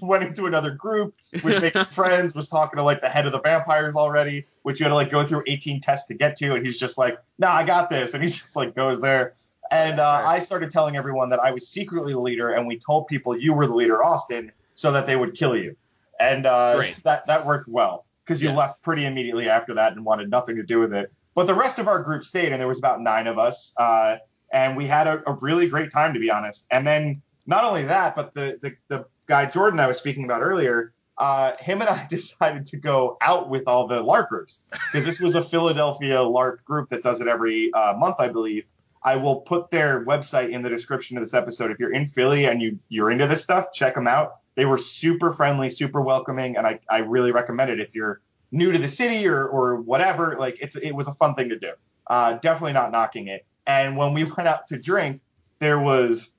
went 0.00 0.24
into 0.24 0.46
another 0.46 0.70
group, 0.70 1.14
was 1.42 1.60
making 1.60 1.84
friends, 1.86 2.34
was 2.34 2.48
talking 2.48 2.76
to 2.76 2.82
like 2.82 3.00
the 3.00 3.08
head 3.08 3.26
of 3.26 3.32
the 3.32 3.40
vampires 3.40 3.94
already, 3.94 4.46
which 4.62 4.80
you 4.80 4.84
had 4.84 4.90
to 4.90 4.94
like 4.94 5.10
go 5.10 5.24
through 5.24 5.44
18 5.46 5.80
tests 5.80 6.06
to 6.08 6.14
get 6.14 6.36
to, 6.36 6.54
and 6.54 6.66
he's 6.66 6.78
just 6.78 6.98
like, 6.98 7.18
"Nah, 7.38 7.52
I 7.52 7.64
got 7.64 7.90
this," 7.90 8.12
and 8.14 8.22
he 8.22 8.28
just 8.28 8.56
like 8.56 8.74
goes 8.74 9.00
there. 9.00 9.34
And 9.70 10.00
uh, 10.00 10.22
I 10.24 10.38
started 10.38 10.70
telling 10.70 10.96
everyone 10.96 11.28
that 11.28 11.40
I 11.40 11.50
was 11.50 11.68
secretly 11.68 12.14
the 12.14 12.20
leader, 12.20 12.50
and 12.50 12.66
we 12.66 12.78
told 12.78 13.06
people 13.06 13.36
you 13.36 13.52
were 13.52 13.66
the 13.66 13.74
leader, 13.74 14.02
Austin, 14.02 14.50
so 14.74 14.92
that 14.92 15.06
they 15.06 15.14
would 15.14 15.34
kill 15.34 15.54
you. 15.56 15.76
And 16.20 16.46
uh, 16.46 16.82
that 17.04 17.26
that 17.26 17.46
worked 17.46 17.68
well 17.68 18.04
because 18.28 18.42
you 18.42 18.50
Yes. 18.50 18.58
left 18.58 18.82
pretty 18.82 19.06
immediately 19.06 19.48
after 19.48 19.74
that 19.74 19.92
and 19.92 20.04
wanted 20.04 20.30
nothing 20.30 20.56
to 20.56 20.62
do 20.62 20.80
with 20.80 20.92
it. 20.92 21.10
But 21.34 21.46
the 21.46 21.54
rest 21.54 21.78
of 21.78 21.88
our 21.88 22.02
group 22.02 22.24
stayed, 22.24 22.52
and 22.52 22.60
there 22.60 22.68
was 22.68 22.78
about 22.78 23.00
nine 23.00 23.26
of 23.26 23.38
us, 23.38 23.72
uh, 23.78 24.16
and 24.52 24.76
we 24.76 24.86
had 24.86 25.06
a, 25.06 25.22
a 25.26 25.38
really 25.40 25.68
great 25.68 25.90
time, 25.90 26.12
to 26.14 26.20
be 26.20 26.30
honest. 26.30 26.66
And 26.70 26.86
then 26.86 27.22
not 27.46 27.64
only 27.64 27.84
that, 27.84 28.14
but 28.14 28.34
the 28.34 28.58
the, 28.60 28.76
the 28.88 29.06
guy 29.26 29.46
Jordan 29.46 29.80
I 29.80 29.86
was 29.86 29.96
speaking 29.96 30.24
about 30.24 30.42
earlier, 30.42 30.92
uh, 31.16 31.52
him 31.58 31.80
and 31.80 31.88
I 31.88 32.06
decided 32.10 32.66
to 32.66 32.76
go 32.76 33.16
out 33.20 33.48
with 33.48 33.64
all 33.66 33.86
the 33.86 34.02
LARP 34.02 34.28
groups 34.28 34.60
because 34.92 35.06
this 35.06 35.20
was 35.20 35.34
a 35.34 35.42
Philadelphia 35.42 36.16
LARP 36.18 36.64
group 36.64 36.90
that 36.90 37.02
does 37.02 37.20
it 37.20 37.28
every 37.28 37.72
uh, 37.72 37.94
month, 37.94 38.16
I 38.18 38.28
believe. 38.28 38.64
I 39.02 39.16
will 39.16 39.36
put 39.36 39.70
their 39.70 40.04
website 40.04 40.50
in 40.50 40.62
the 40.62 40.68
description 40.68 41.16
of 41.16 41.22
this 41.22 41.32
episode. 41.32 41.70
If 41.70 41.78
you're 41.78 41.92
in 41.92 42.08
Philly 42.08 42.46
and 42.46 42.60
you 42.60 42.78
you're 42.88 43.10
into 43.10 43.26
this 43.26 43.42
stuff, 43.42 43.72
check 43.72 43.94
them 43.94 44.08
out. 44.08 44.36
They 44.58 44.64
were 44.64 44.76
super 44.76 45.30
friendly, 45.30 45.70
super 45.70 46.00
welcoming, 46.00 46.56
and 46.56 46.66
I, 46.66 46.80
I 46.90 46.98
really 46.98 47.30
recommend 47.30 47.70
it 47.70 47.78
if 47.78 47.94
you're 47.94 48.20
new 48.50 48.72
to 48.72 48.78
the 48.78 48.88
city 48.88 49.28
or 49.28 49.46
or 49.46 49.76
whatever. 49.76 50.34
Like 50.36 50.58
it's 50.60 50.74
it 50.74 50.90
was 50.90 51.06
a 51.06 51.12
fun 51.12 51.36
thing 51.36 51.50
to 51.50 51.58
do. 51.60 51.74
Uh, 52.08 52.32
definitely 52.32 52.72
not 52.72 52.90
knocking 52.90 53.28
it. 53.28 53.46
And 53.68 53.96
when 53.96 54.14
we 54.14 54.24
went 54.36 54.48
out 54.48 54.66
to 54.66 54.76
drink, 54.76 55.20
there 55.60 55.78
was 55.78 56.32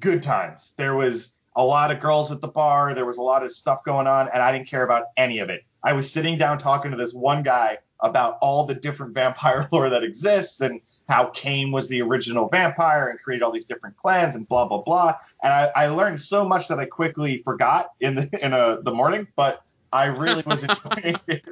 good 0.00 0.22
times. 0.22 0.72
There 0.78 0.94
was 0.94 1.36
a 1.54 1.62
lot 1.62 1.90
of 1.90 2.00
girls 2.00 2.32
at 2.32 2.40
the 2.40 2.48
bar. 2.48 2.94
There 2.94 3.04
was 3.04 3.18
a 3.18 3.22
lot 3.22 3.42
of 3.42 3.52
stuff 3.52 3.84
going 3.84 4.06
on, 4.06 4.30
and 4.32 4.42
I 4.42 4.50
didn't 4.50 4.68
care 4.68 4.82
about 4.82 5.08
any 5.18 5.40
of 5.40 5.50
it. 5.50 5.60
I 5.82 5.92
was 5.92 6.10
sitting 6.10 6.38
down 6.38 6.56
talking 6.56 6.92
to 6.92 6.96
this 6.96 7.12
one 7.12 7.42
guy 7.42 7.80
about 8.00 8.38
all 8.40 8.64
the 8.64 8.74
different 8.74 9.12
vampire 9.20 9.68
lore 9.70 9.90
that 9.90 10.02
exists 10.02 10.62
and 10.62 10.80
how 11.08 11.26
Caine 11.26 11.70
was 11.70 11.88
the 11.88 12.02
original 12.02 12.48
vampire 12.48 13.08
and 13.08 13.18
created 13.20 13.44
all 13.44 13.52
these 13.52 13.66
different 13.66 13.96
clans 13.96 14.34
and 14.34 14.48
blah 14.48 14.66
blah 14.66 14.82
blah. 14.82 15.14
And 15.42 15.52
I, 15.52 15.70
I 15.74 15.86
learned 15.88 16.20
so 16.20 16.46
much 16.46 16.68
that 16.68 16.78
I 16.78 16.86
quickly 16.86 17.42
forgot 17.42 17.90
in 18.00 18.14
the 18.16 18.28
in 18.40 18.52
a, 18.52 18.80
the 18.82 18.92
morning, 18.92 19.26
but 19.36 19.62
I 19.92 20.06
really 20.06 20.42
was 20.46 20.64
enjoying 20.68 21.20
it. 21.28 21.44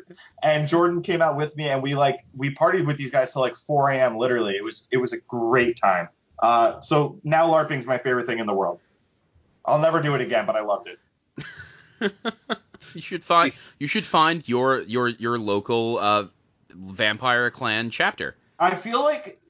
And 0.43 0.67
Jordan 0.67 1.03
came 1.03 1.23
out 1.23 1.37
with 1.37 1.57
me, 1.57 1.69
and 1.69 1.83
we 1.83 1.95
like 1.95 2.25
we 2.37 2.55
partied 2.55 2.87
with 2.87 2.97
these 2.97 3.11
guys 3.11 3.33
till 3.33 3.43
like 3.43 3.57
4 3.57 3.91
a.m. 3.91 4.17
Literally, 4.17 4.57
it 4.57 4.65
was 4.65 4.87
it 4.91 4.99
was 4.99 5.13
a 5.13 5.19
great 5.19 5.77
time. 5.77 6.09
Uh, 6.41 6.81
so 6.81 7.21
now 7.25 7.47
LARPing's 7.47 7.87
my 7.87 7.99
favorite 7.99 8.27
thing 8.27 8.39
in 8.39 8.47
the 8.47 8.55
world. 8.55 8.81
I'll 9.65 9.79
never 9.79 10.03
do 10.03 10.15
it 10.15 10.21
again, 10.21 10.47
but 10.47 10.57
I 10.57 10.61
loved 10.61 10.89
it. 10.89 12.13
You 12.93 13.01
should 13.01 13.25
find. 13.25 13.53
You 13.79 13.87
should 13.87 14.07
find 14.07 14.47
your 14.49 14.83
your 14.83 15.09
your 15.09 15.39
local 15.39 15.99
uh, 15.99 16.27
vampire 16.71 17.51
clan 17.51 17.91
chapter. 17.91 18.37
I 18.59 18.75
feel 18.75 19.03
like 19.03 19.41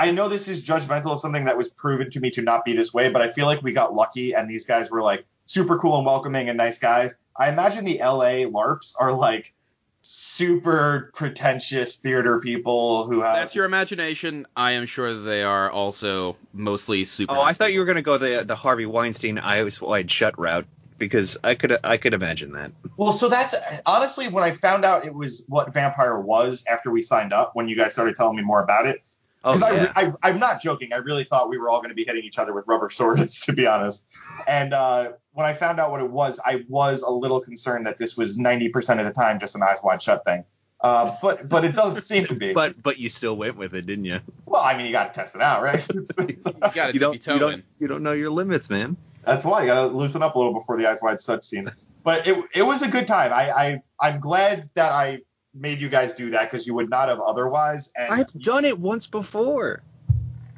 I 0.00 0.12
know 0.12 0.28
this 0.28 0.48
is 0.48 0.62
judgmental 0.62 1.12
of 1.12 1.20
something 1.20 1.44
that 1.44 1.58
was 1.58 1.68
proven 1.68 2.08
to 2.12 2.20
me 2.20 2.30
to 2.30 2.40
not 2.40 2.64
be 2.64 2.74
this 2.74 2.92
way, 2.94 3.10
but 3.10 3.20
I 3.20 3.30
feel 3.30 3.44
like 3.44 3.62
we 3.62 3.72
got 3.72 3.92
lucky 3.92 4.34
and 4.34 4.48
these 4.48 4.64
guys 4.64 4.90
were 4.90 5.02
like 5.02 5.26
super 5.44 5.78
cool 5.78 5.98
and 5.98 6.06
welcoming 6.06 6.48
and 6.48 6.56
nice 6.56 6.78
guys. 6.78 7.14
I 7.36 7.50
imagine 7.50 7.84
the 7.84 7.98
LA 7.98 8.46
LARPs 8.48 8.94
are 8.98 9.12
like 9.12 9.52
super 10.00 11.10
pretentious 11.12 11.96
theater 11.96 12.40
people 12.40 13.08
who 13.08 13.20
have 13.20 13.36
That's 13.36 13.54
your 13.54 13.66
imagination. 13.66 14.46
I 14.56 14.72
am 14.72 14.86
sure 14.86 15.12
they 15.12 15.42
are 15.42 15.70
also 15.70 16.38
mostly 16.54 17.04
super. 17.04 17.34
Oh, 17.34 17.42
I 17.42 17.52
thought 17.52 17.74
you 17.74 17.80
were 17.80 17.86
gonna 17.86 18.00
go 18.00 18.16
the 18.16 18.42
the 18.46 18.56
Harvey 18.56 18.86
Weinstein 18.86 19.36
eyes 19.36 19.82
wide 19.82 20.10
shut 20.10 20.38
route 20.38 20.64
because 20.96 21.36
I 21.44 21.56
could 21.56 21.78
I 21.84 21.98
could 21.98 22.14
imagine 22.14 22.52
that. 22.52 22.72
Well, 22.96 23.12
so 23.12 23.28
that's 23.28 23.54
honestly 23.84 24.28
when 24.28 24.44
I 24.44 24.52
found 24.52 24.86
out 24.86 25.04
it 25.04 25.12
was 25.12 25.44
what 25.46 25.74
Vampire 25.74 26.18
was 26.18 26.64
after 26.66 26.90
we 26.90 27.02
signed 27.02 27.34
up. 27.34 27.50
When 27.54 27.68
you 27.68 27.76
guys 27.76 27.92
started 27.92 28.14
telling 28.14 28.36
me 28.36 28.42
more 28.42 28.62
about 28.62 28.86
it, 28.86 29.02
Oh 29.42 29.54
because 29.54 29.72
yeah. 29.72 29.92
I, 29.96 30.06
I, 30.06 30.12
I'm 30.22 30.38
not 30.38 30.60
joking. 30.60 30.92
I 30.92 30.96
really 30.96 31.24
thought 31.24 31.48
we 31.48 31.56
were 31.56 31.70
all 31.70 31.78
going 31.78 31.90
to 31.90 31.94
be 31.94 32.04
hitting 32.04 32.24
each 32.24 32.38
other 32.38 32.52
with 32.52 32.66
rubber 32.66 32.90
swords, 32.90 33.40
to 33.46 33.52
be 33.52 33.66
honest. 33.66 34.04
And 34.46 34.74
uh, 34.74 35.12
when 35.32 35.46
I 35.46 35.54
found 35.54 35.80
out 35.80 35.90
what 35.90 36.00
it 36.00 36.10
was, 36.10 36.38
I 36.44 36.64
was 36.68 37.02
a 37.02 37.10
little 37.10 37.40
concerned 37.40 37.86
that 37.86 37.96
this 37.96 38.16
was 38.16 38.36
90% 38.36 38.98
of 38.98 39.06
the 39.06 39.12
time 39.12 39.38
just 39.38 39.54
an 39.54 39.62
eyes 39.62 39.78
wide 39.82 40.02
shut 40.02 40.24
thing. 40.24 40.44
Uh, 40.82 41.14
but 41.20 41.46
but 41.46 41.64
it 41.64 41.74
doesn't 41.74 42.02
seem 42.02 42.24
to 42.26 42.34
be. 42.34 42.52
but 42.54 42.82
but 42.82 42.98
you 42.98 43.10
still 43.10 43.36
went 43.36 43.56
with 43.56 43.74
it, 43.74 43.86
didn't 43.86 44.06
you? 44.06 44.20
well, 44.46 44.62
I 44.62 44.76
mean, 44.76 44.86
you 44.86 44.92
got 44.92 45.12
to 45.12 45.20
test 45.20 45.34
it 45.34 45.42
out, 45.42 45.62
right? 45.62 45.86
you 45.94 46.36
got 46.72 46.86
to 46.86 46.92
You 46.92 46.98
don't 46.98 47.24
be 47.24 47.32
you 47.32 47.38
don't 47.38 47.64
you 47.78 47.86
don't 47.86 48.02
know 48.02 48.12
your 48.12 48.30
limits, 48.30 48.70
man. 48.70 48.96
That's 49.24 49.44
why 49.44 49.60
you 49.60 49.66
got 49.66 49.88
to 49.88 49.94
loosen 49.94 50.22
up 50.22 50.34
a 50.34 50.38
little 50.38 50.54
before 50.54 50.78
the 50.78 50.88
eyes 50.88 51.00
wide 51.02 51.20
shut 51.20 51.44
scene. 51.44 51.70
but 52.02 52.26
it 52.26 52.42
it 52.54 52.62
was 52.62 52.80
a 52.80 52.88
good 52.88 53.06
time. 53.06 53.30
I, 53.32 53.50
I 53.50 53.82
I'm 54.00 54.20
glad 54.20 54.70
that 54.74 54.92
I 54.92 55.20
made 55.54 55.80
you 55.80 55.88
guys 55.88 56.14
do 56.14 56.30
that 56.30 56.50
because 56.50 56.66
you 56.66 56.74
would 56.74 56.90
not 56.90 57.08
have 57.08 57.20
otherwise. 57.20 57.90
And 57.96 58.12
I've 58.12 58.32
done 58.32 58.64
it 58.64 58.78
once 58.78 59.06
before. 59.06 59.82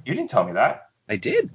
you 0.05 0.15
didn't 0.15 0.31
tell 0.31 0.45
me 0.45 0.53
that. 0.53 0.89
I 1.09 1.17
did. 1.17 1.51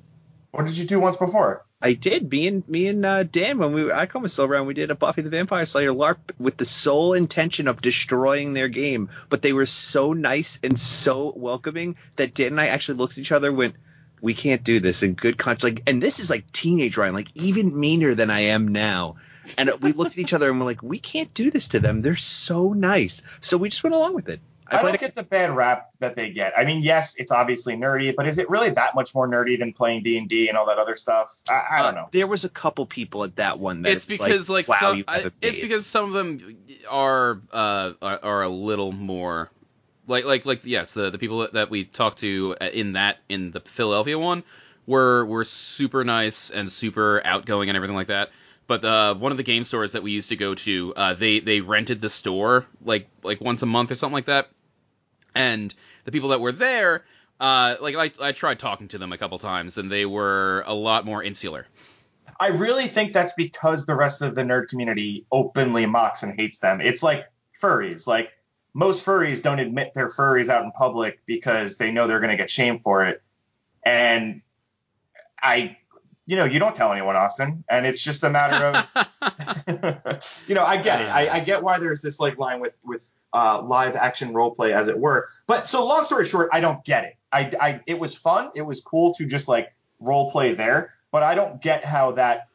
What 0.52 0.66
did 0.66 0.78
you 0.78 0.86
do 0.86 1.00
once 1.00 1.18
before? 1.18 1.66
I 1.80 1.94
did. 1.94 2.32
Me 2.32 2.48
and 2.48 2.68
me 2.68 2.88
and 2.88 3.06
uh, 3.06 3.22
Dan 3.22 3.60
when 3.60 3.72
we 3.74 3.84
were 3.84 3.94
I 3.94 4.08
come 4.08 4.24
with 4.24 4.32
Silver 4.32 4.56
and 4.56 4.66
We 4.66 4.74
did 4.74 4.90
a 4.90 4.96
Buffy 4.96 5.22
the 5.22 5.30
Vampire 5.30 5.66
Slayer 5.68 5.92
LARP 5.92 6.18
with 6.40 6.58
the 6.58 6.66
sole 6.66 7.14
intention 7.14 7.68
of 7.68 7.82
destroying 7.82 8.54
their 8.54 8.68
game. 8.68 9.10
But 9.30 9.44
they 9.44 9.54
were 9.54 9.68
so 9.68 10.14
nice 10.14 10.60
and 10.64 10.80
so 10.80 11.32
welcoming 11.36 11.96
that 12.16 12.34
Dan 12.34 12.48
and 12.48 12.62
I 12.62 12.68
actually 12.68 12.98
looked 12.98 13.14
at 13.14 13.20
each 13.20 13.32
other 13.32 13.50
and 13.50 13.58
went, 13.58 13.76
"We 14.22 14.34
can't 14.34 14.64
do 14.64 14.80
this." 14.80 15.04
In 15.04 15.14
good 15.14 15.38
conscience, 15.38 15.64
like, 15.64 15.84
and 15.86 16.02
this 16.02 16.20
is 16.20 16.32
like 16.32 16.52
teenage 16.52 16.98
Ryan, 16.98 17.14
like 17.14 17.30
even 17.36 17.80
meaner 17.80 18.16
than 18.16 18.32
I 18.32 18.40
am 18.40 18.70
now. 18.70 19.18
And 19.58 19.72
we 19.82 19.92
looked 19.94 20.14
at 20.14 20.18
each 20.18 20.34
other 20.34 20.50
and 20.50 20.60
we're 20.60 20.66
like, 20.66 20.84
"We 20.84 21.00
can't 21.00 21.34
do 21.34 21.52
this 21.52 21.70
to 21.70 21.80
them. 21.80 22.02
They're 22.02 22.16
so 22.16 22.74
nice." 22.74 23.22
So 23.42 23.58
we 23.58 23.70
just 23.70 23.84
went 23.84 23.96
along 23.96 24.16
with 24.16 24.30
it. 24.30 24.40
I, 24.70 24.82
played 24.82 24.92
don't 24.92 25.00
get 25.00 25.16
the 25.16 25.24
bad 25.24 25.56
rap 25.56 25.92
that 26.00 26.18
they 26.18 26.30
get. 26.30 26.52
I 26.58 26.66
mean, 26.66 26.82
yes, 26.84 27.16
it's 27.16 27.32
obviously 27.32 27.78
nerdy, 27.78 28.14
but 28.14 28.28
is 28.28 28.38
it 28.38 28.50
really 28.50 28.70
that 28.72 28.96
much 28.96 29.16
more 29.16 29.26
nerdy 29.26 29.58
than 29.58 29.72
playing 29.72 30.04
D 30.04 30.18
and 30.18 30.28
D 30.28 30.50
and 30.50 30.58
all 30.58 30.66
that 30.66 30.78
other 30.78 30.98
stuff? 30.98 31.34
I, 31.48 31.64
I 31.72 31.78
don't 31.84 31.98
Uh, 31.98 32.02
know. 32.02 32.08
There 32.12 32.28
was 32.28 32.44
a 32.44 32.50
couple 32.50 32.86
people 32.86 33.24
at 33.24 33.38
that 33.38 33.60
one 33.60 33.84
that 33.84 33.94
it's 33.94 34.04
because 34.04 34.50
like, 34.50 34.68
wow, 34.68 34.76
some, 34.80 35.04
I, 35.08 35.32
it's 35.42 35.60
because 35.60 35.86
some 35.86 36.06
of 36.06 36.12
them 36.14 36.58
are 36.90 37.42
uh 37.54 37.94
are, 38.02 38.20
are 38.22 38.42
a 38.44 38.50
little 38.50 38.92
more 38.92 39.50
like 40.06 40.26
like 40.26 40.46
like 40.46 40.66
yes 40.66 40.94
the 40.94 41.12
the 41.12 41.18
people 41.18 41.40
that, 41.40 41.54
that 41.54 41.70
we 41.70 41.86
talked 41.86 42.20
to 42.20 42.58
in 42.74 42.94
that 42.94 43.20
in 43.30 43.52
the 43.52 43.62
Philadelphia 43.62 44.20
one 44.20 44.44
were 44.86 45.26
were 45.26 45.46
super 45.46 46.04
nice 46.04 46.50
and 46.50 46.70
super 46.70 47.22
outgoing 47.24 47.70
and 47.70 47.78
everything 47.78 47.96
like 47.96 48.08
that. 48.08 48.32
But 48.68 48.84
uh, 48.84 49.16
one 49.16 49.32
of 49.32 49.38
the 49.38 49.44
game 49.44 49.64
stores 49.64 49.94
that 49.94 50.04
we 50.04 50.12
used 50.12 50.30
to 50.30 50.36
go 50.36 50.54
to, 50.56 50.94
uh, 50.96 51.14
they 51.14 51.40
they 51.40 51.62
rented 51.62 52.02
the 52.02 52.10
store 52.10 52.66
like 52.84 53.08
like 53.24 53.40
once 53.42 53.62
a 53.62 53.66
month 53.66 53.92
or 53.92 53.96
something 53.96 54.14
like 54.14 54.26
that, 54.26 54.50
and 55.34 55.74
the 56.04 56.12
people 56.12 56.30
that 56.30 56.42
were 56.42 56.52
there, 56.52 57.06
uh, 57.40 57.76
like 57.80 57.96
I, 57.96 58.12
I 58.22 58.32
tried 58.34 58.60
talking 58.60 58.90
to 58.90 58.98
them 58.98 59.14
a 59.14 59.18
couple 59.18 59.40
times, 59.40 59.78
and 59.78 59.92
they 59.92 60.06
were 60.06 60.64
a 60.68 60.74
lot 60.74 61.06
more 61.06 61.24
insular. 61.24 61.66
I 62.40 62.50
really 62.50 62.88
think 62.88 63.14
that's 63.14 63.34
because 63.34 63.86
the 63.86 63.96
rest 63.96 64.22
of 64.22 64.36
the 64.36 64.42
nerd 64.42 64.68
community 64.68 65.26
openly 65.32 65.86
mocks 65.86 66.24
and 66.24 66.40
hates 66.40 66.60
them. 66.60 66.82
It's 66.82 67.02
like 67.02 67.26
furries. 67.62 68.06
Like 68.06 68.32
most 68.74 69.04
furries 69.04 69.42
don't 69.42 69.60
admit 69.60 69.94
they're 69.96 70.10
furries 70.10 70.50
out 70.50 70.64
in 70.64 70.72
public 70.72 71.20
because 71.26 71.78
they 71.78 71.92
know 71.92 72.06
they're 72.06 72.20
going 72.20 72.32
to 72.32 72.38
get 72.38 72.50
shamed 72.50 72.84
for 72.84 73.06
it. 73.06 73.24
And 73.84 74.42
I, 75.42 75.78
you 76.28 76.36
know, 76.36 76.44
you 76.44 76.60
don't 76.60 76.76
tell 76.76 76.92
anyone, 76.92 77.16
Austin, 77.16 77.64
and 77.70 77.88
it's 77.88 78.02
just 78.02 78.24
a 78.24 78.30
matter 78.30 78.66
of, 78.66 80.24
you 80.48 80.54
know, 80.54 80.64
I 80.64 80.78
get 80.78 81.02
it. 81.02 81.06
I, 81.06 81.38
I 81.38 81.40
get 81.40 81.64
why 81.64 81.80
there's 81.80 82.02
this 82.02 82.20
like 82.20 82.38
line 82.38 82.60
with 82.60 82.74
with 82.84 83.04
uh, 83.34 83.62
live 83.62 83.96
action 83.96 84.34
role 84.34 84.52
play, 84.52 84.74
as 84.74 84.90
it 84.90 85.00
were. 85.00 85.28
But 85.48 85.68
so 85.68 85.86
long 85.88 86.04
story 86.04 86.26
short, 86.26 86.50
I 86.54 86.60
don't 86.60 86.84
get 86.84 87.06
it. 87.06 87.16
I, 87.32 87.52
I 87.60 87.82
it 87.88 87.98
was 87.98 88.16
fun. 88.16 88.52
It 88.56 88.62
was 88.62 88.82
cool 88.82 89.14
to 89.16 89.26
just 89.26 89.48
like 89.48 89.74
role 90.00 90.30
play 90.30 90.54
there, 90.54 90.94
but 91.12 91.24
I 91.24 91.34
don't 91.34 91.62
get 91.62 91.86
how 91.86 92.12
that 92.14 92.50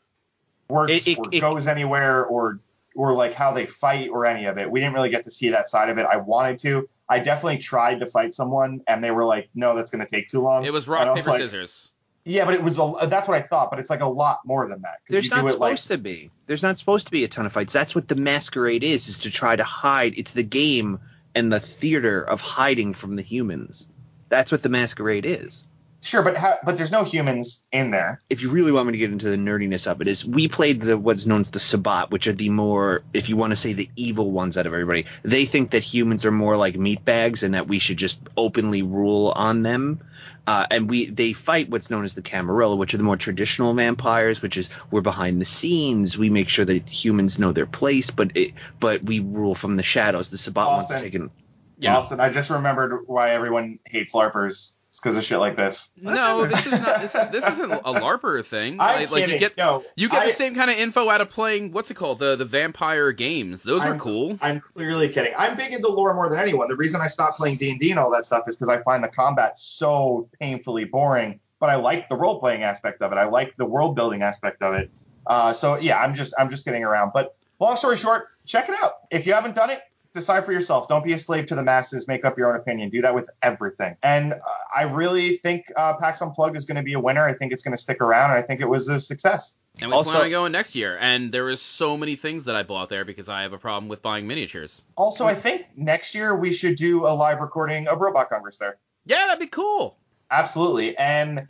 works 0.69 0.93
It- 0.93 1.09
it- 1.09 1.19
or 1.19 1.25
it- 1.33 1.41
goes 1.41 1.67
anywhere 1.67 2.25
or 2.25 2.61
or 2.95 3.15
like 3.15 3.33
how 3.33 3.53
they 3.53 3.65
fight 3.65 4.11
or 4.11 4.27
any 4.27 4.45
of 4.45 4.59
it. 4.59 4.71
We 4.71 4.81
didn't 4.81 4.93
really 4.95 5.09
get 5.09 5.25
to 5.25 5.31
see 5.31 5.49
that 5.51 5.71
side 5.71 5.89
of 5.89 5.97
it. 5.97 6.05
I 6.05 6.19
wanted 6.19 6.59
to. 6.59 6.91
I 7.09 7.21
definitely 7.21 7.57
tried 7.57 8.01
to 8.01 8.07
fight 8.07 8.35
someone, 8.35 8.83
and 8.87 9.03
they 9.03 9.11
were 9.11 9.25
like, 9.25 9.49
"No, 9.55 9.75
that's 9.75 9.91
going 9.91 10.05
to 10.05 10.11
take 10.11 10.29
too 10.29 10.43
long." 10.43 10.67
It 10.67 10.75
was 10.75 10.87
And 10.87 10.97
I 10.97 11.05
rock 11.07 11.15
was 11.15 11.23
paper 11.23 11.31
like, 11.31 11.41
scissors. 11.41 11.92
Yeah, 12.25 12.45
but 12.45 12.55
it 12.55 12.63
was. 12.63 12.79
A, 12.79 13.07
that's 13.09 13.27
what 13.27 13.37
I 13.37 13.43
thought. 13.43 13.71
But 13.71 13.81
it's 13.81 13.91
like 13.91 14.01
a 14.01 14.07
lot 14.07 14.41
more 14.45 14.69
than 14.69 14.83
that. 14.83 15.01
There's 15.09 15.31
not 15.31 15.39
supposed 15.51 15.61
like 15.61 15.81
to 15.81 15.99
be. 15.99 16.31
There's 16.47 16.63
not 16.63 16.79
supposed 16.79 17.07
to 17.07 17.13
be 17.13 17.25
a 17.25 17.29
ton 17.29 17.47
of 17.47 17.53
fights. 17.53 17.73
That's 17.73 17.95
what 17.95 18.07
the 18.07 18.15
masquerade 18.15 18.85
is, 18.85 19.09
is 19.09 19.19
to 19.21 19.31
try 19.31 19.57
to 19.57 19.65
hide. 19.65 20.15
It's 20.17 20.33
the 20.33 20.45
game 20.45 21.01
and 21.35 21.53
the 21.53 21.61
theater 21.61 22.23
of 22.23 22.41
hiding 22.41 22.93
from 22.93 23.17
the 23.17 23.23
humans. 23.23 23.89
That's 24.29 24.53
what 24.53 24.63
the 24.63 24.69
masquerade 24.69 25.27
is. 25.27 25.65
sure, 26.01 26.23
but 26.23 26.37
how, 26.37 26.59
but 26.65 26.77
there's 26.77 26.91
no 26.91 27.05
humans 27.05 27.67
in 27.73 27.91
there. 27.91 28.21
If 28.31 28.43
you 28.43 28.51
really 28.51 28.73
want 28.73 28.87
me 28.87 28.93
to 28.93 28.99
get 28.99 29.11
into 29.11 29.31
the 29.31 29.37
nerdiness 29.37 29.87
of 29.87 30.01
it, 30.01 30.09
is 30.09 30.25
we 30.25 30.49
played 30.49 30.81
the 30.81 30.99
what's 30.99 31.27
known 31.27 31.41
as 31.43 31.51
the 31.51 31.61
Sabbat, 31.61 32.11
which 32.11 32.27
are 32.27 32.33
the 32.33 32.51
more, 32.51 33.03
if 33.13 33.29
you 33.29 33.37
want 33.37 33.53
to 33.53 33.57
say, 33.57 33.73
the 33.73 33.89
evil 33.97 34.31
ones 34.31 34.57
out 34.57 34.67
of 34.67 34.73
everybody. 34.73 35.07
They 35.23 35.45
think 35.47 35.71
that 35.71 35.83
humans 35.83 36.25
are 36.25 36.31
more 36.31 36.57
like 36.57 36.77
meat 36.77 37.05
bags 37.05 37.43
and 37.43 37.55
that 37.55 37.69
we 37.69 37.79
should 37.79 37.97
just 37.97 38.21
openly 38.37 38.83
rule 38.83 39.33
on 39.35 39.63
them. 39.63 40.01
Uh, 40.47 40.67
and 40.71 40.91
we 40.91 41.07
they 41.07 41.33
fight 41.33 41.71
what's 41.71 41.89
known 41.89 42.05
as 42.05 42.15
the 42.15 42.23
Camarilla, 42.23 42.75
which 42.75 42.95
are 42.95 42.97
the 42.97 43.05
more 43.05 43.17
traditional 43.17 43.75
vampires, 43.75 44.43
which 44.43 44.57
is 44.57 44.69
we're 44.91 45.01
behind 45.01 45.41
the 45.41 45.45
scenes. 45.47 46.19
We 46.19 46.31
make 46.31 46.49
sure 46.49 46.65
that 46.65 46.89
humans 46.89 47.39
know 47.39 47.53
their 47.53 47.67
place, 47.67 48.11
but 48.11 48.37
it, 48.37 48.55
but 48.81 49.05
we 49.05 49.21
rule 49.21 49.55
from 49.55 49.77
the 49.77 49.85
shadows. 49.85 50.31
The 50.31 50.39
Sabbat 50.39 50.67
ones 50.67 50.91
are 50.91 50.95
Austin. 50.95 51.01
taken. 51.01 51.31
Yeah. 51.79 51.97
Austin, 51.97 52.21
I 52.21 52.31
just 52.31 52.51
remembered 52.51 53.05
why 53.07 53.31
everyone 53.31 53.79
hates 53.85 54.15
LARPers. 54.15 54.73
It's 54.93 55.01
because 55.01 55.17
of 55.17 55.25
shit 55.25 55.39
like 55.39 55.57
this. 55.57 55.89
No, 55.97 56.45
this 56.47 56.67
is 56.67 56.79
not. 56.79 57.01
This, 57.01 57.13
this 57.15 57.49
isn't 57.49 57.73
a 57.73 57.79
LARPer 57.79 58.45
thing. 58.45 58.79
I'm 58.79 59.01
like, 59.01 59.11
like 59.11 59.27
you 59.27 59.39
get 59.39 59.57
no, 59.57 59.83
you 59.97 60.11
get 60.11 60.25
I, 60.25 60.27
the 60.27 60.33
same 60.33 60.55
kind 60.55 60.71
of 60.71 60.77
info 60.77 61.09
out 61.09 61.23
of 61.23 61.31
playing 61.31 61.73
what's 61.73 61.91
it 61.91 61.95
called 61.95 62.19
the 62.19 62.37
the 62.37 62.45
vampire 62.45 63.11
games. 63.11 63.63
Those 63.63 63.81
I'm- 63.85 63.95
are 63.95 63.99
cool. 63.99 64.39
I'm 64.43 64.61
clearly 64.61 65.09
kidding. 65.09 65.33
I'm 65.35 65.57
big 65.57 65.73
into 65.73 65.89
lore 65.89 66.13
more 66.13 66.29
than 66.29 66.39
anyone. 66.39 66.69
The 66.69 66.77
reason 66.77 67.01
I 67.01 67.07
stopped 67.07 67.39
playing 67.39 67.57
D 67.57 67.71
and 67.71 67.81
D 67.81 67.91
and 67.91 67.99
all 67.99 68.11
that 68.11 68.27
stuff 68.27 68.47
is 68.47 68.55
because 68.55 68.69
I 68.69 68.83
find 68.83 69.03
the 69.03 69.09
combat 69.09 69.59
so 69.59 70.29
painfully 70.39 70.85
boring. 70.85 71.41
But 71.59 71.71
I 71.71 71.77
like 71.77 72.11
the 72.11 72.17
role 72.17 72.39
playing 72.39 72.63
aspect 72.63 73.01
of 73.01 73.13
it. 73.13 73.17
I 73.17 73.25
like 73.25 73.57
the 73.57 73.65
world 73.65 73.97
building 73.97 74.21
aspect 74.21 74.61
of 74.61 74.75
it. 74.75 74.91
Uh, 75.27 75.55
so 75.55 75.79
yeah, 75.79 76.01
I'm 76.01 76.13
just 76.13 76.35
I'm 76.39 76.51
just 76.51 76.67
getting 76.67 76.85
around. 76.85 77.13
But 77.15 77.35
long 77.59 77.77
story 77.77 77.97
short, 77.97 78.27
check 78.45 78.69
it 78.69 78.75
out. 78.83 78.93
If 79.11 79.27
you 79.27 79.33
haven't 79.33 79.55
done 79.55 79.71
it, 79.71 79.81
decide 80.13 80.45
for 80.45 80.53
yourself. 80.53 80.89
Don't 80.89 81.05
be 81.05 81.13
a 81.13 81.19
slave 81.19 81.47
to 81.47 81.55
the 81.55 81.63
masses. 81.63 82.07
Make 82.07 82.25
up 82.25 82.37
your 82.39 82.49
own 82.51 82.57
opinion. 82.61 82.91
Do 82.91 83.03
that 83.03 83.15
with 83.15 83.29
everything. 83.43 83.97
And 84.03 84.35
uh, 84.35 84.39
I 84.75 84.85
really 84.85 85.39
think 85.39 85.67
uh, 85.77 85.95
PAX 85.95 86.21
Unplugged 86.21 86.57
is 86.57 86.65
going 86.65 86.77
to 86.77 86.83
be 86.83 86.93
a 86.93 87.01
winner. 87.01 87.27
I 87.27 87.35
think 87.35 87.53
it's 87.53 87.63
going 87.63 87.77
to 87.77 87.83
stick 87.83 88.01
around, 88.01 88.31
and 88.31 88.39
I 88.39 88.43
think 88.43 88.61
it 88.61 88.69
was 88.69 88.89
a 88.89 89.01
success. 89.01 89.57
And 89.81 89.91
we 89.91 89.97
Also- 89.97 90.11
plan 90.11 90.25
on 90.25 90.31
going 90.31 90.53
next 90.53 90.75
year. 90.75 90.99
And 91.01 91.33
there 91.33 91.45
was 91.45 91.63
so 91.63 91.97
many 91.97 92.15
things 92.17 92.45
that 92.45 92.55
I 92.55 92.63
bought 92.63 92.91
there 92.91 93.05
because 93.05 93.29
I 93.29 93.43
have 93.43 93.53
a 93.55 93.59
problem 93.59 93.89
with 93.89 94.03
buying 94.03 94.27
miniatures. 94.27 94.83
Also, 94.97 95.25
I 95.27 95.35
think 95.35 95.67
next 95.77 96.15
year 96.15 96.37
we 96.37 96.53
should 96.53 96.77
do 96.77 97.07
a 97.07 97.13
live 97.15 97.41
recording 97.41 97.89
of 97.89 98.01
Robot 98.01 98.29
Congress 98.29 98.59
there. 98.59 98.77
Yeah, 99.07 99.25
that'd 99.27 99.41
be 99.41 99.47
cool. 99.47 99.97
Absolutely. 100.31 100.97
And 100.99 101.49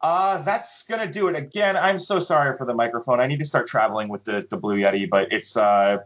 uh, 0.00 0.42
that's 0.42 0.84
going 0.84 1.06
to 1.06 1.12
do 1.12 1.28
it. 1.28 1.36
Again, 1.36 1.76
I'm 1.76 1.98
so 1.98 2.18
sorry 2.20 2.56
for 2.56 2.64
the 2.66 2.74
microphone. 2.74 3.20
I 3.20 3.26
need 3.26 3.40
to 3.40 3.46
start 3.46 3.66
traveling 3.66 4.08
with 4.08 4.24
the, 4.24 4.46
the 4.48 4.56
Blue 4.56 4.76
Yeti, 4.76 5.08
but 5.08 5.30
it's 5.30 5.56
uh, 5.56 5.98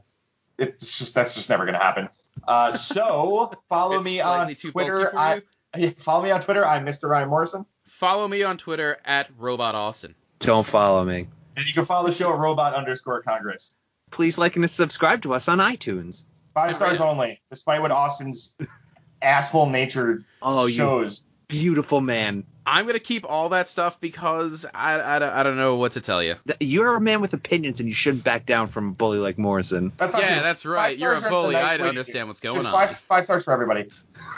it's 0.59 0.99
just 0.99 1.15
that's 1.15 1.35
just 1.35 1.49
never 1.51 1.65
going 1.65 1.75
to 1.75 1.81
happen. 1.81 2.09
Uh, 2.47 2.75
so 2.75 3.53
follow 3.69 4.01
me 4.01 4.21
on 4.21 4.55
Twitter. 4.55 5.17
I, 5.17 5.43
follow 5.99 6.23
me 6.23 6.31
on 6.31 6.41
Twitter. 6.41 6.65
I'm 6.65 6.85
Mr. 6.85 7.09
Ryan 7.09 7.29
Morrison. 7.29 7.67
Follow 7.85 8.27
me 8.27 8.43
on 8.43 8.57
Twitter 8.57 8.99
at 9.05 9.29
Robot 9.39 9.75
Austin. 9.75 10.15
Don't 10.39 10.67
follow 10.67 11.05
me. 11.05 11.29
And 11.57 11.67
you 11.67 11.73
can 11.73 11.85
follow 11.85 12.07
the 12.09 12.15
show 12.15 12.33
at 12.33 12.39
robot 12.39 12.75
underscore 12.75 13.23
Congress. 13.23 13.77
Please 14.11 14.39
like 14.39 14.57
and 14.57 14.69
subscribe 14.69 15.23
to 15.23 15.35
us 15.35 15.49
on 15.49 15.59
iTunes. 15.59 16.25
Five 16.53 16.75
stars 16.75 17.01
only, 17.01 17.41
despite 17.51 17.81
what 17.83 17.91
Austin's 17.91 18.57
asshole 19.23 19.71
nature 19.71 20.25
Oh, 20.41 20.67
you 20.67 20.75
shows. 20.75 21.25
Beautiful 21.49 22.01
man. 22.01 22.45
I'm 22.67 22.87
gonna 22.87 22.99
keep 22.99 23.27
all 23.29 23.51
that 23.51 23.69
stuff 23.69 24.01
because 24.01 24.65
I, 24.75 25.17
I, 25.17 25.19
don't- 25.19 25.33
I 25.33 25.43
don't 25.43 25.57
know 25.57 25.77
what 25.77 25.93
to 25.93 26.01
tell 26.01 26.23
you. 26.23 26.37
You're 26.61 26.97
a 26.97 27.01
man 27.01 27.21
with 27.21 27.35
opinions, 27.35 27.81
and 27.81 27.89
you 27.89 27.95
shouldn't 27.95 28.25
back 28.25 28.47
down 28.47 28.69
from 28.69 28.89
a 28.89 28.93
bully 28.93 29.19
like 29.19 29.39
Morrison. 29.39 29.93
That's 29.99 30.15
Yeah, 30.17 30.35
true. 30.35 30.43
that's 30.43 30.65
right. 30.67 30.97
You're 30.97 31.13
a 31.13 31.19
stars 31.21 31.25
are 31.25 31.37
the 31.37 31.43
bully. 31.43 31.53
nice 31.55 31.71
I 31.73 31.77
don't 31.77 31.89
understand 31.89 32.25
do. 32.25 32.29
what's 32.29 32.41
going 32.41 32.57
Just 32.57 32.67
on. 32.69 32.73
Five, 32.73 32.97
five 32.99 33.25
stars 33.25 33.45
for 33.45 33.53
everybody. 33.53 33.91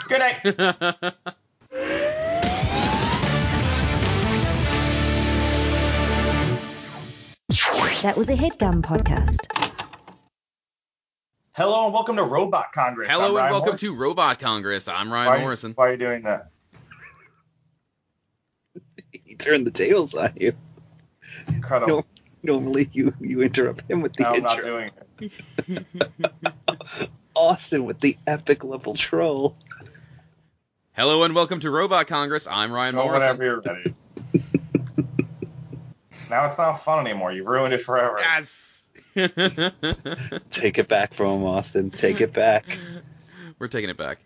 Good 0.09 0.19
night. 0.19 1.13
That 8.03 8.13
was 8.15 8.29
a 8.29 8.35
headgum 8.35 8.81
podcast. 8.83 9.37
Hello 11.53 11.85
and 11.85 11.93
welcome 11.93 12.15
to 12.17 12.23
Robot 12.23 12.71
Congress. 12.73 13.09
Hello 13.09 13.23
I'm 13.23 13.27
and 13.29 13.35
Ryan 13.37 13.51
welcome 13.53 13.67
Morrison. 13.71 13.89
to 13.89 13.95
Robot 13.99 14.39
Congress. 14.39 14.87
I'm 14.87 15.11
Ryan 15.11 15.27
why, 15.31 15.39
Morrison. 15.39 15.71
Why 15.73 15.87
are 15.87 15.91
you 15.91 15.97
doing 15.97 16.21
that? 16.23 16.51
He 19.25 19.35
turned 19.35 19.67
the 19.67 19.71
tables 19.71 20.13
on 20.13 20.33
you. 20.35 20.53
Incredible. 21.47 22.05
Normally, 22.43 22.89
you 22.93 23.13
you 23.19 23.41
interrupt 23.41 23.89
him 23.89 24.01
with 24.01 24.13
the 24.13 24.23
No, 24.23 24.33
I'm 24.33 24.43
not 24.43 24.61
doing 24.61 24.91
it. 25.19 25.85
Austin 27.35 27.85
with 27.85 27.99
the 27.99 28.17
epic 28.25 28.63
level 28.63 28.93
troll. 28.95 29.55
Hello 30.93 31.23
and 31.23 31.35
welcome 31.35 31.59
to 31.59 31.69
Robot 31.69 32.07
Congress. 32.07 32.47
I'm 32.47 32.71
Ryan 32.71 32.95
Go 32.95 33.03
Morrison. 33.03 33.37
whenever 33.37 33.43
you're 33.43 33.61
ready. 33.61 33.93
now 36.29 36.45
it's 36.45 36.57
not 36.57 36.83
fun 36.83 37.05
anymore. 37.05 37.31
You've 37.31 37.47
ruined 37.47 37.73
it 37.73 37.81
forever. 37.81 38.17
Yes. 38.19 38.89
Take 40.51 40.77
it 40.77 40.87
back 40.87 41.13
from 41.13 41.41
him, 41.41 41.43
Austin. 41.43 41.91
Take 41.91 42.21
it 42.21 42.33
back. 42.33 42.79
We're 43.59 43.67
taking 43.67 43.89
it 43.89 43.97
back. 43.97 44.19